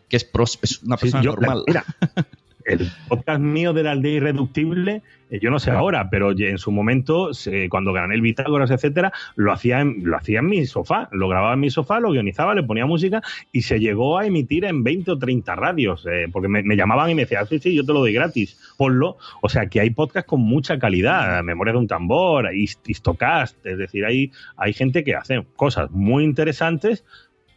que 0.09 0.17
es, 0.17 0.23
pros- 0.31 0.59
es 0.61 0.81
una 0.83 0.97
Sí, 0.97 1.01
persona 1.01 1.23
yo- 1.23 1.31
normal. 1.31 1.63
mira, 1.67 1.85
el 2.65 2.91
podcast 3.07 3.39
mío 3.41 3.73
de 3.73 3.83
la 3.83 3.91
aldea 3.91 4.13
irreductible, 4.13 5.01
eh, 5.29 5.39
yo 5.41 5.49
no 5.49 5.59
sé 5.59 5.71
ahora, 5.71 6.09
pero 6.09 6.31
en 6.31 6.57
su 6.57 6.71
momento, 6.71 7.31
cuando 7.69 7.93
gané 7.93 8.15
el 8.15 8.21
Bitágoras, 8.21 8.71
etcétera, 8.71 9.11
lo 9.35 9.51
hacía, 9.53 9.79
en, 9.81 10.01
lo 10.03 10.17
hacía 10.17 10.39
en 10.39 10.47
mi 10.47 10.65
sofá, 10.65 11.07
lo 11.11 11.27
grababa 11.27 11.53
en 11.53 11.61
mi 11.61 11.69
sofá, 11.69 11.99
lo 11.99 12.11
guionizaba, 12.11 12.53
le 12.53 12.63
ponía 12.63 12.85
música 12.85 13.21
y 13.51 13.61
se 13.61 13.79
llegó 13.79 14.17
a 14.17 14.25
emitir 14.25 14.65
en 14.65 14.83
20 14.83 15.11
o 15.11 15.17
30 15.17 15.55
radios, 15.55 16.05
eh, 16.11 16.27
porque 16.31 16.47
me, 16.47 16.75
llamaban 16.75 17.09
y 17.09 17.15
me 17.15 17.21
decían, 17.23 17.47
sí, 17.47 17.59
sí, 17.59 17.73
yo 17.75 17.85
te 17.85 17.93
lo 17.93 17.99
doy 17.99 18.13
gratis, 18.13 18.59
ponlo. 18.77 19.17
O 19.41 19.49
sea, 19.49 19.67
que 19.67 19.79
hay 19.79 19.91
podcasts 19.91 20.27
con 20.27 20.41
mucha 20.41 20.79
calidad, 20.79 21.43
Memoria 21.43 21.73
de 21.73 21.79
un 21.79 21.87
tambor, 21.87 22.51
Hist- 22.53 22.87
Histocast, 22.87 23.65
es 23.65 23.77
decir, 23.77 24.05
hay, 24.05 24.31
hay 24.57 24.73
gente 24.73 25.03
que 25.03 25.15
hace 25.15 25.45
cosas 25.55 25.89
muy 25.91 26.23
interesantes 26.23 27.05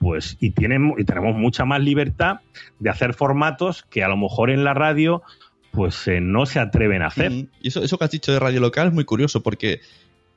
pues 0.05 0.37
y 0.39 0.51
tienen 0.51 0.93
y 0.99 1.05
tenemos 1.05 1.35
mucha 1.35 1.65
más 1.65 1.81
libertad 1.81 2.41
de 2.79 2.91
hacer 2.91 3.15
formatos 3.15 3.85
que 3.89 4.05
a 4.05 4.09
lo 4.09 4.19
mejor 4.19 4.51
en 4.51 4.63
la 4.63 4.75
radio 4.75 5.23
pues 5.73 6.07
eh, 6.09 6.21
no 6.21 6.45
se 6.45 6.61
atreven 6.61 7.01
a 7.01 7.07
hacer. 7.07 7.33
Y 7.63 7.69
eso, 7.69 7.83
eso 7.83 7.97
que 7.97 8.05
has 8.05 8.11
dicho 8.11 8.31
de 8.31 8.39
radio 8.39 8.61
local 8.61 8.89
es 8.89 8.93
muy 8.93 9.05
curioso 9.07 9.43
porque 9.43 9.81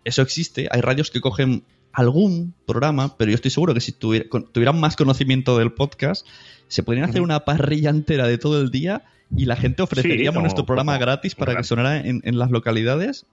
eso 0.06 0.22
existe. 0.22 0.70
Hay 0.72 0.80
radios 0.80 1.12
que 1.12 1.20
cogen 1.20 1.64
algún 1.92 2.54
programa, 2.66 3.18
pero 3.18 3.30
yo 3.30 3.36
estoy 3.36 3.52
seguro 3.52 3.74
que 3.74 3.82
si 3.82 3.92
con- 4.30 4.48
tuvieran 4.54 4.80
más 4.80 4.96
conocimiento 4.96 5.58
del 5.58 5.74
podcast, 5.74 6.26
se 6.70 6.82
podrían 6.82 7.10
hacer 7.10 7.22
una 7.22 7.42
parrilla 7.42 7.90
entera 7.90 8.26
de 8.26 8.38
todo 8.38 8.62
el 8.62 8.72
día 8.72 9.04
y 9.36 9.46
la 9.46 9.58
gente 9.58 9.82
ofreceríamos 9.82 10.42
nuestro 10.42 10.66
programa 10.66 10.98
gratis 10.98 11.36
para 11.36 11.56
que 11.58 11.64
sonara 11.66 11.98
en, 12.00 12.22
en 12.24 12.40
las 12.40 12.50
localidades 12.52 13.26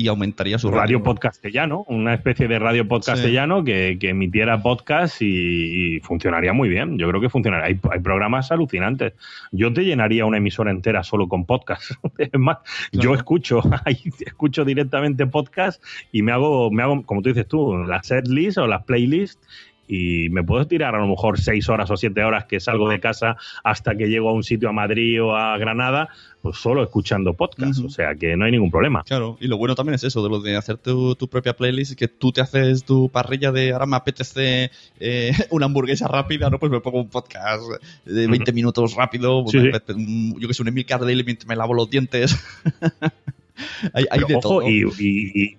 y 0.00 0.08
aumentaría 0.08 0.58
su 0.58 0.70
radio 0.70 0.80
radio. 0.80 1.02
podcastellano, 1.02 1.84
una 1.88 2.14
especie 2.14 2.48
de 2.48 2.58
radio 2.58 2.88
podcastellano 2.88 3.62
que, 3.64 3.98
que 4.00 4.08
emitiera 4.08 4.62
podcast 4.62 5.20
y, 5.20 5.96
y 5.96 6.00
funcionaría 6.00 6.54
muy 6.54 6.70
bien. 6.70 6.96
Yo 6.96 7.06
creo 7.08 7.20
que 7.20 7.28
funcionaría. 7.28 7.66
Hay, 7.66 7.80
hay 7.90 8.00
programas 8.00 8.50
alucinantes. 8.50 9.12
Yo 9.52 9.72
te 9.74 9.84
llenaría 9.84 10.24
una 10.24 10.38
emisora 10.38 10.70
entera 10.70 11.02
solo 11.02 11.28
con 11.28 11.44
podcast. 11.44 11.90
es 12.18 12.30
más, 12.32 12.58
yo 12.92 13.14
escucho, 13.14 13.62
escucho 14.24 14.64
directamente 14.64 15.26
podcast 15.26 15.82
y 16.12 16.22
me 16.22 16.32
hago, 16.32 16.70
me 16.70 16.82
hago, 16.82 17.02
como 17.04 17.20
tú 17.20 17.28
dices 17.28 17.46
tú, 17.46 17.76
las 17.84 18.06
setlist 18.06 18.56
o 18.56 18.66
las 18.66 18.84
playlists 18.84 19.46
y 19.92 20.28
me 20.30 20.44
puedo 20.44 20.64
tirar 20.68 20.94
a 20.94 20.98
lo 21.00 21.08
mejor 21.08 21.40
seis 21.40 21.68
horas 21.68 21.90
o 21.90 21.96
siete 21.96 22.22
horas 22.22 22.44
que 22.44 22.60
salgo 22.60 22.88
de 22.88 23.00
casa 23.00 23.36
hasta 23.64 23.96
que 23.96 24.06
llego 24.06 24.30
a 24.30 24.32
un 24.32 24.44
sitio 24.44 24.68
a 24.68 24.72
Madrid 24.72 25.20
o 25.20 25.34
a 25.34 25.58
Granada, 25.58 26.10
pues 26.42 26.58
solo 26.58 26.84
escuchando 26.84 27.34
podcast. 27.34 27.80
O 27.84 27.88
sea 27.88 28.14
que 28.14 28.36
no 28.36 28.44
hay 28.44 28.52
ningún 28.52 28.70
problema. 28.70 29.02
Claro, 29.02 29.36
y 29.40 29.48
lo 29.48 29.56
bueno 29.58 29.74
también 29.74 29.96
es 29.96 30.04
eso, 30.04 30.22
de 30.22 30.28
lo 30.28 30.40
de 30.40 30.56
hacer 30.56 30.76
tu, 30.78 31.16
tu 31.16 31.26
propia 31.26 31.54
playlist, 31.56 31.98
que 31.98 32.06
tú 32.06 32.30
te 32.30 32.40
haces 32.40 32.84
tu 32.84 33.08
parrilla 33.08 33.50
de 33.50 33.72
ahora 33.72 33.86
me 33.86 33.96
apetece 33.96 34.70
eh, 35.00 35.32
una 35.50 35.66
hamburguesa 35.66 36.06
rápida, 36.06 36.50
¿no? 36.50 36.60
Pues 36.60 36.70
me 36.70 36.80
pongo 36.80 37.00
un 37.00 37.08
podcast 37.08 37.62
de 38.04 38.28
20 38.28 38.52
minutos 38.52 38.94
rápido, 38.94 39.44
Sí, 39.48 39.58
me 39.58 39.72
sí. 39.72 40.34
yo 40.38 40.46
que 40.46 40.54
sé, 40.54 40.62
un 40.62 40.68
Emil 40.68 40.86
Daily 40.88 41.24
mientras 41.24 41.48
me 41.48 41.56
lavo 41.56 41.74
los 41.74 41.90
dientes. 41.90 42.38
hay 43.92 44.04
hay 44.10 44.20
Pero, 44.20 44.26
de 44.28 44.34
ojo, 44.36 44.40
todo. 44.60 44.68
Y, 44.68 44.84
y- 44.98 45.42
y- 45.42 45.56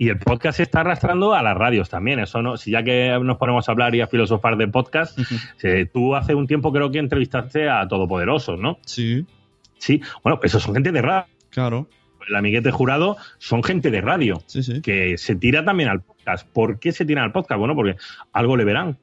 y 0.00 0.08
el 0.08 0.18
podcast 0.18 0.56
se 0.56 0.62
está 0.62 0.80
arrastrando 0.80 1.34
a 1.34 1.42
las 1.42 1.54
radios 1.54 1.90
también. 1.90 2.20
Eso 2.20 2.40
no, 2.40 2.56
si 2.56 2.70
ya 2.70 2.82
que 2.82 3.18
nos 3.22 3.36
ponemos 3.36 3.68
a 3.68 3.72
hablar 3.72 3.94
y 3.94 4.00
a 4.00 4.06
filosofar 4.06 4.56
de 4.56 4.66
podcast, 4.66 5.18
eh, 5.62 5.86
tú 5.92 6.16
hace 6.16 6.34
un 6.34 6.46
tiempo 6.46 6.72
creo 6.72 6.90
que 6.90 6.98
entrevistaste 6.98 7.68
a 7.68 7.86
Todopoderosos, 7.86 8.58
¿no? 8.58 8.78
Sí. 8.86 9.26
Sí, 9.76 10.00
bueno, 10.24 10.40
esos 10.42 10.62
son 10.62 10.72
gente 10.72 10.90
de 10.90 11.02
radio. 11.02 11.26
Claro. 11.50 11.86
El 12.26 12.34
amiguete 12.34 12.70
jurado 12.70 13.18
son 13.36 13.62
gente 13.62 13.90
de 13.90 14.00
radio 14.00 14.42
que 14.82 15.18
se 15.18 15.36
tira 15.36 15.66
también 15.66 15.90
al 15.90 16.00
podcast. 16.00 16.48
¿Por 16.48 16.78
qué 16.78 16.92
se 16.92 17.04
tiran 17.04 17.24
al 17.24 17.32
podcast? 17.32 17.58
Bueno, 17.58 17.74
porque 17.74 17.96
algo 18.32 18.56
le 18.56 18.64
verán. 18.64 18.96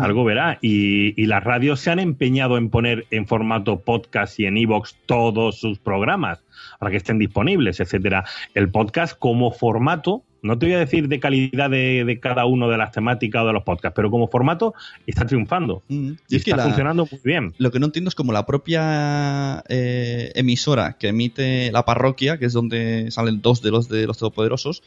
Algo 0.00 0.24
verá. 0.24 0.58
Y, 0.62 1.20
y 1.22 1.26
las 1.26 1.44
radios 1.44 1.80
se 1.80 1.90
han 1.90 1.98
empeñado 1.98 2.56
en 2.56 2.70
poner 2.70 3.06
en 3.10 3.26
formato 3.26 3.80
podcast 3.80 4.40
y 4.40 4.46
en 4.46 4.56
iVoox 4.56 4.94
todos 5.04 5.60
sus 5.60 5.78
programas 5.78 6.42
para 6.78 6.90
que 6.90 6.96
estén 6.98 7.18
disponibles, 7.18 7.80
etcétera. 7.80 8.24
El 8.54 8.70
podcast 8.70 9.18
como 9.18 9.50
formato, 9.52 10.22
no 10.40 10.56
te 10.56 10.66
voy 10.66 10.74
a 10.76 10.78
decir 10.78 11.08
de 11.08 11.18
calidad 11.18 11.68
de, 11.68 12.04
de 12.04 12.20
cada 12.20 12.46
uno 12.46 12.68
de 12.68 12.76
las 12.78 12.92
temáticas 12.92 13.42
o 13.42 13.46
de 13.48 13.52
los 13.52 13.64
podcasts, 13.64 13.94
pero 13.96 14.08
como 14.10 14.28
formato 14.28 14.72
está 15.06 15.26
triunfando. 15.26 15.82
Y 15.88 16.10
Y 16.28 16.36
es 16.36 16.44
que 16.44 16.50
está 16.50 16.56
la- 16.58 16.62
funcionando 16.64 17.08
muy 17.10 17.20
bien. 17.24 17.54
Lo 17.58 17.72
que 17.72 17.80
no 17.80 17.86
entiendo 17.86 18.08
es 18.08 18.14
como 18.14 18.32
la 18.32 18.46
propia 18.46 19.64
eh, 19.68 20.30
emisora 20.34 20.96
que 20.98 21.08
emite 21.08 21.72
la 21.72 21.84
parroquia, 21.84 22.38
que 22.38 22.46
es 22.46 22.52
donde 22.52 23.10
salen 23.10 23.40
dos 23.42 23.62
de 23.62 23.70
los 23.72 23.88
de 23.88 24.06
los 24.06 24.18
todopoderosos, 24.18 24.82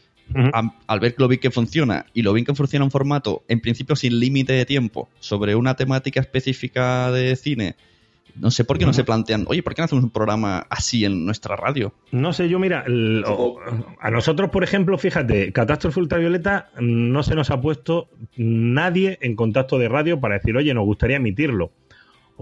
al 0.88 1.00
ver 1.02 1.16
lo 1.18 1.28
bien 1.28 1.42
que 1.42 1.52
funciona 1.52 2.06
y 2.14 2.22
lo 2.22 2.32
bien 2.32 2.46
que 2.46 2.56
funciona 2.56 2.86
un 2.86 2.92
formato, 2.92 3.44
en 3.50 3.60
principio 3.60 3.98
sin 3.98 4.18
límite 4.20 4.54
de 4.54 4.66
tiempo, 4.66 5.10
sobre 5.20 5.56
una 5.56 5.76
temática 5.76 6.22
específica 6.22 7.12
de 7.12 7.36
cine, 7.36 7.76
no 8.36 8.52
sé 8.52 8.64
por 8.66 8.78
qué 8.78 8.86
no 8.86 8.94
se 8.94 9.04
plantean, 9.04 9.46
oye, 9.48 9.64
¿por 9.64 9.74
qué 9.76 9.82
no 9.82 9.86
hacemos 9.86 10.04
un 10.04 10.10
programa 10.12 10.66
así 10.70 11.06
en 11.06 11.26
nuestra 11.26 11.56
radio? 11.56 11.94
No 12.12 12.34
sé, 12.34 12.50
yo 12.50 12.60
mira, 12.60 12.84
el- 12.88 13.24
o- 13.28 13.60
a 14.00 14.12
nosotros, 14.12 14.50
por 14.50 14.64
ejemplo, 14.64 14.98
fíjate, 14.98 15.52
Catástrofe 15.54 16.00
Ultravioleta 16.00 16.70
no 16.80 17.24
se 17.24 17.36
nos 17.36 17.50
ha 17.52 17.60
puesto 17.62 18.10
nadie 18.38 19.18
en 19.22 19.36
contacto 19.36 19.78
de 19.78 19.90
radio 19.90 20.20
para 20.20 20.36
decir, 20.36 20.56
oye, 20.58 20.74
nos 20.74 20.86
gustaría 20.86 21.18
emitirlo. 21.18 21.72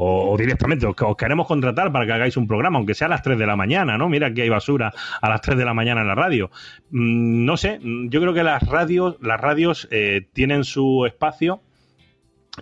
O, 0.01 0.31
o 0.31 0.37
directamente, 0.37 0.85
os, 0.85 0.95
os 0.97 1.17
queremos 1.17 1.45
contratar 1.45 1.91
para 1.91 2.05
que 2.05 2.13
hagáis 2.13 2.37
un 2.37 2.47
programa, 2.47 2.77
aunque 2.77 2.93
sea 2.93 3.07
a 3.07 3.09
las 3.09 3.21
3 3.21 3.37
de 3.37 3.45
la 3.45 3.57
mañana, 3.57 3.97
¿no? 3.97 4.07
Mira 4.07 4.33
que 4.33 4.43
hay 4.43 4.49
basura 4.49 4.93
a 5.21 5.27
las 5.29 5.41
3 5.41 5.57
de 5.57 5.65
la 5.65 5.73
mañana 5.73 6.01
en 6.01 6.07
la 6.07 6.15
radio. 6.15 6.51
Mm, 6.91 7.43
no 7.43 7.57
sé, 7.57 7.79
mm, 7.83 8.07
yo 8.09 8.21
creo 8.21 8.33
que 8.33 8.43
las 8.43 8.63
radios, 8.63 9.17
las 9.21 9.41
radios 9.41 9.89
eh, 9.91 10.25
tienen 10.31 10.63
su 10.63 11.05
espacio 11.05 11.61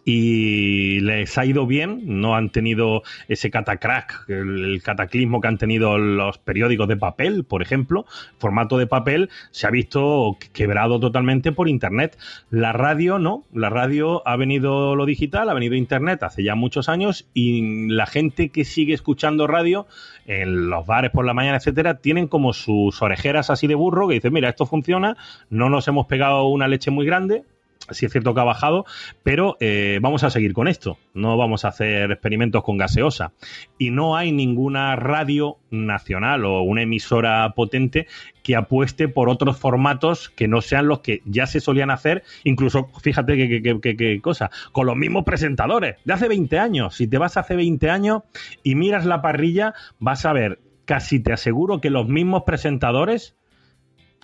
y 0.05 0.99
les 1.01 1.37
ha 1.37 1.45
ido 1.45 1.65
bien, 1.65 2.01
no 2.05 2.35
han 2.35 2.49
tenido 2.49 3.03
ese 3.27 3.49
catacrack, 3.49 4.25
el, 4.29 4.81
cataclismo 4.83 5.41
que 5.41 5.47
han 5.47 5.57
tenido 5.57 5.97
los 5.97 6.37
periódicos 6.37 6.87
de 6.87 6.97
papel, 6.97 7.43
por 7.43 7.61
ejemplo, 7.61 8.05
formato 8.37 8.77
de 8.77 8.87
papel 8.87 9.29
se 9.51 9.67
ha 9.67 9.71
visto 9.71 10.37
quebrado 10.53 10.99
totalmente 10.99 11.51
por 11.51 11.67
internet. 11.67 12.17
La 12.49 12.73
radio 12.73 13.19
no, 13.19 13.43
la 13.53 13.69
radio 13.69 14.27
ha 14.27 14.35
venido 14.35 14.95
lo 14.95 15.05
digital, 15.05 15.49
ha 15.49 15.53
venido 15.53 15.75
internet 15.75 16.23
hace 16.23 16.43
ya 16.43 16.55
muchos 16.55 16.89
años 16.89 17.27
y 17.33 17.87
la 17.89 18.05
gente 18.05 18.49
que 18.49 18.65
sigue 18.65 18.93
escuchando 18.93 19.47
radio 19.47 19.87
en 20.25 20.69
los 20.69 20.85
bares 20.85 21.11
por 21.11 21.25
la 21.25 21.33
mañana, 21.33 21.57
etcétera, 21.57 21.95
tienen 21.99 22.27
como 22.27 22.53
sus 22.53 23.01
orejeras 23.01 23.49
así 23.49 23.67
de 23.67 23.75
burro 23.75 24.07
que 24.07 24.15
dicen, 24.15 24.33
mira, 24.33 24.49
esto 24.49 24.65
funciona, 24.65 25.17
no 25.49 25.69
nos 25.69 25.87
hemos 25.87 26.07
pegado 26.07 26.45
una 26.47 26.67
leche 26.67 26.91
muy 26.91 27.05
grande, 27.05 27.43
sí 27.91 28.05
es 28.05 28.11
cierto 28.11 28.33
que 28.33 28.41
ha 28.41 28.43
bajado, 28.45 28.85
pero 29.23 29.57
eh, 29.59 29.99
vamos 30.01 30.23
a 30.23 30.29
seguir 30.29 30.53
con 30.53 30.67
esto. 30.67 30.97
No 31.13 31.37
vamos 31.37 31.65
a 31.65 31.69
hacer 31.69 32.11
experimentos 32.11 32.63
con 32.63 32.77
gaseosa. 32.77 33.33
Y 33.77 33.91
no 33.91 34.15
hay 34.15 34.31
ninguna 34.31 34.95
radio 34.95 35.57
nacional 35.69 36.45
o 36.45 36.61
una 36.61 36.83
emisora 36.83 37.53
potente 37.55 38.07
que 38.43 38.55
apueste 38.55 39.07
por 39.07 39.29
otros 39.29 39.57
formatos 39.57 40.29
que 40.29 40.47
no 40.47 40.61
sean 40.61 40.87
los 40.87 40.99
que 40.99 41.21
ya 41.25 41.47
se 41.47 41.59
solían 41.59 41.91
hacer, 41.91 42.23
incluso, 42.45 42.89
fíjate 43.01 43.35
qué 43.81 44.21
cosa, 44.21 44.51
con 44.71 44.87
los 44.87 44.95
mismos 44.95 45.25
presentadores 45.25 45.97
de 46.05 46.13
hace 46.13 46.27
20 46.27 46.57
años. 46.57 46.95
Si 46.95 47.07
te 47.07 47.17
vas 47.17 47.35
hace 47.35 47.55
20 47.55 47.89
años 47.89 48.23
y 48.63 48.75
miras 48.75 49.05
la 49.05 49.21
parrilla, 49.21 49.73
vas 49.99 50.25
a 50.25 50.33
ver, 50.33 50.59
casi 50.85 51.19
te 51.19 51.33
aseguro 51.33 51.81
que 51.81 51.89
los 51.89 52.07
mismos 52.07 52.43
presentadores 52.45 53.35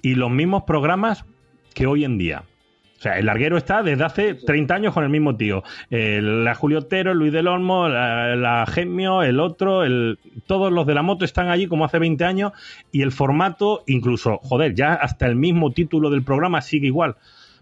y 0.01 0.15
los 0.15 0.31
mismos 0.31 0.63
programas 0.63 1.25
que 1.73 1.87
hoy 1.87 2.05
en 2.05 2.17
día. 2.17 2.43
O 3.03 3.07
sea, 3.09 3.19
el 3.19 3.25
larguero 3.25 3.57
está 3.57 3.83
desde 3.83 4.05
hace 4.05 4.33
30 4.33 4.75
años 4.75 4.93
con 4.93 5.03
el 5.03 5.09
mismo 5.09 5.35
tío. 5.35 5.61
El- 5.89 6.45
la 6.45 6.55
Julio 6.55 6.77
Otero, 6.79 7.11
el 7.11 7.17
Luis 7.17 7.33
del 7.33 7.49
Olmo, 7.49 7.89
la, 7.89 8.33
la 8.37 8.65
Gemio, 8.65 9.23
el 9.23 9.41
otro, 9.41 9.83
el, 9.83 10.19
todos 10.47 10.71
los 10.71 10.87
de 10.87 10.93
la 10.93 11.01
moto 11.01 11.25
están 11.25 11.49
allí 11.49 11.67
como 11.67 11.83
hace 11.83 11.99
20 11.99 12.23
años 12.23 12.53
y 12.93 13.01
el 13.01 13.11
formato, 13.11 13.83
incluso, 13.87 14.37
joder, 14.37 14.73
ya 14.73 14.93
hasta 14.93 15.25
el 15.25 15.35
mismo 15.35 15.71
título 15.71 16.09
del 16.09 16.23
programa 16.23 16.61
sigue 16.61 16.87
igual. 16.87 17.17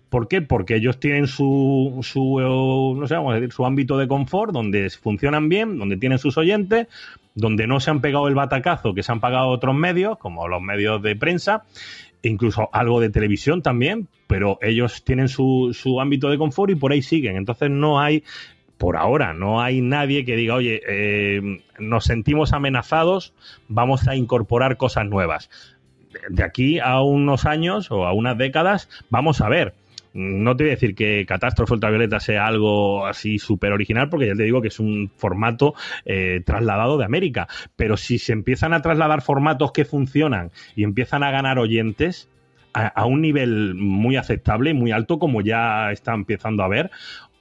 ¿Por 0.10 0.28
qué? 0.28 0.44
Porque 0.44 0.76
ellos 0.76 1.00
tienen 1.00 1.26
su, 1.26 2.02
su 2.04 2.96
no 3.00 3.08
sé, 3.08 3.16
vamos 3.16 3.32
a 3.32 3.36
decir, 3.38 3.52
su 3.52 3.66
ámbito 3.66 3.98
de 3.98 4.08
confort, 4.08 4.52
donde 4.54 4.92
funcionan 4.92 5.50
bien, 5.50 5.80
donde 5.80 5.98
tienen 5.98 6.20
sus 6.20 6.38
oyentes, 6.38 6.86
donde 7.34 7.66
no 7.66 7.80
se 7.80 7.89
han 7.89 8.02
pegado 8.02 8.28
el 8.28 8.36
batacazo 8.36 8.94
que 8.94 9.02
se 9.02 9.12
han 9.12 9.22
pagado 9.22 9.48
otros 9.48 9.74
medios, 9.74 10.20
como 10.20 10.48
los 10.48 10.62
medios 10.62 11.02
de 11.02 11.16
prensa, 11.16 11.64
incluso 12.24 12.70
algo 12.72 13.00
de 13.00 13.10
televisión 13.10 13.62
también, 13.62 14.08
pero 14.28 14.58
ellos 14.62 15.04
tienen 15.04 15.28
su, 15.28 15.72
su 15.74 16.00
ámbito 16.00 16.30
de 16.30 16.38
confort 16.38 16.72
y 16.72 16.76
por 16.76 16.92
ahí 16.92 17.02
siguen. 17.02 17.36
Entonces 17.36 17.70
no 17.70 18.00
hay, 18.00 18.24
por 18.78 18.98
ahora, 18.98 19.34
no 19.34 19.62
hay 19.62 19.82
nadie 19.82 20.26
que 20.26 20.36
diga, 20.36 20.56
oye, 20.56 20.82
eh, 20.88 21.42
nos 21.80 22.06
sentimos 22.06 22.54
amenazados, 22.54 23.34
vamos 23.68 24.08
a 24.08 24.16
incorporar 24.16 24.78
cosas 24.78 25.06
nuevas. 25.06 25.50
De 26.30 26.44
aquí 26.44 26.80
a 26.80 27.02
unos 27.02 27.46
años 27.46 27.90
o 27.92 28.06
a 28.06 28.14
unas 28.14 28.38
décadas, 28.38 28.90
vamos 29.10 29.42
a 29.42 29.50
ver. 29.50 29.74
No 30.14 30.55
te 30.55 30.64
voy 30.64 30.72
a 30.72 30.76
decir 30.76 30.93
que 30.93 31.26
Catástrofe 31.26 31.74
Ultravioleta 31.74 32.20
sea 32.20 32.45
algo 32.45 33.05
así 33.05 33.39
súper 33.39 33.72
original, 33.72 34.09
porque 34.09 34.28
ya 34.28 34.36
te 34.36 34.43
digo 34.43 34.62
que 34.62 34.68
es 34.68 34.80
un 34.80 35.09
formato 35.16 35.74
eh, 36.05 36.41
trasladado 36.45 36.97
de 36.97 37.05
América. 37.05 37.47
Pero 37.76 37.97
si 37.97 38.20
se 38.20 38.34
empiezan 38.34 38.74
a 38.74 38.82
trasladar 38.82 39.22
formatos 39.22 39.72
que 39.72 39.86
funcionan 39.86 40.51
y 40.76 40.84
empiezan 40.84 41.24
a 41.24 41.32
ganar 41.32 41.59
oyentes 41.59 42.28
a, 42.74 43.05
un 43.05 43.22
nivel 43.22 43.76
muy 43.76 44.16
aceptable 44.16 44.74
muy 44.74 44.91
alto, 44.91 45.20
como 45.20 45.41
ya 45.41 45.91
está 45.91 46.14
empezando 46.14 46.64
a 46.64 46.68
ver, 46.68 46.91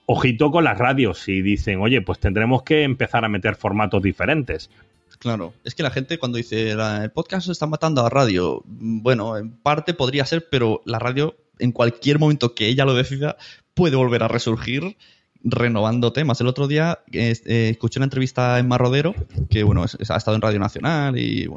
ojito 0.07 0.51
con 0.51 0.65
las 0.65 0.79
radios 0.79 1.19
si 1.19 1.43
dicen, 1.43 1.81
oye, 1.81 2.03
pues 2.03 2.19
tendremos 2.19 2.63
que 2.63 2.83
empezar 2.83 3.25
a 3.25 3.29
meter 3.29 3.55
formatos 3.55 4.03
diferentes. 4.03 4.71
Claro, 5.19 5.53
es 5.65 5.75
que 5.75 5.83
la 5.83 5.91
gente 5.91 6.19
cuando 6.19 6.39
dice 6.39 6.71
el 6.71 7.11
podcast 7.11 7.49
está 7.49 7.67
matando 7.67 8.05
a 8.05 8.11
radio, 8.11 8.63
bueno, 8.65 9.37
en 9.37 9.51
parte 9.51 9.93
podría 9.93 10.25
ser, 10.25 10.49
pero 10.51 10.83
la 10.85 10.99
radio 10.99 11.37
en 11.61 11.73
cualquier 11.73 12.19
momento 12.19 12.55
que 12.55 12.69
ella 12.69 12.85
lo 12.85 12.95
decida 12.95 13.37
puede 13.75 13.97
volver 13.97 14.23
a 14.23 14.29
resurgir 14.29 14.97
renovando 15.43 16.13
temas. 16.13 16.41
El 16.41 16.49
otro 16.49 16.69
día 16.69 17.01
eh, 17.13 17.71
escuché 17.71 17.99
una 17.99 18.07
entrevista 18.07 18.59
en 18.59 18.69
Marrodero, 18.69 19.15
que 19.49 19.63
bueno, 19.63 19.83
ha 19.83 20.17
estado 20.17 20.35
en 20.35 20.43
Radio 20.43 20.59
Nacional 20.59 21.19
y 21.19 21.49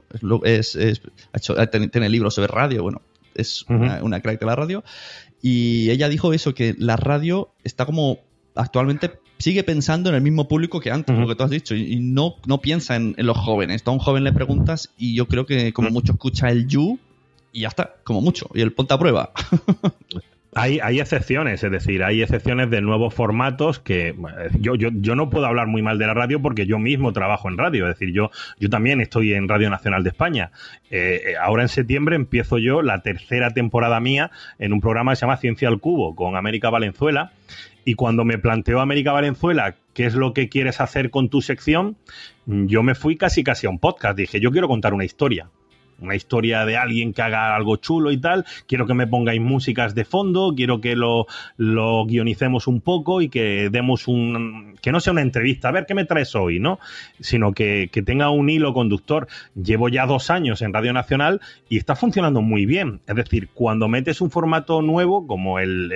es, 0.43 0.75
ha 0.75 1.37
hecho, 1.37 1.55
tiene 1.91 2.09
libros 2.09 2.35
sobre 2.35 2.47
radio, 2.47 2.83
bueno, 2.83 3.01
es 3.35 3.65
una, 3.67 4.01
una 4.03 4.21
crack 4.21 4.39
de 4.39 4.45
la 4.45 4.55
radio. 4.55 4.83
Y 5.41 5.89
ella 5.89 6.07
dijo 6.07 6.33
eso, 6.33 6.53
que 6.53 6.75
la 6.77 6.95
radio 6.95 7.53
está 7.63 7.85
como 7.85 8.19
actualmente 8.55 9.11
sigue 9.43 9.63
pensando 9.63 10.09
en 10.09 10.15
el 10.15 10.21
mismo 10.21 10.47
público 10.47 10.79
que 10.79 10.89
antes, 10.89 11.17
lo 11.17 11.27
que 11.27 11.35
tú 11.35 11.43
has 11.43 11.49
dicho, 11.49 11.75
y 11.75 11.99
no, 11.99 12.35
no 12.47 12.61
piensa 12.61 12.95
en, 12.95 13.13
los 13.17 13.37
jóvenes. 13.37 13.83
a 13.85 13.91
un 13.91 13.99
joven 13.99 14.23
le 14.23 14.31
preguntas 14.31 14.91
y 14.97 15.15
yo 15.15 15.27
creo 15.27 15.45
que 15.45 15.73
como 15.73 15.89
mucho 15.89 16.13
escucha 16.13 16.49
el 16.49 16.67
you 16.67 16.97
y 17.53 17.61
ya 17.61 17.69
está, 17.69 17.95
como 18.03 18.19
mucho, 18.19 18.49
y 18.53 18.61
el 18.61 18.73
ponte 18.73 18.93
a 18.93 18.97
prueba. 18.97 19.31
Hay, 20.55 20.79
hay, 20.79 20.99
excepciones, 20.99 21.63
es 21.63 21.71
decir, 21.71 22.03
hay 22.03 22.21
excepciones 22.21 22.69
de 22.69 22.79
nuevos 22.79 23.11
formatos 23.11 23.79
que 23.79 24.13
yo, 24.59 24.75
yo, 24.75 24.89
yo, 24.93 25.15
no 25.15 25.31
puedo 25.31 25.47
hablar 25.47 25.65
muy 25.65 25.81
mal 25.81 25.97
de 25.97 26.05
la 26.05 26.13
radio 26.13 26.43
porque 26.43 26.67
yo 26.67 26.77
mismo 26.77 27.11
trabajo 27.11 27.49
en 27.49 27.57
radio, 27.57 27.87
es 27.89 27.97
decir, 27.97 28.13
yo, 28.13 28.29
yo 28.59 28.69
también 28.69 29.01
estoy 29.01 29.33
en 29.33 29.49
Radio 29.49 29.71
Nacional 29.71 30.03
de 30.03 30.09
España. 30.09 30.51
Eh, 30.91 31.21
eh, 31.25 31.33
ahora 31.41 31.63
en 31.63 31.69
septiembre 31.69 32.15
empiezo 32.15 32.59
yo 32.59 32.83
la 32.83 33.01
tercera 33.01 33.49
temporada 33.49 33.99
mía 33.99 34.29
en 34.59 34.73
un 34.73 34.79
programa 34.79 35.13
que 35.13 35.15
se 35.15 35.21
llama 35.21 35.37
Ciencia 35.37 35.69
al 35.69 35.79
Cubo 35.79 36.15
con 36.15 36.35
América 36.35 36.69
Valenzuela. 36.69 37.31
Y 37.83 37.95
cuando 37.95 38.23
me 38.23 38.37
planteó 38.37 38.79
América 38.79 39.11
Valenzuela 39.11 39.73
qué 39.95 40.05
es 40.05 40.13
lo 40.13 40.33
que 40.33 40.49
quieres 40.49 40.79
hacer 40.81 41.09
con 41.09 41.29
tu 41.29 41.41
sección, 41.41 41.97
yo 42.45 42.83
me 42.83 42.93
fui 42.93 43.17
casi 43.17 43.43
casi 43.43 43.65
a 43.65 43.71
un 43.71 43.79
podcast. 43.79 44.15
Dije, 44.15 44.39
yo 44.39 44.51
quiero 44.51 44.67
contar 44.67 44.93
una 44.93 45.03
historia 45.03 45.49
una 46.03 46.15
historia 46.15 46.65
de 46.65 46.77
alguien 46.77 47.13
que 47.13 47.21
haga 47.21 47.55
algo 47.55 47.77
chulo 47.77 48.11
y 48.11 48.17
tal, 48.17 48.45
quiero 48.67 48.85
que 48.85 48.93
me 48.93 49.07
pongáis 49.07 49.41
músicas 49.41 49.95
de 49.95 50.05
fondo, 50.05 50.53
quiero 50.55 50.81
que 50.81 50.95
lo, 50.95 51.27
lo 51.57 52.05
guionicemos 52.05 52.67
un 52.67 52.81
poco 52.81 53.21
y 53.21 53.29
que 53.29 53.69
demos 53.71 54.07
un... 54.07 54.75
que 54.81 54.91
no 54.91 54.99
sea 54.99 55.13
una 55.13 55.21
entrevista, 55.21 55.69
a 55.69 55.71
ver 55.71 55.85
qué 55.85 55.95
me 55.95 56.05
traes 56.05 56.35
hoy, 56.35 56.59
¿no? 56.59 56.79
Sino 57.19 57.53
que, 57.53 57.89
que 57.91 58.01
tenga 58.01 58.29
un 58.29 58.49
hilo 58.49 58.73
conductor. 58.73 59.27
Llevo 59.55 59.89
ya 59.89 60.05
dos 60.05 60.29
años 60.29 60.61
en 60.61 60.73
Radio 60.73 60.93
Nacional 60.93 61.41
y 61.69 61.77
está 61.77 61.95
funcionando 61.95 62.41
muy 62.41 62.65
bien. 62.65 62.99
Es 63.07 63.15
decir, 63.15 63.49
cuando 63.53 63.87
metes 63.87 64.21
un 64.21 64.29
formato 64.29 64.81
nuevo, 64.81 65.25
como 65.25 65.59
el, 65.59 65.89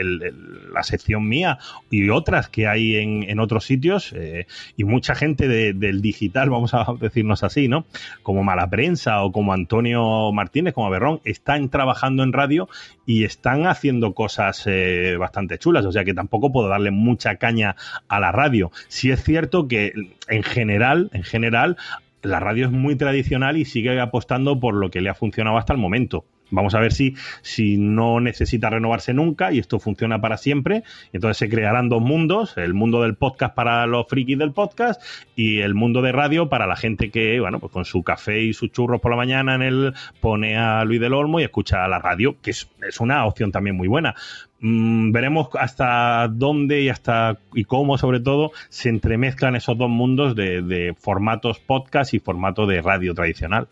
la 0.73 0.83
sección 0.83 1.27
mía 1.27 1.59
y 1.89 2.09
otras 2.09 2.49
que 2.49 2.67
hay 2.67 2.95
en, 2.95 3.23
en 3.29 3.39
otros 3.39 3.65
sitios, 3.65 4.13
eh, 4.15 4.47
y 4.75 4.83
mucha 4.83 5.15
gente 5.15 5.47
del 5.47 6.01
digital, 6.01 6.49
vamos 6.57 6.73
a 6.73 6.85
decirnos 6.99 7.43
así, 7.43 7.67
¿no? 7.67 7.85
Como 8.23 8.43
Mala 8.43 8.69
Prensa 8.69 9.23
o 9.23 9.31
como 9.31 9.53
Antonio 9.53 9.96
Martínez, 10.33 10.73
como 10.73 10.89
Berrón, 10.89 11.21
están 11.23 11.69
trabajando 11.69 12.23
en 12.23 12.33
radio 12.33 12.69
y 13.05 13.23
están 13.23 13.67
haciendo 13.67 14.13
cosas 14.13 14.63
eh, 14.65 15.15
bastante 15.19 15.57
chulas, 15.57 15.85
o 15.85 15.91
sea 15.91 16.03
que 16.03 16.13
tampoco 16.13 16.51
puedo 16.51 16.67
darle 16.67 16.91
mucha 16.91 17.35
caña 17.35 17.75
a 18.07 18.19
la 18.19 18.31
radio. 18.31 18.71
Si 18.87 19.11
es 19.11 19.23
cierto 19.23 19.67
que 19.67 19.93
en 20.27 20.43
general, 20.43 21.09
en 21.13 21.23
general, 21.23 21.77
la 22.21 22.39
radio 22.39 22.65
es 22.65 22.71
muy 22.71 22.95
tradicional 22.95 23.57
y 23.57 23.65
sigue 23.65 23.99
apostando 23.99 24.59
por 24.59 24.73
lo 24.73 24.89
que 24.89 25.01
le 25.01 25.09
ha 25.09 25.15
funcionado 25.15 25.57
hasta 25.57 25.73
el 25.73 25.79
momento. 25.79 26.25
Vamos 26.49 26.75
a 26.75 26.79
ver 26.79 26.93
si, 26.93 27.15
si 27.41 27.77
no 27.77 28.19
necesita 28.19 28.69
renovarse 28.69 29.13
nunca 29.13 29.51
y 29.51 29.59
esto 29.59 29.79
funciona 29.79 30.21
para 30.21 30.37
siempre. 30.37 30.83
Entonces 31.11 31.37
se 31.37 31.49
crearán 31.49 31.89
dos 31.89 32.01
mundos, 32.01 32.57
el 32.57 32.73
mundo 32.73 33.01
del 33.01 33.15
podcast 33.15 33.53
para 33.53 33.85
los 33.85 34.07
frikis 34.07 34.37
del 34.37 34.53
podcast 34.53 35.01
y 35.35 35.59
el 35.59 35.75
mundo 35.75 36.01
de 36.01 36.11
radio 36.11 36.49
para 36.49 36.67
la 36.67 36.75
gente 36.75 37.09
que, 37.09 37.39
bueno, 37.39 37.59
pues 37.59 37.71
con 37.71 37.85
su 37.85 38.03
café 38.03 38.41
y 38.41 38.53
sus 38.53 38.71
churros 38.71 39.01
por 39.01 39.11
la 39.11 39.17
mañana 39.17 39.55
en 39.55 39.61
el 39.61 39.93
pone 40.21 40.57
a 40.57 40.83
Luis 40.85 41.01
del 41.01 41.13
Olmo 41.13 41.39
y 41.39 41.43
escucha 41.43 41.87
la 41.87 41.99
radio, 41.99 42.37
que 42.41 42.51
es, 42.51 42.67
una 42.99 43.25
opción 43.25 43.51
también 43.51 43.75
muy 43.75 43.87
buena. 43.87 44.15
Mm, 44.59 45.11
veremos 45.11 45.49
hasta 45.59 46.27
dónde 46.29 46.81
y 46.81 46.89
hasta 46.89 47.37
y 47.53 47.65
cómo 47.65 47.97
sobre 47.97 48.19
todo 48.19 48.51
se 48.69 48.89
entremezclan 48.89 49.55
esos 49.55 49.77
dos 49.77 49.89
mundos 49.89 50.35
de, 50.35 50.61
de 50.61 50.95
formatos 50.97 51.59
podcast 51.59 52.13
y 52.13 52.19
formato 52.19 52.65
de 52.65 52.81
radio 52.81 53.13
tradicional 53.13 53.67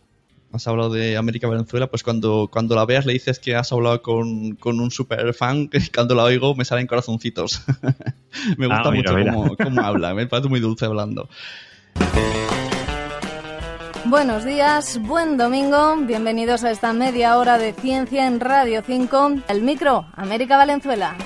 has 0.55 0.67
hablado 0.67 0.89
de 0.89 1.17
América 1.17 1.49
Venezuela, 1.49 1.87
pues 1.87 2.01
cuando, 2.01 2.49
cuando 2.51 2.75
la 2.75 2.85
veas 2.85 3.05
le 3.05 3.13
dices 3.13 3.39
que 3.39 3.55
has 3.55 3.71
hablado 3.71 4.01
con, 4.01 4.57
un 4.63 4.91
super 4.91 5.33
fan, 5.33 5.67
que 5.67 5.79
cuando 5.93 6.15
la 6.15 6.23
oigo 6.23 6.55
me 6.55 6.63
salen 6.63 6.87
corazoncitos. 6.87 7.61
me 8.57 8.67
gusta 8.67 8.83
ah, 8.85 8.91
mucho 8.91 9.13
Cómo, 9.61 9.81
habla, 9.81 10.13
me 10.13 10.27
parece 10.27 10.49
muy 10.49 10.59
dulce 10.59 10.85
hablando. 10.85 11.29
Buenos 14.05 14.45
días, 14.45 14.99
buen 15.01 15.35
domingo, 15.35 15.97
bienvenidos 15.97 16.63
a 16.63 16.71
esta 16.71 16.93
media 16.93 17.37
hora 17.37 17.57
de 17.57 17.73
ciencia 17.73 18.27
en 18.27 18.39
Radio 18.39 18.81
5, 18.85 19.41
el 19.49 19.61
micro, 19.61 20.07
América 20.13 20.57
Valenzuela. 20.57 21.17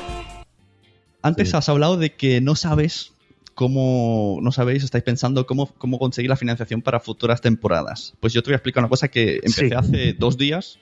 Antes 1.21 1.53
has 1.53 1.67
hablado 1.67 1.97
de 1.97 2.15
que 2.15 2.39
no 2.39 2.55
sabes 2.55 3.13
cómo, 3.59 4.39
no 4.41 4.53
sabéis, 4.53 4.85
estáis 4.85 5.03
pensando 5.03 5.45
cómo, 5.45 5.65
cómo 5.77 5.99
conseguir 5.99 6.29
la 6.29 6.37
financiación 6.37 6.81
para 6.81 7.01
futuras 7.01 7.41
temporadas. 7.41 8.13
Pues 8.21 8.31
yo 8.31 8.41
te 8.41 8.51
voy 8.51 8.53
a 8.53 8.55
explicar 8.55 8.81
una 8.81 8.87
cosa 8.87 9.09
que 9.09 9.41
empecé 9.43 9.75
hace 9.75 10.13
dos 10.13 10.37
días. 10.37 10.79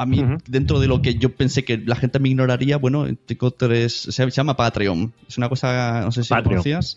A 0.00 0.06
mí, 0.06 0.24
dentro 0.48 0.80
de 0.80 0.88
lo 0.88 1.02
que 1.02 1.16
yo 1.16 1.28
pensé 1.28 1.62
que 1.62 1.76
la 1.76 1.94
gente 1.94 2.18
me 2.20 2.30
ignoraría, 2.30 2.78
bueno, 2.78 3.06
tengo 3.26 3.50
tres, 3.50 3.92
se 3.92 4.30
llama 4.30 4.56
Patreon. 4.56 5.12
Es 5.28 5.36
una 5.36 5.50
cosa, 5.50 6.00
no 6.00 6.10
sé 6.10 6.24
si 6.24 6.34
lo 6.34 6.42
conocías. 6.42 6.96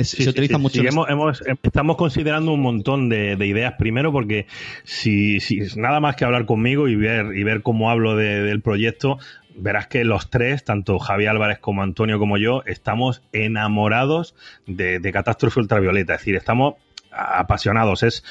se 0.00 0.28
utiliza 0.28 0.56
mucho. 0.56 0.80
hemos, 0.80 1.42
estamos 1.64 1.96
considerando 1.96 2.52
un 2.52 2.60
montón 2.60 3.08
de, 3.08 3.32
ideas 3.44 3.74
primero 3.76 4.12
porque 4.12 4.46
si, 4.84 5.40
si 5.40 5.58
nada 5.74 5.98
más 5.98 6.14
que 6.14 6.24
hablar 6.24 6.46
conmigo 6.46 6.86
y 6.86 6.94
ver, 6.94 7.36
y 7.36 7.42
ver 7.42 7.62
cómo 7.62 7.90
hablo 7.90 8.14
del 8.14 8.60
proyecto, 8.60 9.18
verás 9.56 9.88
que 9.88 10.04
los 10.04 10.30
tres, 10.30 10.62
tanto 10.62 11.00
Javi 11.00 11.26
Álvarez 11.26 11.58
como 11.58 11.82
Antonio 11.82 12.20
como 12.20 12.38
yo, 12.38 12.62
estamos 12.64 13.22
enamorados 13.32 14.36
de, 14.68 15.00
de 15.00 15.10
Catástrofe 15.10 15.58
Ultravioleta. 15.58 16.14
Es 16.14 16.20
decir, 16.20 16.36
estamos 16.36 16.74
apasionados. 17.10 18.04
Es 18.04 18.22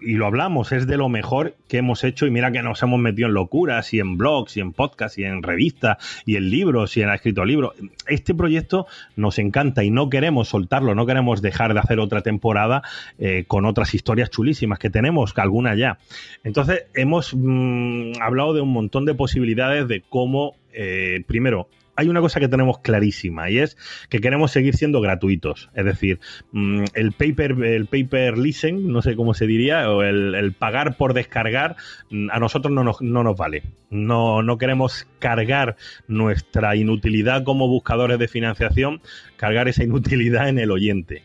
y 0.00 0.14
lo 0.14 0.26
hablamos, 0.26 0.72
es 0.72 0.86
de 0.86 0.96
lo 0.96 1.08
mejor 1.08 1.54
que 1.68 1.78
hemos 1.78 2.04
hecho 2.04 2.26
y 2.26 2.30
mira 2.30 2.52
que 2.52 2.62
nos 2.62 2.82
hemos 2.82 3.00
metido 3.00 3.28
en 3.28 3.34
locuras 3.34 3.94
y 3.94 4.00
en 4.00 4.18
blogs 4.18 4.56
y 4.56 4.60
en 4.60 4.72
podcasts 4.72 5.18
y 5.18 5.24
en 5.24 5.42
revistas 5.42 5.98
y 6.26 6.36
en 6.36 6.50
libros 6.50 6.96
y 6.96 7.02
en 7.02 7.10
escrito 7.10 7.44
libros. 7.44 7.74
Este 8.06 8.34
proyecto 8.34 8.86
nos 9.16 9.38
encanta 9.38 9.84
y 9.84 9.90
no 9.90 10.10
queremos 10.10 10.48
soltarlo, 10.48 10.94
no 10.94 11.06
queremos 11.06 11.42
dejar 11.42 11.74
de 11.74 11.80
hacer 11.80 12.00
otra 12.00 12.20
temporada 12.20 12.82
eh, 13.18 13.44
con 13.46 13.64
otras 13.64 13.94
historias 13.94 14.30
chulísimas 14.30 14.78
que 14.78 14.90
tenemos, 14.90 15.32
que 15.32 15.40
alguna 15.40 15.74
ya. 15.74 15.98
Entonces 16.42 16.84
hemos 16.94 17.34
mm, 17.34 18.12
hablado 18.20 18.54
de 18.54 18.60
un 18.60 18.72
montón 18.72 19.04
de 19.04 19.14
posibilidades 19.14 19.88
de 19.88 20.02
cómo, 20.08 20.54
eh, 20.72 21.24
primero, 21.26 21.68
hay 21.96 22.08
una 22.08 22.20
cosa 22.20 22.40
que 22.40 22.48
tenemos 22.48 22.78
clarísima 22.78 23.50
y 23.50 23.58
es 23.58 23.76
que 24.08 24.20
queremos 24.20 24.50
seguir 24.50 24.74
siendo 24.76 25.00
gratuitos. 25.00 25.70
Es 25.74 25.84
decir, 25.84 26.20
mm, 26.52 26.84
el 26.94 27.12
paper, 27.12 27.52
el 27.64 27.86
paper 27.86 28.38
listen, 28.38 28.88
no 28.92 29.02
sé 29.02 29.16
cómo 29.16 29.34
se 29.34 29.46
diría, 29.46 29.90
o 29.90 30.02
el, 30.02 30.52
pagar 30.58 30.96
por 30.96 31.14
descargar, 31.14 31.76
mm, 32.10 32.30
a 32.30 32.38
nosotros 32.38 32.72
no 32.72 32.84
nos, 32.84 33.00
no 33.00 33.22
nos 33.22 33.36
vale. 33.36 33.62
No, 33.90 34.42
no 34.42 34.58
queremos 34.58 35.06
cargar 35.18 35.76
nuestra 36.08 36.76
inutilidad 36.76 37.44
como 37.44 37.68
buscadores 37.68 38.18
de 38.18 38.28
financiación, 38.28 39.00
cargar 39.36 39.68
esa 39.68 39.84
inutilidad 39.84 40.48
en 40.48 40.58
el 40.58 40.70
oyente 40.70 41.22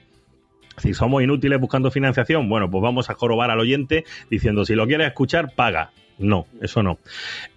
si 0.78 0.94
somos 0.94 1.22
inútiles 1.22 1.60
buscando 1.60 1.92
financiación, 1.92 2.48
bueno, 2.48 2.72
pues 2.72 2.82
vamos 2.82 3.10
a 3.10 3.14
jorobar 3.14 3.52
al 3.52 3.60
oyente 3.60 4.06
diciendo 4.30 4.64
si 4.64 4.76
lo 4.76 4.88
quieres 4.88 5.08
escuchar, 5.08 5.54
paga. 5.54 5.92
No, 6.18 6.48
eso 6.62 6.84
no. 6.84 7.00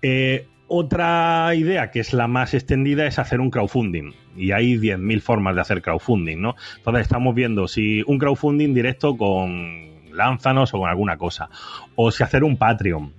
Eh, 0.03 0.47
otra 0.75 1.55
idea, 1.55 1.91
que 1.91 2.01
es 2.01 2.15
la 2.15 2.29
más 2.29 2.55
extendida, 2.55 3.07
es 3.07 3.19
hacer 3.19 3.41
un 3.41 3.51
crowdfunding. 3.51 4.15
Y 4.35 4.53
hay 4.53 4.79
10.000 4.79 5.21
formas 5.21 5.55
de 5.55 5.61
hacer 5.61 5.83
crowdfunding, 5.83 6.41
¿no? 6.41 6.57
Entonces 6.79 7.03
estamos 7.03 7.35
viendo 7.35 7.69
si 7.69 8.03
un 8.07 8.19
crowdfunding 8.19 8.73
directo 8.73 9.15
con 9.19 10.11
Lánzanos 10.15 10.73
o 10.73 10.79
con 10.79 10.89
alguna 10.89 11.19
cosa. 11.19 11.51
O 11.95 12.11
si 12.11 12.23
hacer 12.23 12.43
un 12.43 12.57
Patreon. 12.57 13.13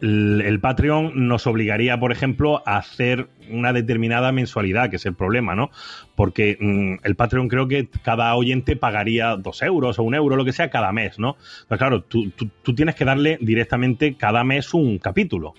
El, 0.00 0.60
Patreon 0.60 1.26
nos 1.26 1.48
obligaría, 1.48 1.98
por 1.98 2.12
ejemplo, 2.12 2.62
a 2.64 2.76
hacer 2.76 3.26
una 3.50 3.72
determinada 3.72 4.30
mensualidad, 4.30 4.88
que 4.88 4.96
es 4.96 5.06
el 5.06 5.14
problema, 5.14 5.56
¿no? 5.56 5.70
Porque 6.14 6.56
mm, 6.60 7.04
el 7.04 7.16
Patreon 7.16 7.48
creo 7.48 7.66
que 7.66 7.88
cada 8.04 8.32
oyente 8.36 8.76
pagaría 8.76 9.34
dos 9.34 9.60
euros 9.62 9.98
o 9.98 10.04
un 10.04 10.14
euro, 10.14 10.36
lo 10.36 10.44
que 10.44 10.52
sea, 10.52 10.70
cada 10.70 10.92
mes, 10.92 11.18
¿no? 11.18 11.36
Pues 11.66 11.78
claro, 11.78 12.02
tú 12.04 12.74
tienes 12.76 12.94
que 12.94 13.04
darle 13.04 13.38
directamente 13.40 14.14
cada 14.14 14.44
mes 14.44 14.72
un 14.72 14.98
capítulo 14.98 15.54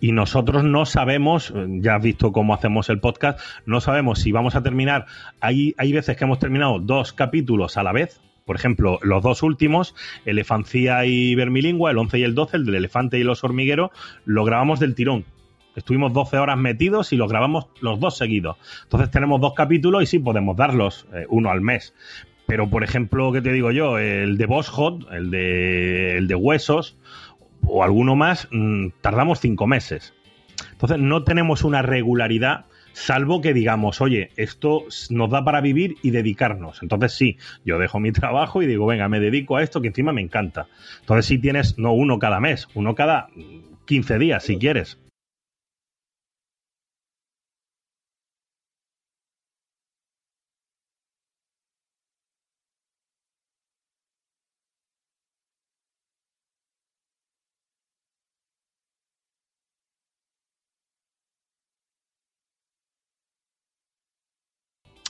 y 0.00 0.12
nosotros 0.12 0.64
no 0.64 0.86
sabemos, 0.86 1.52
ya 1.66 1.96
has 1.96 2.02
visto 2.02 2.32
cómo 2.32 2.54
hacemos 2.54 2.88
el 2.90 3.00
podcast, 3.00 3.40
no 3.66 3.80
sabemos 3.80 4.20
si 4.20 4.32
vamos 4.32 4.54
a 4.54 4.62
terminar. 4.62 5.06
Hay, 5.40 5.74
hay 5.78 5.92
veces 5.92 6.16
que 6.16 6.24
hemos 6.24 6.38
terminado 6.38 6.78
dos 6.78 7.12
capítulos 7.12 7.76
a 7.76 7.82
la 7.82 7.92
vez. 7.92 8.20
Por 8.44 8.56
ejemplo, 8.56 8.98
los 9.02 9.22
dos 9.22 9.42
últimos, 9.42 9.94
Elefancia 10.26 11.06
y 11.06 11.34
Vermilingua, 11.34 11.90
el 11.90 11.98
11 11.98 12.18
y 12.18 12.22
el 12.24 12.34
12, 12.34 12.58
el 12.58 12.66
del 12.66 12.74
elefante 12.74 13.18
y 13.18 13.22
los 13.22 13.42
hormigueros, 13.42 13.90
lo 14.26 14.44
grabamos 14.44 14.80
del 14.80 14.94
tirón. 14.94 15.24
Estuvimos 15.76 16.12
12 16.12 16.38
horas 16.38 16.58
metidos 16.58 17.12
y 17.12 17.16
los 17.16 17.30
grabamos 17.30 17.66
los 17.80 17.98
dos 17.98 18.16
seguidos. 18.16 18.56
Entonces 18.84 19.10
tenemos 19.10 19.40
dos 19.40 19.54
capítulos 19.54 20.02
y 20.02 20.06
sí 20.06 20.18
podemos 20.18 20.56
darlos 20.56 21.06
eh, 21.14 21.26
uno 21.30 21.50
al 21.50 21.62
mes. 21.62 21.94
Pero, 22.46 22.68
por 22.68 22.84
ejemplo, 22.84 23.32
¿qué 23.32 23.40
te 23.40 23.52
digo 23.52 23.70
yo? 23.70 23.98
El 23.98 24.36
de 24.36 24.46
Boss 24.46 24.68
Hot, 24.68 25.10
el 25.10 25.30
de, 25.30 26.18
el 26.18 26.28
de 26.28 26.34
Huesos 26.34 26.98
o 27.66 27.82
alguno 27.82 28.16
más, 28.16 28.48
mm, 28.50 28.88
tardamos 29.00 29.40
cinco 29.40 29.66
meses. 29.66 30.14
Entonces 30.72 30.98
no 30.98 31.24
tenemos 31.24 31.64
una 31.64 31.82
regularidad 31.82 32.66
salvo 32.94 33.40
que 33.40 33.52
digamos, 33.52 34.00
oye, 34.00 34.30
esto 34.36 34.84
nos 35.10 35.30
da 35.30 35.44
para 35.44 35.60
vivir 35.60 35.96
y 36.02 36.10
dedicarnos. 36.10 36.82
Entonces 36.82 37.12
sí, 37.12 37.36
yo 37.64 37.78
dejo 37.78 38.00
mi 38.00 38.12
trabajo 38.12 38.62
y 38.62 38.66
digo, 38.66 38.86
venga, 38.86 39.08
me 39.08 39.20
dedico 39.20 39.56
a 39.56 39.62
esto 39.62 39.82
que 39.82 39.88
encima 39.88 40.12
me 40.12 40.22
encanta. 40.22 40.68
Entonces 41.00 41.26
sí 41.26 41.38
tienes, 41.38 41.78
no 41.78 41.92
uno 41.92 42.18
cada 42.18 42.40
mes, 42.40 42.68
uno 42.74 42.94
cada 42.94 43.28
15 43.84 44.18
días, 44.18 44.44
si 44.44 44.56
quieres. 44.56 44.98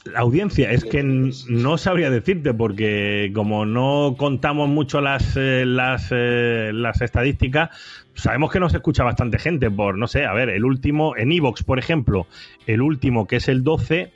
La 0.05 0.21
audiencia, 0.21 0.71
es 0.71 0.85
que 0.85 1.03
no 1.03 1.79
sabría 1.79 2.11
decirte 2.11 2.53
porque 2.53 3.31
como 3.35 3.65
no 3.65 4.17
contamos 4.19 4.69
mucho 4.69 5.01
las, 5.01 5.35
eh, 5.37 5.65
las, 5.67 6.09
eh, 6.11 6.73
las 6.75 7.01
estadísticas, 7.01 7.71
sabemos 8.15 8.53
que 8.53 8.61
nos 8.61 8.75
escucha 8.75 9.03
bastante 9.03 9.39
gente 9.39 9.71
por, 9.71 9.97
no 9.97 10.07
sé, 10.07 10.27
a 10.27 10.35
ver, 10.35 10.51
el 10.51 10.67
último, 10.67 11.17
en 11.17 11.33
Evox, 11.33 11.63
por 11.63 11.79
ejemplo, 11.79 12.27
el 12.67 12.83
último 12.83 13.27
que 13.27 13.37
es 13.37 13.49
el 13.49 13.65
12, 13.65 14.13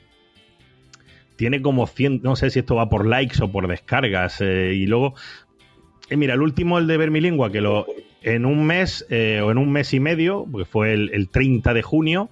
tiene 1.35 1.59
como 1.63 1.87
100, 1.87 2.21
no 2.21 2.35
sé 2.35 2.51
si 2.51 2.59
esto 2.59 2.75
va 2.75 2.87
por 2.87 3.07
likes 3.07 3.43
o 3.43 3.51
por 3.51 3.67
descargas, 3.67 4.41
eh, 4.41 4.73
y 4.75 4.85
luego, 4.85 5.15
mira, 6.11 6.35
el 6.35 6.41
último, 6.43 6.77
el 6.77 6.85
de 6.85 6.97
Vermilingua, 6.97 7.51
que 7.51 7.61
lo, 7.61 7.87
en 8.21 8.45
un 8.45 8.63
mes 8.63 9.07
o 9.09 9.51
en 9.51 9.57
un 9.57 9.71
mes 9.71 9.91
y 9.95 9.99
medio, 9.99 10.45
porque 10.51 10.65
fue 10.65 10.93
el, 10.93 11.09
el 11.13 11.29
30 11.29 11.73
de 11.73 11.81
junio, 11.81 12.29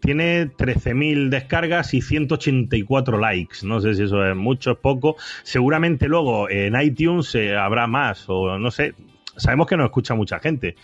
tiene 0.00 0.50
13.000 0.50 1.28
descargas 1.28 1.94
y 1.94 2.00
184 2.00 3.18
likes. 3.18 3.58
No 3.62 3.80
sé 3.80 3.94
si 3.94 4.04
eso 4.04 4.24
es 4.26 4.36
mucho, 4.36 4.72
es 4.72 4.78
poco. 4.78 5.16
Seguramente 5.42 6.08
luego 6.08 6.48
en 6.48 6.80
iTunes 6.80 7.34
eh, 7.34 7.56
habrá 7.56 7.86
más 7.86 8.24
o 8.28 8.58
no 8.58 8.70
sé. 8.70 8.94
Sabemos 9.36 9.66
que 9.66 9.76
no 9.76 9.84
escucha 9.84 10.14
mucha 10.14 10.38
gente, 10.38 10.76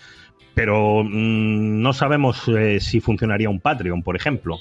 pero 0.55 1.03
mmm, 1.03 1.83
no 1.83 1.93
sabemos 1.93 2.43
eh, 2.49 2.79
si 2.81 3.01
funcionaría 3.01 3.51
un 3.51 3.61
Patreon, 3.61 4.03
por 4.03 4.17
ejemplo. 4.17 4.59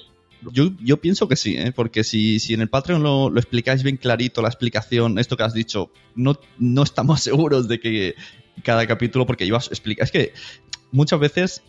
Yo, 0.52 0.72
yo 0.82 0.98
pienso 0.98 1.28
que 1.28 1.36
sí, 1.36 1.56
¿eh? 1.58 1.72
porque 1.74 2.04
si, 2.04 2.40
si 2.40 2.54
en 2.54 2.62
el 2.62 2.70
Patreon 2.70 3.02
lo, 3.02 3.36
explicáis 3.36 3.84
bien 3.84 3.98
clarito, 3.98 4.42
la 4.42 4.50
explicación, 4.50 5.18
esto 5.18 5.38
que 5.38 5.44
has 5.44 5.54
dicho, 5.54 5.92
no, 6.14 6.38
no 6.60 6.84
estamos 6.84 7.22
seguros 7.24 7.68
de 7.68 7.80
que 7.80 8.16
cada 8.64 8.86
capítulo, 8.88 9.26
porque 9.26 9.46
ibas 9.46 9.68
a 9.68 9.72
explicar, 9.72 10.06
es 10.06 10.12
que 10.12 10.34
muchas 10.92 11.20
veces 11.20 11.64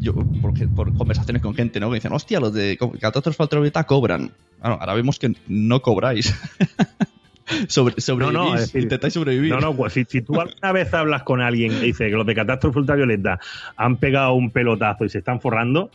yo, 0.00 0.14
por, 0.14 0.74
por, 0.74 0.94
conversaciones 0.96 1.42
con 1.42 1.54
gente, 1.54 1.80
¿no? 1.80 1.90
Que 1.90 1.96
dicen, 1.96 2.12
hostia, 2.12 2.40
los 2.40 2.52
de 2.52 2.78
Catástrofe 3.00 3.42
Ultravioleta 3.42 3.84
cobran. 3.84 4.32
Bueno, 4.60 4.78
ahora 4.80 4.94
vemos 4.94 5.18
que 5.18 5.34
no 5.48 5.82
cobráis. 5.82 6.34
Sobre, 7.68 8.00
sobrevivís, 8.00 8.38
no, 8.38 8.54
no, 8.54 8.58
decir, 8.58 8.82
intentáis 8.82 9.12
sobrevivir. 9.12 9.50
No, 9.50 9.60
no, 9.60 9.76
pues 9.76 9.92
si, 9.92 10.06
si, 10.08 10.22
tú 10.22 10.40
alguna 10.40 10.72
vez 10.72 10.94
hablas 10.94 11.24
con 11.24 11.42
alguien 11.42 11.72
que 11.72 11.80
dice 11.86 12.08
que 12.08 12.16
los 12.16 12.26
de 12.26 12.34
Catástrofe 12.34 12.78
Ultravioleta 12.78 13.38
han 13.76 13.98
pegado 13.98 14.32
un 14.32 14.50
pelotazo 14.50 15.04
y 15.04 15.10
se 15.10 15.18
están 15.18 15.42
forrando, 15.42 15.90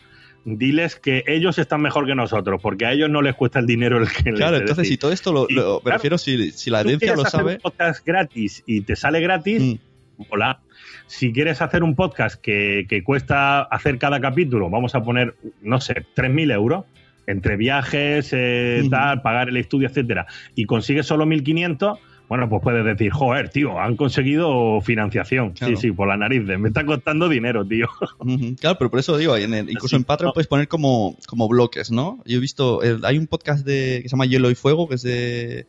diles 0.45 0.95
que 0.95 1.23
ellos 1.25 1.57
están 1.57 1.81
mejor 1.81 2.05
que 2.05 2.13
nosotros, 2.13 2.61
porque 2.61 2.85
a 2.85 2.91
ellos 2.91 3.09
no 3.09 3.23
les 3.23 3.33
cuesta 3.33 3.57
el 3.57 3.65
dinero 3.65 3.97
el 3.97 4.07
que 4.11 4.31
Claro, 4.31 4.53
les 4.53 4.61
entonces 4.61 4.87
si 4.87 4.97
todo 4.97 5.11
esto 5.11 5.33
lo, 5.33 5.47
lo 5.49 5.77
me 5.77 5.81
claro, 5.81 5.97
refiero, 5.97 6.17
si, 6.19 6.51
si 6.51 6.69
la 6.69 6.81
audiencia 6.81 7.15
lo 7.15 7.25
sabe. 7.25 7.57
Podcast 7.59 8.05
gratis 8.05 8.61
y 8.67 8.81
te 8.81 8.95
sale 8.95 9.19
gratis, 9.19 9.63
mm. 9.63 10.23
hola 10.29 10.61
si 11.09 11.33
quieres 11.33 11.59
hacer 11.61 11.81
un 11.81 11.95
podcast 11.95 12.39
que, 12.39 12.85
que, 12.87 13.03
cuesta 13.03 13.61
hacer 13.61 13.97
cada 13.97 14.21
capítulo, 14.21 14.69
vamos 14.69 14.93
a 14.93 15.01
poner, 15.01 15.33
no 15.59 15.81
sé, 15.81 16.05
3.000 16.15 16.53
euros, 16.53 16.85
entre 17.25 17.57
viajes, 17.57 18.29
eh, 18.31 18.83
tal, 18.91 19.23
pagar 19.23 19.49
el 19.49 19.57
estudio, 19.57 19.87
etcétera, 19.87 20.27
y 20.53 20.65
consigues 20.65 21.07
solo 21.07 21.25
1.500, 21.25 21.97
bueno, 22.27 22.47
pues 22.47 22.61
puedes 22.61 22.85
decir, 22.85 23.11
joder, 23.11 23.49
tío, 23.49 23.79
han 23.79 23.95
conseguido 23.95 24.81
financiación. 24.81 25.53
Claro. 25.53 25.75
Sí, 25.75 25.87
sí, 25.87 25.91
por 25.91 26.07
la 26.07 26.15
nariz, 26.15 26.43
me 26.43 26.67
está 26.67 26.85
costando 26.85 27.27
dinero, 27.27 27.65
tío. 27.65 27.87
Uh 28.19 28.25
-huh. 28.25 28.59
Claro, 28.59 28.77
pero 28.77 28.91
por 28.91 28.99
eso 28.99 29.17
digo, 29.17 29.35
en 29.35 29.55
el, 29.55 29.67
incluso 29.71 29.95
Así, 29.95 30.01
en 30.01 30.03
Patreon 30.03 30.27
no. 30.27 30.33
puedes 30.33 30.47
poner 30.47 30.67
como, 30.67 31.17
como 31.25 31.47
bloques, 31.47 31.89
¿no? 31.89 32.21
Yo 32.25 32.37
he 32.37 32.39
visto, 32.39 32.83
el, 32.83 33.03
hay 33.03 33.17
un 33.17 33.25
podcast 33.25 33.65
de, 33.65 34.01
que 34.03 34.09
se 34.09 34.15
llama 34.15 34.27
Hielo 34.27 34.51
y 34.51 34.55
Fuego, 34.55 34.87
que 34.87 34.93
es 34.93 35.01
de, 35.01 35.65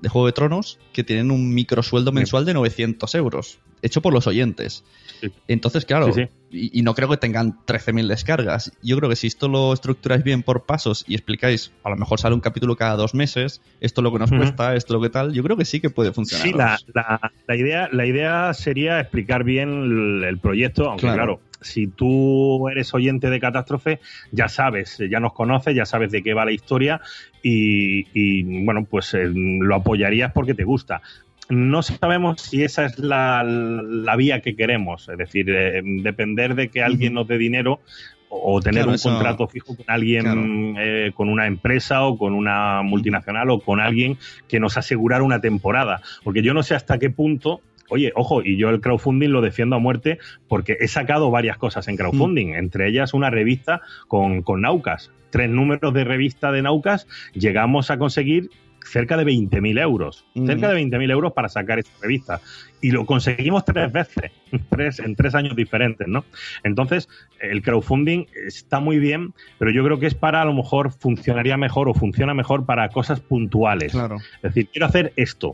de 0.00 0.08
Juego 0.08 0.26
de 0.26 0.32
Tronos, 0.32 0.78
que 0.92 1.04
tienen 1.04 1.30
un 1.30 1.54
microsueldo 1.54 2.12
mensual 2.12 2.44
de 2.44 2.54
900 2.54 3.14
euros 3.14 3.58
hecho 3.82 4.02
por 4.02 4.12
los 4.12 4.26
oyentes. 4.26 4.84
Sí. 5.20 5.30
Entonces, 5.48 5.84
claro, 5.84 6.12
sí, 6.12 6.24
sí. 6.24 6.28
Y, 6.50 6.78
y, 6.78 6.82
no 6.82 6.94
creo 6.94 7.08
que 7.08 7.16
tengan 7.16 7.58
13.000 7.66 8.06
descargas. 8.06 8.72
Yo 8.82 8.96
creo 8.96 9.08
que 9.08 9.16
si 9.16 9.26
esto 9.26 9.48
lo 9.48 9.72
estructuráis 9.72 10.22
bien 10.22 10.42
por 10.42 10.64
pasos 10.64 11.04
y 11.08 11.14
explicáis, 11.14 11.72
a 11.82 11.90
lo 11.90 11.96
mejor 11.96 12.20
sale 12.20 12.34
un 12.34 12.40
capítulo 12.40 12.76
cada 12.76 12.96
dos 12.96 13.14
meses, 13.14 13.62
esto 13.80 14.00
es 14.00 14.02
lo 14.02 14.12
que 14.12 14.18
nos 14.18 14.30
uh 14.30 14.34
-huh. 14.34 14.38
cuesta, 14.38 14.76
esto 14.76 14.92
es 14.92 14.94
lo 14.96 15.02
que 15.02 15.10
tal, 15.10 15.32
yo 15.32 15.42
creo 15.42 15.56
que 15.56 15.64
sí 15.64 15.80
que 15.80 15.90
puede 15.90 16.12
funcionar. 16.12 16.46
Sí, 16.46 16.52
la, 16.52 16.78
la, 16.94 17.32
la, 17.46 17.56
idea, 17.56 17.88
la 17.90 18.06
idea 18.06 18.54
sería 18.54 19.00
explicar 19.00 19.44
bien 19.44 19.68
el, 19.70 20.24
el 20.24 20.38
proyecto, 20.38 20.88
aunque 20.88 21.02
claro. 21.02 21.16
claro 21.16 21.40
si 21.66 21.86
tú 21.86 22.68
eres 22.68 22.94
oyente 22.94 23.30
de 23.30 23.40
Catástrofe, 23.40 24.00
ya 24.32 24.48
sabes, 24.48 24.98
ya 25.10 25.20
nos 25.20 25.32
conoces, 25.32 25.74
ya 25.74 25.84
sabes 25.84 26.10
de 26.10 26.22
qué 26.22 26.34
va 26.34 26.44
la 26.44 26.52
historia 26.52 27.00
y, 27.42 28.06
y 28.14 28.64
bueno, 28.64 28.84
pues 28.84 29.14
eh, 29.14 29.30
lo 29.32 29.74
apoyarías 29.74 30.32
porque 30.32 30.54
te 30.54 30.64
gusta 30.64 31.02
no 31.48 31.82
sabemos 31.82 32.40
si 32.40 32.64
esa 32.64 32.86
es 32.86 32.98
la, 32.98 33.44
la, 33.44 34.16
vía 34.16 34.40
que 34.40 34.56
queremos, 34.56 35.08
es 35.08 35.16
decir, 35.16 35.48
eh, 35.50 35.80
depender 35.84 36.54
de 36.54 36.70
que 36.70 36.82
alguien 36.82 37.14
nos 37.14 37.28
dé 37.28 37.38
dinero 37.38 37.80
o 38.28 38.60
tener 38.60 38.82
claro, 38.82 38.88
un 38.90 38.94
eso, 38.96 39.10
contrato 39.10 39.46
fijo 39.46 39.76
con 39.76 39.84
alguien, 39.88 40.22
claro. 40.22 40.42
eh, 40.78 41.12
con 41.14 41.28
una 41.28 41.46
empresa 41.46 42.04
o 42.04 42.18
con 42.18 42.34
una 42.34 42.82
multinacional 42.82 43.50
o 43.50 43.60
con 43.60 43.80
alguien 43.80 44.18
que 44.48 44.58
nos 44.58 44.76
asegurara 44.76 45.22
una 45.22 45.40
temporada. 45.40 46.00
Porque 46.24 46.42
yo 46.42 46.52
no 46.52 46.62
sé 46.62 46.74
hasta 46.74 46.98
qué 46.98 47.10
punto 47.10 47.60
Oye, 47.90 48.12
ojo, 48.14 48.42
y 48.42 48.56
yo 48.56 48.70
el 48.70 48.80
crowdfunding 48.80 49.30
lo 49.30 49.40
defiendo 49.40 49.76
a 49.76 49.78
muerte 49.78 50.18
porque 50.48 50.76
he 50.80 50.88
sacado 50.88 51.30
varias 51.30 51.58
cosas 51.58 51.88
en 51.88 51.96
crowdfunding, 51.96 52.48
mm. 52.48 52.54
entre 52.54 52.88
ellas 52.88 53.14
una 53.14 53.30
revista 53.30 53.82
con, 54.08 54.42
con 54.42 54.62
Naucas. 54.62 55.10
Tres 55.30 55.50
números 55.50 55.92
de 55.92 56.04
revista 56.04 56.52
de 56.52 56.62
Naucas, 56.62 57.06
llegamos 57.34 57.90
a 57.90 57.98
conseguir 57.98 58.50
cerca 58.86 59.16
de 59.16 59.24
20.000 59.24 59.80
euros. 59.80 60.24
Mm. 60.34 60.46
Cerca 60.46 60.68
de 60.68 60.80
20.000 60.80 61.10
euros 61.10 61.32
para 61.32 61.48
sacar 61.48 61.78
esta 61.78 61.92
revista. 62.00 62.40
Y 62.80 62.90
lo 62.90 63.04
conseguimos 63.04 63.64
tres 63.64 63.92
veces, 63.92 64.30
tres, 64.70 64.98
en 65.00 65.16
tres 65.16 65.34
años 65.34 65.56
diferentes, 65.56 66.06
¿no? 66.06 66.24
Entonces, 66.62 67.08
el 67.40 67.62
crowdfunding 67.62 68.26
está 68.46 68.80
muy 68.80 68.98
bien, 68.98 69.34
pero 69.58 69.70
yo 69.70 69.84
creo 69.84 69.98
que 69.98 70.06
es 70.06 70.14
para, 70.14 70.42
a 70.42 70.44
lo 70.44 70.54
mejor, 70.54 70.92
funcionaría 70.92 71.56
mejor 71.56 71.88
o 71.88 71.94
funciona 71.94 72.34
mejor 72.34 72.64
para 72.64 72.88
cosas 72.88 73.20
puntuales. 73.20 73.92
Claro. 73.92 74.16
Es 74.36 74.42
decir, 74.42 74.68
quiero 74.72 74.86
hacer 74.86 75.12
esto. 75.16 75.52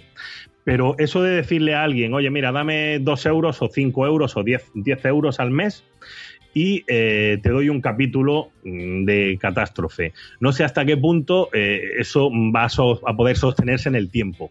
Pero 0.64 0.94
eso 0.98 1.22
de 1.22 1.36
decirle 1.36 1.74
a 1.74 1.82
alguien, 1.82 2.14
oye, 2.14 2.30
mira, 2.30 2.52
dame 2.52 2.98
dos 3.00 3.26
euros 3.26 3.60
o 3.62 3.68
cinco 3.68 4.06
euros 4.06 4.36
o 4.36 4.44
diez, 4.44 4.70
diez 4.74 5.04
euros 5.04 5.40
al 5.40 5.50
mes, 5.50 5.84
y 6.54 6.84
eh, 6.86 7.38
te 7.42 7.50
doy 7.50 7.68
un 7.68 7.80
capítulo 7.80 8.50
mm, 8.64 9.04
de 9.04 9.38
catástrofe. 9.40 10.12
No 10.40 10.52
sé 10.52 10.64
hasta 10.64 10.84
qué 10.84 10.96
punto 10.96 11.48
eh, 11.52 11.80
eso 11.98 12.30
va 12.54 12.64
a, 12.64 12.68
so 12.68 13.00
a, 13.08 13.16
poder 13.16 13.36
sostenerse 13.36 13.88
en 13.88 13.94
el 13.94 14.10
tiempo. 14.10 14.50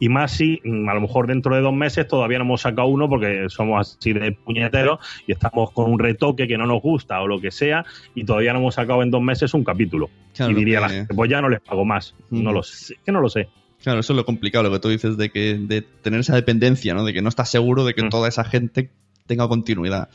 Y 0.00 0.08
más 0.08 0.32
si 0.32 0.60
mm, 0.64 0.88
a 0.88 0.94
lo 0.94 1.00
mejor 1.00 1.28
dentro 1.28 1.54
de 1.54 1.60
dos 1.60 1.72
meses 1.72 2.08
todavía 2.08 2.38
no 2.38 2.44
hemos 2.44 2.62
sacado 2.62 2.88
uno 2.88 3.08
porque 3.08 3.44
somos 3.48 3.96
así 3.96 4.12
de 4.12 4.32
puñeteros 4.32 4.98
y 5.26 5.32
estamos 5.32 5.70
con 5.70 5.90
un 5.90 5.98
retoque 5.98 6.48
que 6.48 6.58
no 6.58 6.66
nos 6.66 6.82
gusta 6.82 7.20
o 7.22 7.28
lo 7.28 7.40
que 7.40 7.52
sea 7.52 7.84
y 8.14 8.24
todavía 8.24 8.52
no 8.52 8.58
hemos 8.58 8.74
sacado 8.74 9.02
en 9.02 9.10
dos 9.10 9.22
meses 9.22 9.54
un 9.54 9.62
capítulo. 9.62 10.10
Claro, 10.34 10.52
y 10.52 10.54
diría 10.56 10.80
la 10.80 10.88
gente, 10.88 11.14
pues 11.14 11.30
ya 11.30 11.40
no 11.40 11.48
les 11.48 11.60
pago 11.60 11.84
más. 11.84 12.16
No 12.30 12.52
lo 12.52 12.62
sé, 12.62 12.96
que 13.04 13.12
no 13.12 13.20
lo 13.20 13.28
sé. 13.28 13.48
Claro, 13.82 14.00
eso 14.00 14.12
es 14.12 14.16
lo 14.16 14.24
complicado, 14.24 14.64
lo 14.64 14.70
que 14.70 14.78
tú 14.78 14.88
dices 14.88 15.16
de 15.16 15.30
que 15.30 15.54
de 15.54 15.82
tener 15.82 16.20
esa 16.20 16.36
dependencia, 16.36 16.94
¿no? 16.94 17.04
De 17.04 17.12
que 17.12 17.22
no 17.22 17.28
estás 17.28 17.50
seguro 17.50 17.84
de 17.84 17.94
que 17.94 18.04
mm. 18.04 18.10
toda 18.10 18.28
esa 18.28 18.44
gente 18.44 18.90
tenga 19.26 19.48
continuidad. 19.48 20.08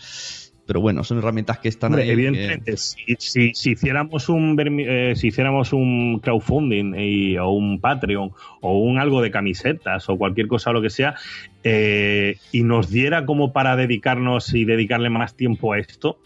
Pero 0.67 0.81
bueno, 0.81 1.03
son 1.05 1.19
herramientas 1.19 1.59
que 1.59 1.69
están 1.69 1.93
Hombre, 1.93 2.03
ahí. 2.03 2.11
Evidentemente, 2.11 2.71
que... 2.71 2.77
si, 2.77 3.15
si, 3.19 3.53
si, 3.53 3.71
hiciéramos 3.71 4.27
un 4.27 4.57
eh, 4.59 5.13
si 5.15 5.27
hiciéramos 5.27 5.71
un 5.71 6.19
crowdfunding 6.19 6.93
y, 6.97 7.37
o 7.37 7.49
un 7.51 7.79
Patreon 7.79 8.31
o 8.61 8.79
un 8.79 8.99
algo 8.99 9.21
de 9.21 9.31
camisetas 9.31 10.09
o 10.09 10.17
cualquier 10.17 10.47
cosa 10.47 10.71
o 10.71 10.73
lo 10.73 10.81
que 10.81 10.89
sea, 10.89 11.15
eh, 11.63 12.35
y 12.51 12.63
nos 12.63 12.89
diera 12.89 13.25
como 13.25 13.53
para 13.53 13.77
dedicarnos 13.77 14.53
y 14.53 14.65
dedicarle 14.65 15.09
más 15.09 15.35
tiempo 15.35 15.71
a 15.71 15.79
esto, 15.79 16.19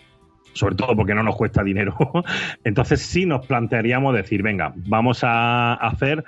sobre 0.53 0.75
todo 0.75 0.95
porque 0.95 1.13
no 1.13 1.21
nos 1.21 1.35
cuesta 1.35 1.63
dinero, 1.63 1.95
entonces 2.63 2.99
sí 2.99 3.27
nos 3.27 3.45
plantearíamos 3.45 4.15
decir, 4.15 4.41
venga, 4.41 4.73
vamos 4.75 5.23
a 5.23 5.75
hacer 5.75 6.23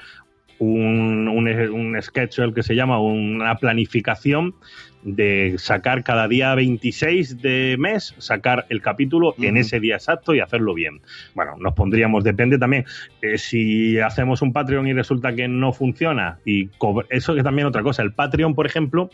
un, 0.60 1.28
un, 1.28 1.48
un 1.48 2.02
schedule 2.02 2.54
que 2.54 2.64
se 2.64 2.76
llama 2.76 3.00
una 3.00 3.56
planificación 3.56 4.56
de 5.04 5.56
sacar 5.58 6.04
cada 6.04 6.28
día 6.28 6.56
26 6.56 7.42
de 7.42 7.76
mes, 7.78 8.16
sacar 8.18 8.66
el 8.70 8.82
capítulo 8.82 9.36
en 9.38 9.58
ese 9.58 9.80
día 9.80 9.96
exacto 9.96 10.34
y 10.34 10.40
hacerlo 10.40 10.74
bien. 10.74 11.02
Bueno, 11.36 11.56
nos 11.60 11.74
pondríamos, 11.74 12.24
depende 12.24 12.58
también, 12.58 12.86
eh, 13.22 13.38
si 13.38 14.00
hacemos 14.00 14.42
un 14.42 14.54
Patreon 14.54 14.88
y 14.88 14.94
resulta 14.94 15.34
que 15.36 15.48
no 15.48 15.74
funciona, 15.74 16.40
y 16.46 16.70
eso 17.10 17.36
es 17.36 17.44
también 17.44 17.68
otra 17.68 17.84
cosa, 17.84 18.02
el 18.02 18.14
Patreon, 18.14 18.56
por 18.56 18.66
ejemplo, 18.66 19.10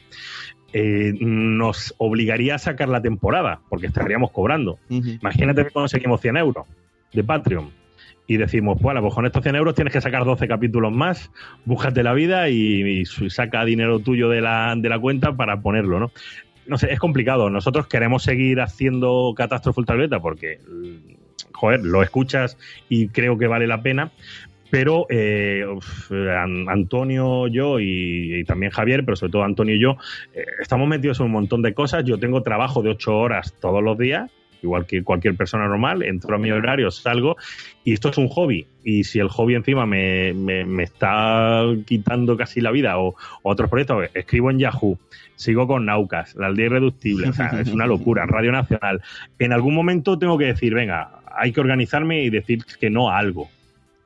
eh, 0.74 1.14
nos 1.20 1.96
obligaría 1.98 2.56
a 2.56 2.60
sacar 2.60 2.90
la 2.90 3.02
temporada, 3.02 3.62
porque 3.70 3.88
estaríamos 3.88 4.32
cobrando. 4.32 4.78
Imagínate 4.90 5.66
que 5.66 5.72
conseguimos 5.72 6.22
100 6.22 6.38
euros 6.38 6.68
de 7.12 7.24
Patreon 7.24 7.79
y 8.30 8.38
decimos, 8.38 8.80
bueno, 8.80 9.02
pues 9.02 9.16
con 9.16 9.26
estos 9.26 9.42
100 9.42 9.56
euros 9.56 9.74
tienes 9.74 9.92
que 9.92 10.02
sacar 10.02 10.24
12 10.24 10.48
capítulos 10.48 10.94
más, 10.94 11.32
búscate 11.66 12.04
la 12.04 12.14
vida 12.14 12.48
y, 12.48 13.04
saca 13.06 13.66
dinero 13.66 13.98
tuyo 14.02 14.30
de 14.30 14.40
la, 14.40 14.76
de 14.78 14.88
la 14.88 15.00
cuenta 15.00 15.36
para 15.36 15.62
ponerlo, 15.62 16.00
¿no? 16.00 16.12
No 16.68 16.78
sé, 16.78 16.94
es 16.94 17.00
complicado. 17.00 17.50
Nosotros 17.50 17.88
queremos 17.88 18.22
seguir 18.22 18.62
haciendo 18.62 19.34
Catástrofe 19.36 19.80
Ultravioleta 19.80 20.20
porque, 20.20 20.60
joder, 21.54 21.80
lo 21.84 22.04
escuchas 22.04 22.60
y 22.88 23.08
creo 23.08 23.36
que 23.40 23.48
vale 23.48 23.66
la 23.66 23.82
pena, 23.82 24.12
pero 24.70 25.08
eh, 25.10 25.66
Antonio, 26.68 27.48
yo 27.48 27.80
y, 27.80 28.44
también 28.44 28.72
Javier, 28.72 29.06
pero 29.06 29.16
sobre 29.16 29.32
todo 29.32 29.44
Antonio 29.44 29.74
y 29.74 29.82
yo, 29.82 29.98
eh, 30.36 30.46
estamos 30.62 30.88
metidos 30.88 31.20
en 31.20 31.26
un 31.26 31.32
montón 31.32 31.64
de 31.64 31.74
cosas. 31.74 32.04
Yo 32.06 32.20
tengo 32.20 32.44
trabajo 32.44 32.84
de 32.84 32.92
ocho 32.92 33.18
horas 33.18 33.56
todos 33.60 33.82
los 33.82 33.98
días 33.98 34.30
igual 34.62 34.86
que 34.86 35.04
cualquier 35.04 35.36
persona 35.36 35.68
normal, 35.68 36.04
entro 36.04 36.36
a 36.36 36.40
mi 36.40 36.52
horario, 36.52 36.92
salgo 36.92 37.38
y 37.84 37.94
esto 37.94 38.10
es 38.10 38.18
un 38.18 38.28
hobby. 38.28 38.68
Y 38.84 39.04
si 39.04 39.20
el 39.20 39.30
hobby 39.30 39.56
encima 39.56 39.86
me, 39.86 40.34
me, 40.34 40.84
está 40.84 41.64
quitando 41.86 42.38
casi 42.38 42.62
la 42.62 42.72
vida 42.72 43.00
o, 43.00 43.16
otros 43.44 43.70
proyectos, 43.70 44.10
escribo 44.14 44.52
en 44.52 44.60
Yahoo, 44.60 44.98
sigo 45.36 45.68
con 45.68 45.86
Naucas, 45.86 46.36
la 46.36 46.48
aldea 46.48 46.68
irreductible, 46.68 47.30
o 47.30 47.34
sea, 47.34 47.48
es 47.62 47.72
una 47.72 47.88
locura, 47.88 48.26
Radio 48.26 48.52
Nacional. 48.52 49.02
En 49.38 49.54
algún 49.54 49.76
momento 49.76 50.18
tengo 50.18 50.38
que 50.38 50.46
decir, 50.46 50.74
venga, 50.74 51.12
hay 51.36 51.52
que 51.52 51.62
organizarme 51.62 52.24
y 52.24 52.30
decir 52.30 52.64
que 52.80 52.90
no 52.90 53.10
a 53.10 53.18
algo. 53.18 53.50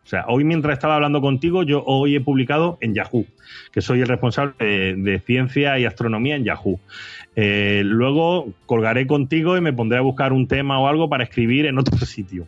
O 0.04 0.08
sea, 0.08 0.26
hoy 0.28 0.44
mientras 0.44 0.74
estaba 0.74 0.96
hablando 0.96 1.22
contigo, 1.22 1.64
yo 1.64 1.84
hoy 1.86 2.16
he 2.16 2.22
publicado 2.22 2.78
en 2.82 2.94
Yahoo, 2.94 3.26
que 3.72 3.82
soy 3.82 4.02
el 4.02 4.08
responsable 4.08 4.54
de, 4.98 5.20
ciencia 5.20 5.80
y 5.80 5.86
astronomía 5.86 6.36
en 6.36 6.44
Yahoo. 6.44 6.80
Eh, 7.36 7.84
luego 7.86 8.54
colgaré 8.66 9.08
contigo 9.08 9.58
y 9.58 9.62
me 9.62 9.72
pondré 9.72 9.98
a 9.98 10.02
buscar 10.02 10.34
un 10.34 10.48
tema 10.48 10.80
o 10.80 10.88
algo 10.88 11.10
para 11.10 11.24
escribir 11.24 11.66
en 11.66 11.80
otro 11.80 11.98
sitio. 12.06 12.48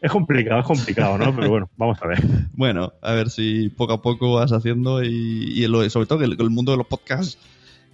Es 0.00 0.10
complicado, 0.10 0.60
es 0.60 0.66
complicado, 0.66 1.16
¿no? 1.16 1.34
Pero 1.34 1.48
bueno, 1.48 1.70
vamos 1.76 1.98
a 2.02 2.08
ver. 2.08 2.18
Bueno, 2.54 2.92
a 3.00 3.12
ver 3.12 3.30
si 3.30 3.70
poco 3.70 3.94
a 3.94 4.02
poco 4.02 4.34
vas 4.34 4.52
haciendo 4.52 5.02
y, 5.02 5.64
sobre 5.88 6.06
todo 6.06 6.18
que 6.18 6.24
el, 6.24 6.50
mundo 6.50 6.72
de 6.72 6.78
los 6.78 6.86
podcasts 6.86 7.38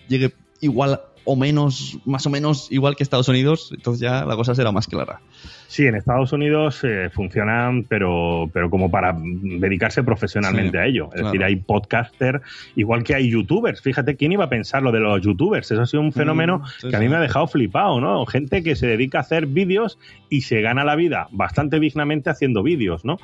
llegue 0.09 0.33
igual 0.61 1.01
o 1.31 1.37
menos, 1.37 1.99
más 2.07 2.25
o 2.25 2.31
menos 2.31 2.73
igual 2.73 2.97
que 2.97 3.03
Estados 3.03 3.29
Unidos, 3.29 3.71
entonces 3.77 4.01
ya 4.01 4.25
la 4.25 4.35
cosa 4.35 4.55
será 4.55 4.73
más 4.73 4.87
clara. 4.87 5.21
Sí, 5.67 5.85
en 5.85 5.95
Estados 5.95 6.33
Unidos 6.33 6.83
eh, 6.85 7.11
funcionan, 7.13 7.85
pero, 7.85 8.49
pero 8.51 8.71
como 8.71 8.91
para 8.91 9.15
dedicarse 9.15 10.03
profesionalmente 10.03 10.79
a 10.79 10.87
ello. 10.87 11.11
Es 11.15 11.23
decir, 11.23 11.45
hay 11.45 11.57
podcaster, 11.57 12.41
igual 12.77 13.05
que 13.05 13.15
hay 13.15 13.29
youtubers. 13.29 13.83
Fíjate, 13.83 14.17
¿quién 14.17 14.33
iba 14.33 14.45
a 14.45 14.49
pensar 14.49 14.83
lo 14.83 14.91
de 14.91 15.01
los 15.01 15.21
youtubers? 15.21 15.71
Eso 15.71 15.83
ha 15.83 15.87
sido 15.87 16.01
un 16.01 16.09
mm, 16.09 16.13
fenómeno 16.13 16.63
que 16.81 16.97
a 16.97 16.99
mí 16.99 17.11
me 17.11 17.17
ha 17.17 17.21
dejado 17.21 17.47
flipado, 17.47 18.01
¿no? 18.01 18.25
Gente 18.25 18.63
que 18.63 18.75
se 18.75 18.87
dedica 18.87 19.19
a 19.19 19.21
hacer 19.21 19.45
vídeos 19.45 19.99
y 20.31 20.41
se 20.41 20.63
gana 20.63 20.83
la 20.83 20.97
vida 20.97 21.29
bastante 21.31 21.79
dignamente 21.79 22.31
haciendo 22.31 22.63
vídeos, 22.63 23.05
¿no? 23.05 23.19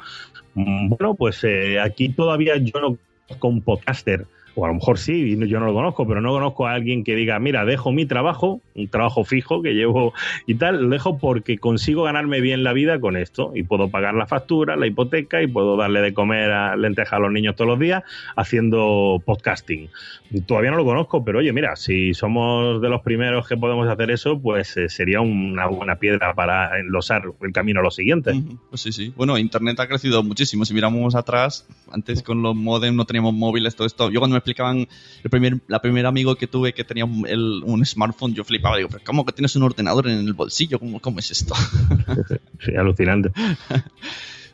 Mm, 0.52 0.90
bueno, 0.90 1.14
pues 1.14 1.42
eh, 1.44 1.80
aquí 1.80 2.11
todavía 2.11 2.59
yo 2.59 2.80
no 2.80 2.98
un 3.40 3.62
podcaster 3.62 4.26
o 4.55 4.64
a 4.64 4.68
lo 4.68 4.74
mejor 4.74 4.98
sí, 4.98 5.36
yo 5.48 5.61
no 5.61 5.66
lo 5.66 5.74
conozco, 5.74 6.07
pero 6.07 6.20
no 6.20 6.32
conozco 6.32 6.66
a 6.66 6.72
alguien 6.72 7.05
que 7.05 7.14
diga, 7.14 7.38
mira, 7.38 7.64
dejo 7.64 7.92
mi 7.92 8.07
trabajo, 8.07 8.61
un 8.74 8.88
trabajo 8.88 9.24
fijo 9.24 9.62
que 9.62 9.74
llevo 9.74 10.12
y 10.46 10.55
tal, 10.55 10.82
lo 10.82 10.88
dejo 10.88 11.18
porque 11.18 11.59
consigo 11.59 12.05
ganarme 12.05 12.40
bien 12.40 12.62
la 12.62 12.72
vida 12.72 13.00
con 13.00 13.16
esto 13.16 13.52
y 13.55 13.62
puedo 13.62 13.88
pagar 13.88 14.14
la 14.14 14.26
factura, 14.26 14.76
la 14.76 14.86
hipoteca 14.86 15.42
y 15.42 15.46
puedo 15.46 15.76
darle 15.76 16.00
de 16.00 16.14
comer 16.14 16.50
a 16.50 16.76
lentejas 16.76 17.14
a 17.14 17.18
los 17.18 17.32
niños 17.32 17.57
todos 17.57 17.68
los 17.68 17.78
días 17.78 18.02
haciendo 18.36 19.22
podcasting. 19.24 19.88
Todavía 20.46 20.70
no 20.70 20.76
lo 20.76 20.84
conozco, 20.84 21.24
pero 21.24 21.38
oye, 21.38 21.52
mira, 21.52 21.76
si 21.76 22.14
somos 22.14 22.80
de 22.80 22.88
los 22.88 23.02
primeros 23.02 23.46
que 23.46 23.57
podemos 23.57 23.88
hacer 23.88 24.11
eso, 24.11 24.40
pues 24.40 24.76
eh, 24.76 24.88
sería 24.88 25.20
una 25.20 25.66
buena 25.66 25.96
piedra 25.96 26.34
para 26.34 26.78
enlosar 26.80 27.22
el 27.40 27.52
camino 27.52 27.80
a 27.80 27.82
lo 27.82 27.90
siguiente. 27.90 28.32
Pues 28.68 28.80
sí, 28.80 28.92
sí. 28.92 29.12
Bueno, 29.16 29.38
Internet 29.38 29.78
ha 29.80 29.86
crecido 29.86 30.22
muchísimo. 30.22 30.64
Si 30.64 30.74
miramos 30.74 31.14
atrás, 31.14 31.66
antes 31.92 32.22
con 32.22 32.42
los 32.42 32.57
modems 32.57 32.96
no 32.96 33.05
teníamos 33.05 33.34
móviles, 33.34 33.76
todo 33.76 33.86
esto. 33.86 34.11
Yo 34.11 34.18
cuando 34.18 34.34
me 34.34 34.38
explicaban 34.45 34.86
el 35.22 35.30
primer, 35.30 35.59
la 35.66 35.80
primer 35.80 36.07
amigo 36.07 36.36
que 36.36 36.47
tuve 36.47 36.74
que 36.74 36.84
tenía 36.84 37.05
un, 37.05 37.86
smartphone, 37.86 38.34
yo 38.34 38.45
flipaba. 38.45 38.76
Digo, 38.76 38.88
pero 38.90 39.03
¿cómo 39.05 39.24
que 39.24 39.32
tienes 39.32 39.57
un 39.57 39.62
ordenador 39.62 40.09
en 40.09 40.18
el 40.18 40.32
bolsillo? 40.34 40.78
¿Cómo, 40.78 41.01
cómo 41.01 41.18
es 41.18 41.30
esto? 41.30 41.55
sí, 42.61 42.76
alucinante. 42.76 43.32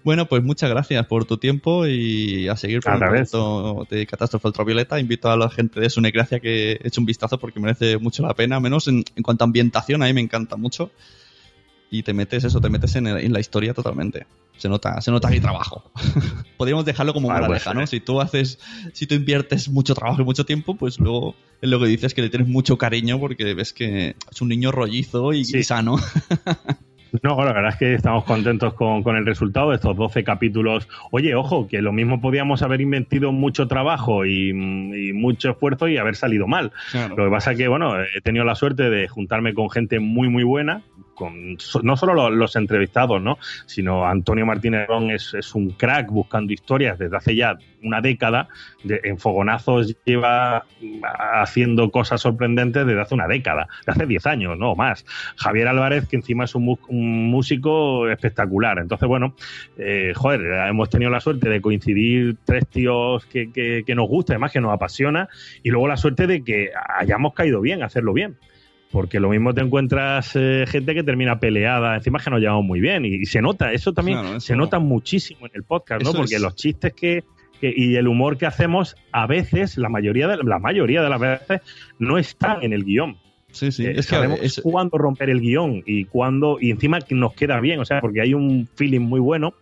Bueno, 0.03 0.26
pues 0.26 0.43
muchas 0.43 0.70
gracias 0.70 1.07
por 1.07 1.26
tu 1.26 1.36
tiempo 1.36 1.86
y 1.86 2.49
a 2.49 2.57
seguir 2.57 2.80
por 2.80 2.95
el 2.95 3.26
de 3.91 4.07
Catástrofe 4.07 4.49
Ultravioleta. 4.49 4.99
Invito 4.99 5.30
a 5.30 5.36
la 5.36 5.51
gente 5.51 5.78
de 5.78 5.91
Sunecracia 5.91 6.41
que 6.41 6.80
eche 6.82 7.01
un 7.01 7.05
vistazo 7.05 7.38
porque 7.38 7.61
merece 7.61 7.99
mucho 7.99 8.22
la 8.22 8.34
pena, 8.34 8.61
menos 8.61 8.88
en, 8.88 9.05
cuanto 9.22 9.45
a 9.45 9.47
ambientación, 9.47 10.03
a 10.03 10.07
mí 10.07 10.14
me 10.14 10.22
encanta 10.22 10.57
mucho. 10.57 10.91
Y 11.91 12.03
te 12.05 12.14
metes 12.14 12.45
eso, 12.45 12.61
te 12.61 12.70
metes 12.70 12.95
en, 12.97 13.32
la 13.32 13.41
historia 13.41 13.74
totalmente. 13.74 14.26
Se 14.57 14.68
nota, 14.68 15.01
se 15.01 15.11
nota 15.11 15.28
mi 15.28 15.41
trabajo. 15.41 15.91
Podríamos 16.57 16.84
dejarlo 16.84 17.12
como 17.12 17.28
una 17.28 17.41
moraleja, 17.41 17.74
¿no? 17.74 17.86
Si 17.86 17.99
tú 17.99 18.20
haces, 18.20 18.61
si 18.93 19.07
tú 19.07 19.14
inviertes 19.14 19.68
mucho 19.68 19.95
trabajo 19.95 20.22
y 20.22 20.24
mucho 20.24 20.45
tiempo, 20.45 20.76
pues 20.76 21.01
luego 21.01 21.34
es 21.61 21.68
lo 21.68 21.80
que 21.80 21.86
dices 21.86 22.14
que 22.14 22.22
le 22.22 22.30
tienes 22.30 22.49
mucho 22.49 22.78
cariño 22.78 23.18
porque 23.18 23.55
ves 23.55 23.72
que 23.72 24.14
es 24.30 24.41
un 24.41 24.49
niño 24.49 24.70
rollizo 24.70 25.32
y 25.32 25.45
sano. 25.45 25.97
No, 27.22 27.43
la 27.45 27.53
verdad 27.53 27.70
es 27.70 27.76
que 27.76 27.95
estamos 27.95 28.24
contentos 28.24 28.74
con, 28.74 29.05
el 29.16 29.26
resultado 29.26 29.70
de 29.70 29.76
estos 29.76 29.97
12 29.97 30.22
capítulos. 30.24 30.88
Oye, 31.11 31.34
ojo, 31.34 31.66
que 31.66 31.82
lo 31.82 31.93
mismo 31.93 32.20
podíamos 32.20 32.62
haber 32.62 32.80
invertido 32.80 33.32
mucho 33.32 33.66
trabajo 33.66 34.24
y, 34.24 34.53
mucho 34.53 35.51
esfuerzo 35.51 35.88
y 35.88 35.97
haber 35.97 36.16
salido 36.16 36.47
mal. 36.47 36.72
Lo 37.16 37.24
que 37.24 37.30
pasa 37.30 37.53
es 37.53 37.59
que, 37.59 37.68
bueno, 37.68 37.95
he 38.01 38.20
tenido 38.20 38.45
la 38.45 38.55
suerte 38.55 38.91
de 38.91 39.09
juntarme 39.09 39.55
con 39.55 39.70
gente 39.70 39.99
muy, 39.99 40.28
muy 40.28 40.45
buena, 40.45 40.82
no 41.83 41.97
solo 41.97 42.31
los, 42.31 42.57
entrevistados, 42.57 43.21
¿no? 43.23 43.39
sino 43.66 44.07
Antonio 44.07 44.47
Martínez 44.47 44.87
Ron 44.87 45.11
es, 45.11 45.55
un 45.55 45.71
crack 45.71 46.09
buscando 46.11 46.53
historias 46.53 46.99
desde 46.99 47.16
hace 47.16 47.37
ya 47.37 47.59
una 47.83 48.01
década. 48.01 48.49
De, 48.85 49.01
en 49.05 49.18
Fogonazos 49.18 49.97
lleva 50.05 50.64
haciendo 51.12 51.91
cosas 51.91 52.21
sorprendentes 52.21 52.87
desde 52.87 53.01
hace 53.01 53.14
una 53.14 53.27
década, 53.27 53.68
de 53.87 53.93
hace 53.93 54.07
10 54.07 54.27
años, 54.27 54.59
no 54.59 54.75
más. 54.75 55.05
Javier 55.37 55.68
Álvarez, 55.68 56.09
que 56.09 56.16
encima 56.16 56.45
es 56.45 56.55
un, 56.55 56.79
músico 56.91 58.09
espectacular. 58.09 58.79
Entonces, 58.79 59.09
bueno, 59.09 59.35
eh, 59.77 60.12
joder, 60.14 60.41
hemos 60.68 60.89
tenido 60.89 61.11
la 61.11 61.21
suerte 61.21 61.49
de 61.49 61.61
coincidir 61.61 62.37
tres 62.45 62.66
tíos 62.68 63.27
que, 63.27 63.51
que 63.53 63.95
nos 63.95 64.09
gusta, 64.09 64.33
además 64.33 64.53
que 64.53 64.61
nos 64.61 64.73
apasiona, 64.73 65.29
y 65.62 65.71
luego 65.71 65.89
la 65.89 65.97
suerte 65.97 66.27
de 66.27 66.43
que 66.43 66.71
hayamos 66.99 67.35
caído 67.35 67.61
bien, 67.61 67.83
hacerlo 67.83 68.12
bien 68.12 68.37
porque 68.91 69.20
lo 69.20 69.28
mismo 69.28 69.55
te 69.55 69.61
encuentras 69.61 70.32
eh, 70.34 70.64
gente 70.66 70.95
que 70.95 71.03
termina 71.03 71.38
peleada, 71.38 71.97
encima 71.97 72.18
que 72.18 72.30
nos 72.30 72.41
llevamos 72.41 72.64
muy 72.64 72.80
bien 72.80 73.05
y, 73.05 73.24
se 73.24 73.41
nota, 73.41 73.72
eso 73.72 73.93
también 73.93 74.41
se 74.41 74.57
nota 74.57 74.78
muchísimo 74.78 75.47
en 75.47 75.53
el 75.55 75.62
podcast, 75.62 76.03
¿no? 76.03 76.12
Porque 76.12 76.38
los 76.38 76.57
chistes 76.57 76.93
que, 76.93 77.24
y 77.61 77.95
el 77.95 78.09
humor 78.09 78.36
que 78.36 78.47
hacemos 78.47 78.97
a 79.12 79.26
veces, 79.26 79.78
la 79.78 79.88
mayoría 79.88 80.26
de 80.26 80.38
la 80.38 80.59
mayoría 80.59 81.03
de 81.03 81.09
las 81.09 81.20
veces 81.20 81.61
no 81.99 82.18
están 82.18 82.62
en 82.62 82.72
el 82.72 82.84
guion. 82.84 83.16
Sí, 83.53 83.72
sí. 83.72 83.84
Eh, 83.84 83.95
es 83.97 84.07
sabemos 84.07 84.38
es... 84.43 84.61
cuándo 84.62 84.97
romper 84.97 85.28
el 85.28 85.41
guion 85.41 85.82
y 85.84 86.05
cuándo 86.05 86.59
y 86.61 86.70
encima 86.70 86.99
nos 87.11 87.34
queda 87.34 87.61
bien, 87.61 87.80
o 87.80 87.84
sea, 87.84 88.01
porque 88.01 88.20
hay 88.20 88.34
un 88.34 88.68
feeling 88.74 89.01
muy 89.01 89.20
bueno 89.20 89.55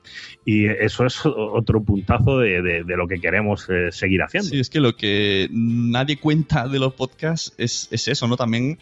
y 0.45 0.67
eso 0.67 1.07
es 1.07 1.25
otro 1.25 1.83
puntazo 1.83 2.39
de, 2.39 2.85
lo 2.87 3.09
que 3.09 3.21
queremos 3.21 3.67
eh, 3.69 3.91
seguir 3.91 4.23
haciendo. 4.23 4.49
Sí, 4.49 4.61
es 4.61 4.71
que 4.71 4.81
lo 4.81 4.97
que 4.97 5.49
nadie 5.51 6.19
cuenta 6.19 6.69
de 6.69 6.79
los 6.79 6.95
podcasts 6.95 7.55
es, 7.59 7.89
es 7.91 8.09
eso, 8.09 8.29
¿no? 8.29 8.37
También 8.37 8.79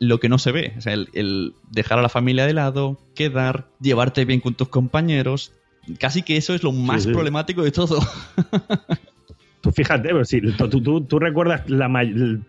lo 0.00 0.18
que 0.18 0.28
no 0.28 0.38
se 0.38 0.50
ve. 0.50 0.72
O 0.76 0.80
sea, 0.80 0.94
el, 0.94 1.54
dejar 1.70 2.00
a 2.00 2.02
la 2.02 2.08
familia 2.08 2.46
de 2.46 2.54
lado, 2.54 2.98
quedar, 3.14 3.68
llevarte 3.80 4.24
bien 4.24 4.40
con 4.40 4.54
tus 4.54 4.68
compañeros. 4.68 5.52
Casi 5.98 6.22
que 6.22 6.36
eso 6.36 6.54
es 6.54 6.62
lo 6.62 6.72
más 6.72 7.06
problemático 7.06 7.62
de 7.62 7.70
todo. 7.70 7.98
Tú 9.60 9.70
fíjate, 9.72 10.08
pero 10.08 10.24
si 10.24 10.40
tú, 10.40 11.04
tú, 11.04 11.18
recuerdas 11.18 11.62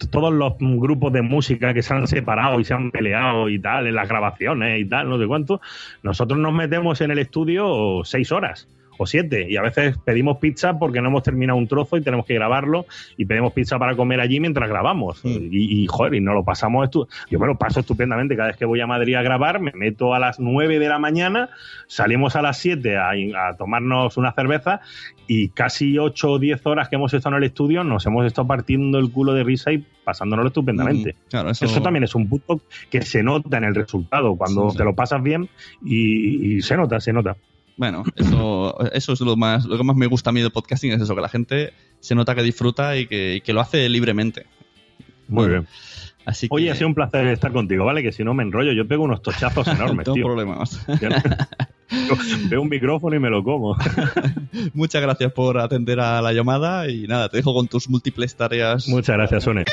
todos 0.10 0.34
los 0.34 0.54
grupos 0.60 1.14
de 1.14 1.22
música 1.22 1.74
que 1.74 1.84
se 1.84 1.94
han 1.94 2.08
separado 2.08 2.60
y 2.60 2.66
se 2.66 2.74
han 2.74 2.92
peleado 2.92 3.50
y 3.50 3.60
tal, 3.60 3.88
en 3.88 3.96
las 3.96 4.08
grabaciones 4.08 4.82
y 4.82 4.86
tal, 4.86 5.10
no 5.10 5.20
sé 5.20 5.28
cuánto. 5.28 5.62
Nosotros 6.04 6.40
nos 6.40 6.54
metemos 6.54 7.02
en 7.02 7.12
el 7.12 7.20
estudio 7.20 8.02
seis 8.04 8.32
horas 8.32 8.68
o 9.02 9.06
siete. 9.06 9.48
Y 9.50 9.58
a 9.58 9.62
veces 9.62 9.98
pedimos 10.04 10.38
pizza 10.38 10.78
porque 10.78 11.02
no 11.02 11.10
hemos 11.10 11.24
terminado 11.24 11.58
un 11.58 11.68
trozo 11.68 11.98
y 11.98 12.02
tenemos 12.02 12.26
que 12.26 12.34
grabarlo 12.34 12.86
y 13.18 13.26
pedimos 13.26 13.54
pizza 13.54 13.78
para 13.80 13.96
comer 13.96 14.20
allí 14.22 14.40
mientras 14.40 14.70
grabamos. 14.70 15.22
Y, 15.24 15.84
y, 15.84 15.88
joder, 15.88 16.16
y 16.16 16.22
nos 16.22 16.36
lo 16.36 16.44
pasamos. 16.44 16.86
Estu 16.86 17.08
Yo 17.30 17.40
me 17.40 17.48
lo 17.48 17.58
paso 17.58 17.82
estupendamente. 17.82 18.36
Cada 18.36 18.50
vez 18.50 18.58
que 18.58 18.66
voy 18.66 18.82
a 18.82 18.88
Madrid 18.88 19.16
a 19.16 19.22
grabar, 19.22 19.60
me 19.60 19.72
meto 19.74 20.14
a 20.14 20.20
las 20.20 20.40
9 20.40 20.80
de 20.80 20.90
la 20.90 21.00
mañana, 21.00 21.50
salimos 21.88 22.36
a 22.36 22.42
las 22.42 22.58
7 22.58 22.98
a, 22.98 23.10
a 23.10 23.58
tomarnos 23.58 24.18
una 24.18 24.32
cerveza 24.34 24.82
y 25.28 25.50
casi 25.50 25.98
8 25.98 26.32
o 26.32 26.40
10 26.40 26.66
horas 26.66 26.90
que 26.90 26.96
hemos 26.98 27.14
estado 27.14 27.38
en 27.38 27.44
el 27.44 27.48
estudio 27.48 27.84
nos 27.84 28.06
hemos 28.06 28.26
estado 28.26 28.48
partiendo 28.48 29.00
el 29.00 29.12
culo 29.12 29.34
de 29.34 29.44
risa 29.44 29.72
y 29.72 29.86
pasándonos 30.04 30.46
estupendamente. 30.48 31.14
Mm, 31.14 31.30
claro, 31.30 31.50
eso... 31.52 31.66
eso... 31.66 31.82
también 31.82 32.04
es 32.04 32.16
un 32.16 32.28
punto 32.28 32.62
que 32.90 33.02
se 33.02 33.24
nota 33.24 33.58
en 33.58 33.64
el 33.64 33.76
resultado 33.76 34.36
cuando 34.36 34.66
Sí, 34.66 34.72
sí. 34.72 34.78
te 34.78 34.84
lo 34.84 34.94
pasas 34.94 35.24
bien 35.24 35.48
y, 35.84 36.58
y 36.58 36.62
se 36.62 36.76
nota, 36.76 37.00
se 37.00 37.14
nota. 37.14 37.38
Bueno, 37.78 38.04
eso, 38.16 38.78
eso 38.92 39.14
es 39.14 39.22
lo 39.22 39.36
más, 39.36 39.66
lo 39.66 39.78
que 39.78 39.84
más 39.84 39.96
me 39.96 40.06
gusta 40.08 40.30
a 40.30 40.34
mí 40.34 40.42
del 40.42 40.52
podcasting, 40.52 40.92
es 40.92 41.02
eso, 41.02 41.16
que 41.16 41.22
la 41.22 41.30
gente 41.30 41.74
se 42.00 42.14
nota 42.16 42.36
que 42.36 42.44
disfruta 42.44 42.98
y 42.98 43.08
que, 43.08 43.36
y 43.36 43.42
que 43.42 43.54
lo 43.54 43.62
hace 43.62 43.88
libremente. 43.90 44.46
Muy 45.28 45.48
Bueno, 45.48 45.62
bien. 45.62 45.68
Así 46.26 46.48
que... 46.48 46.54
Oye, 46.54 46.70
ha 46.70 46.76
sido 46.76 46.88
un 46.88 46.94
placer 46.94 47.26
estar 47.28 47.52
contigo, 47.52 47.86
¿vale? 47.86 48.04
Que 48.04 48.12
si 48.12 48.24
no 48.24 48.36
me 48.36 48.44
enrollo, 48.44 48.74
yo 48.74 48.88
pego 48.88 49.04
unos 49.04 49.24
tochazos 49.24 49.68
enormes, 49.80 50.06
Tengo 50.06 50.16
tío. 50.16 50.26
problemas. 50.26 50.86
Veo 52.50 52.62
un 52.62 52.70
micrófono 52.70 53.16
y 53.16 53.20
me 53.20 53.30
lo 53.30 53.44
como. 53.44 53.76
Muchas 54.74 55.02
gracias 55.02 55.32
por 55.34 55.58
atender 55.58 56.00
a 56.00 56.22
la 56.22 56.32
llamada 56.34 56.90
y 56.90 57.08
nada, 57.08 57.30
te 57.30 57.38
dejo 57.38 57.54
con 57.54 57.68
tus 57.68 57.90
múltiples 57.90 58.36
tareas. 58.36 58.88
Muchas 58.88 59.18
gracias, 59.18 59.44
Sune. 59.44 59.66